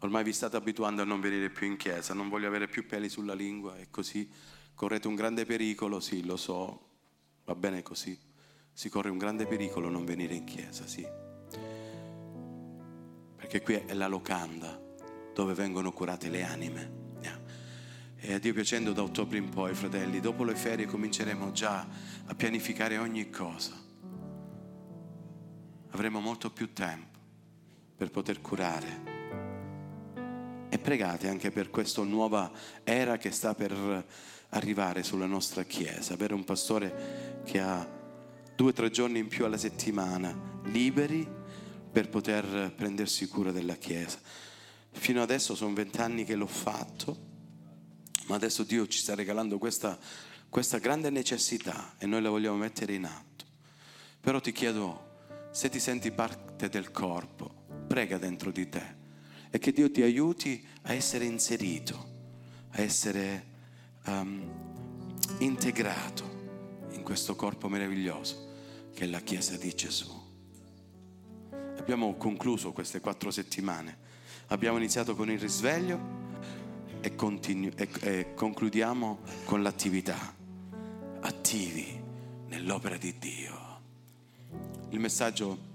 ormai 0.00 0.24
vi 0.24 0.32
state 0.32 0.56
abituando 0.56 1.02
a 1.02 1.04
non 1.04 1.20
venire 1.20 1.50
più 1.50 1.66
in 1.66 1.76
chiesa, 1.76 2.14
non 2.14 2.28
voglio 2.28 2.48
avere 2.48 2.68
più 2.68 2.86
peli 2.86 3.08
sulla 3.08 3.34
lingua 3.34 3.78
e 3.78 3.88
così 3.90 4.28
correte 4.74 5.08
un 5.08 5.14
grande 5.14 5.44
pericolo, 5.44 6.00
sì, 6.00 6.24
lo 6.24 6.36
so, 6.36 6.88
va 7.44 7.54
bene 7.54 7.82
così 7.82 8.28
si 8.80 8.88
corre 8.88 9.10
un 9.10 9.18
grande 9.18 9.46
pericolo 9.46 9.90
non 9.90 10.06
venire 10.06 10.34
in 10.34 10.44
chiesa, 10.44 10.86
sì. 10.86 11.06
Perché 13.36 13.60
qui 13.60 13.74
è 13.74 13.92
la 13.92 14.06
locanda 14.06 14.80
dove 15.34 15.52
vengono 15.52 15.92
curate 15.92 16.30
le 16.30 16.42
anime. 16.42 16.99
E 18.22 18.34
a 18.34 18.38
Dio 18.38 18.52
piacendo 18.52 18.92
da 18.92 19.02
ottobre 19.02 19.38
in 19.38 19.48
poi, 19.48 19.72
fratelli, 19.74 20.20
dopo 20.20 20.44
le 20.44 20.54
ferie 20.54 20.84
cominceremo 20.84 21.52
già 21.52 21.86
a 22.26 22.34
pianificare 22.34 22.98
ogni 22.98 23.30
cosa. 23.30 23.72
Avremo 25.92 26.20
molto 26.20 26.50
più 26.50 26.74
tempo 26.74 27.18
per 27.96 28.10
poter 28.10 28.42
curare. 28.42 29.18
E 30.68 30.78
pregate 30.78 31.28
anche 31.28 31.50
per 31.50 31.70
questa 31.70 32.02
nuova 32.02 32.52
era 32.84 33.16
che 33.16 33.30
sta 33.30 33.54
per 33.54 34.06
arrivare 34.50 35.02
sulla 35.02 35.26
nostra 35.26 35.62
Chiesa, 35.62 36.12
avere 36.12 36.34
un 36.34 36.44
pastore 36.44 37.42
che 37.46 37.58
ha 37.58 37.88
due 38.54 38.68
o 38.68 38.72
tre 38.74 38.90
giorni 38.90 39.18
in 39.18 39.28
più 39.28 39.46
alla 39.46 39.56
settimana, 39.56 40.60
liberi 40.64 41.26
per 41.90 42.10
poter 42.10 42.74
prendersi 42.76 43.26
cura 43.28 43.50
della 43.50 43.76
Chiesa. 43.76 44.18
Fino 44.90 45.22
adesso 45.22 45.54
sono 45.54 45.72
vent'anni 45.72 46.24
che 46.24 46.34
l'ho 46.34 46.46
fatto, 46.46 47.28
ma 48.30 48.36
adesso 48.36 48.62
Dio 48.62 48.86
ci 48.86 49.00
sta 49.00 49.16
regalando 49.16 49.58
questa, 49.58 49.98
questa 50.48 50.78
grande 50.78 51.10
necessità 51.10 51.96
e 51.98 52.06
noi 52.06 52.22
la 52.22 52.30
vogliamo 52.30 52.56
mettere 52.56 52.94
in 52.94 53.04
atto. 53.04 53.44
Però 54.20 54.40
ti 54.40 54.52
chiedo, 54.52 55.48
se 55.50 55.68
ti 55.68 55.80
senti 55.80 56.12
parte 56.12 56.68
del 56.68 56.92
corpo, 56.92 57.64
prega 57.88 58.18
dentro 58.18 58.52
di 58.52 58.68
te 58.68 58.98
e 59.50 59.58
che 59.58 59.72
Dio 59.72 59.90
ti 59.90 60.02
aiuti 60.02 60.64
a 60.82 60.92
essere 60.92 61.24
inserito, 61.24 62.08
a 62.70 62.80
essere 62.80 63.46
um, 64.06 64.48
integrato 65.38 66.86
in 66.92 67.02
questo 67.02 67.34
corpo 67.34 67.68
meraviglioso 67.68 68.46
che 68.94 69.06
è 69.06 69.08
la 69.08 69.22
Chiesa 69.22 69.56
di 69.56 69.74
Gesù. 69.74 70.08
Abbiamo 71.78 72.14
concluso 72.14 72.70
queste 72.70 73.00
quattro 73.00 73.32
settimane. 73.32 73.98
Abbiamo 74.48 74.76
iniziato 74.76 75.16
con 75.16 75.28
il 75.32 75.40
risveglio, 75.40 76.28
e, 77.00 77.14
continu- 77.14 77.78
e, 77.78 77.88
e 78.00 78.34
concludiamo 78.34 79.20
con 79.44 79.62
l'attività. 79.62 80.34
Attivi 81.20 82.00
nell'opera 82.48 82.96
di 82.96 83.16
Dio. 83.18 83.80
Il 84.90 85.00
messaggio 85.00 85.68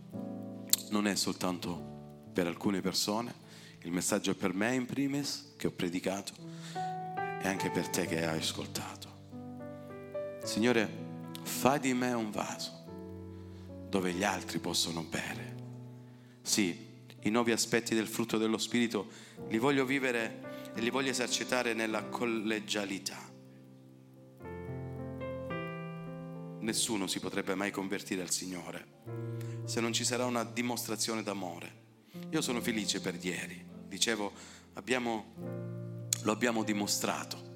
non 0.90 1.08
è 1.08 1.16
soltanto 1.16 2.30
per 2.34 2.48
alcune 2.48 2.82
persone, 2.82 3.34
il 3.82 3.92
messaggio 3.92 4.32
è 4.32 4.36
per 4.36 4.54
me 4.54 4.74
in 4.74 4.86
primis 4.86 5.54
che 5.58 5.68
ho 5.68 5.72
predicato 5.72 6.34
e 6.74 7.48
anche 7.48 7.70
per 7.70 7.88
te 7.90 8.06
che 8.08 8.26
hai 8.26 8.40
ascoltato. 8.40 9.14
Signore, 10.44 11.04
fai 11.44 11.80
di 11.80 11.94
me 11.94 12.12
un 12.14 12.32
vaso 12.32 12.84
dove 13.90 14.12
gli 14.12 14.24
altri 14.24 14.60
possono 14.60 15.04
bere. 15.04 15.56
Sì, 16.42 16.86
i 17.22 17.30
nuovi 17.30 17.52
aspetti 17.52 17.96
del 17.96 18.08
frutto 18.08 18.38
dello 18.38 18.58
Spirito 18.58 19.08
li 19.48 19.58
voglio 19.58 19.86
vivere 19.86 20.55
e 20.76 20.82
li 20.82 20.90
voglio 20.90 21.10
esercitare 21.10 21.74
nella 21.74 22.04
collegialità. 22.04 23.18
Nessuno 26.60 27.08
si 27.08 27.20
potrebbe 27.20 27.56
mai 27.56 27.72
convertire 27.72 28.22
al 28.22 28.30
Signore 28.30 28.94
se 29.66 29.82
non 29.82 29.94
ci 29.94 30.04
sarà 30.04 30.26
una 30.26 30.44
dimostrazione 30.44 31.24
d'amore. 31.24 31.84
Io 32.30 32.42
sono 32.42 32.62
felice 32.62 33.02
per 33.02 33.18
ieri, 33.20 33.64
dicevo, 33.88 34.32
abbiamo, 34.74 35.34
lo 36.22 36.32
abbiamo 36.32 36.64
dimostrato 36.64 37.54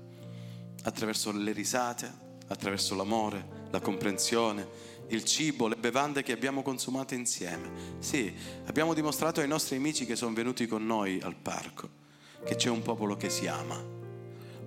attraverso 0.84 1.32
le 1.32 1.52
risate, 1.52 2.12
attraverso 2.48 2.96
l'amore, 2.96 3.68
la 3.70 3.80
comprensione, 3.80 4.68
il 5.10 5.24
cibo, 5.24 5.68
le 5.68 5.76
bevande 5.76 6.24
che 6.24 6.32
abbiamo 6.32 6.62
consumato 6.62 7.14
insieme. 7.14 7.98
Sì, 8.00 8.34
abbiamo 8.66 8.94
dimostrato 8.94 9.40
ai 9.40 9.48
nostri 9.48 9.76
amici 9.76 10.06
che 10.06 10.16
sono 10.16 10.34
venuti 10.34 10.68
con 10.68 10.86
noi 10.86 11.20
al 11.22 11.36
parco 11.36 12.08
che 12.44 12.56
c'è 12.56 12.70
un 12.70 12.82
popolo 12.82 13.16
che 13.16 13.30
si 13.30 13.48
ama, 13.48 13.78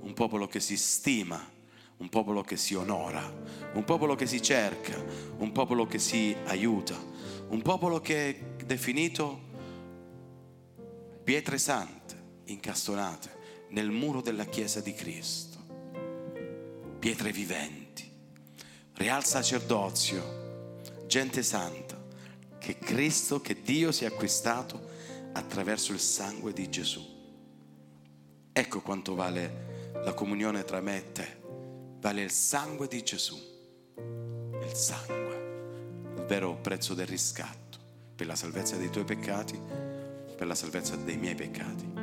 un 0.01 0.13
popolo 0.15 0.47
che 0.47 0.61
si 0.61 0.77
stima, 0.77 1.51
un 1.99 2.09
popolo 2.09 2.43
che 2.43 2.57
si 2.57 2.75
onora, 2.75 3.33
un 3.75 3.85
popolo 3.85 4.15
che 4.15 4.27
si 4.27 4.43
cerca, 4.43 5.03
un 5.39 5.53
popolo 5.53 5.87
che 5.87 5.99
si 5.99 6.37
aiuta, 6.47 6.97
un 7.49 7.63
popolo 7.63 8.01
che 8.01 8.29
è 8.29 8.65
definito 8.65 9.51
pietre 11.23 11.59
sante 11.59 12.21
incastonate 12.47 13.41
nel 13.69 13.91
muro 13.91 14.21
della 14.21 14.45
Chiesa 14.45 14.81
di 14.81 14.93
Cristo, 14.93 15.59
pietre 16.99 17.31
viventi, 17.31 18.11
real 18.95 19.25
sacerdozio, 19.25 20.81
gente 21.07 21.43
santa, 21.43 22.01
che 22.59 22.79
Cristo, 22.79 23.41
che 23.41 23.63
Dio 23.63 23.93
si 23.93 24.05
è 24.05 24.09
acquistato 24.09 24.91
attraverso 25.33 25.93
il 25.93 26.01
sangue 26.01 26.53
di 26.53 26.69
Gesù. 26.69 27.12
Ecco 28.55 28.81
quanto 28.81 29.15
vale 29.15 29.93
la 30.05 30.13
comunione 30.13 30.63
tra 30.65 30.81
me 30.81 30.97
e 30.99 31.13
te, 31.13 31.41
vale 32.01 32.23
il 32.23 32.31
sangue 32.31 32.87
di 32.87 33.03
Gesù, 33.03 33.37
il 33.97 34.73
sangue, 34.75 36.15
il 36.17 36.25
vero 36.27 36.57
prezzo 36.57 36.93
del 36.93 37.07
riscatto 37.07 37.79
per 38.15 38.27
la 38.27 38.37
salvezza 38.37 38.77
dei 38.77 38.91
tuoi 38.91 39.05
peccati 39.05 39.59
per 40.37 40.47
la 40.47 40.55
salvezza 40.57 40.97
dei 40.97 41.17
miei 41.17 41.35
peccati. 41.37 42.02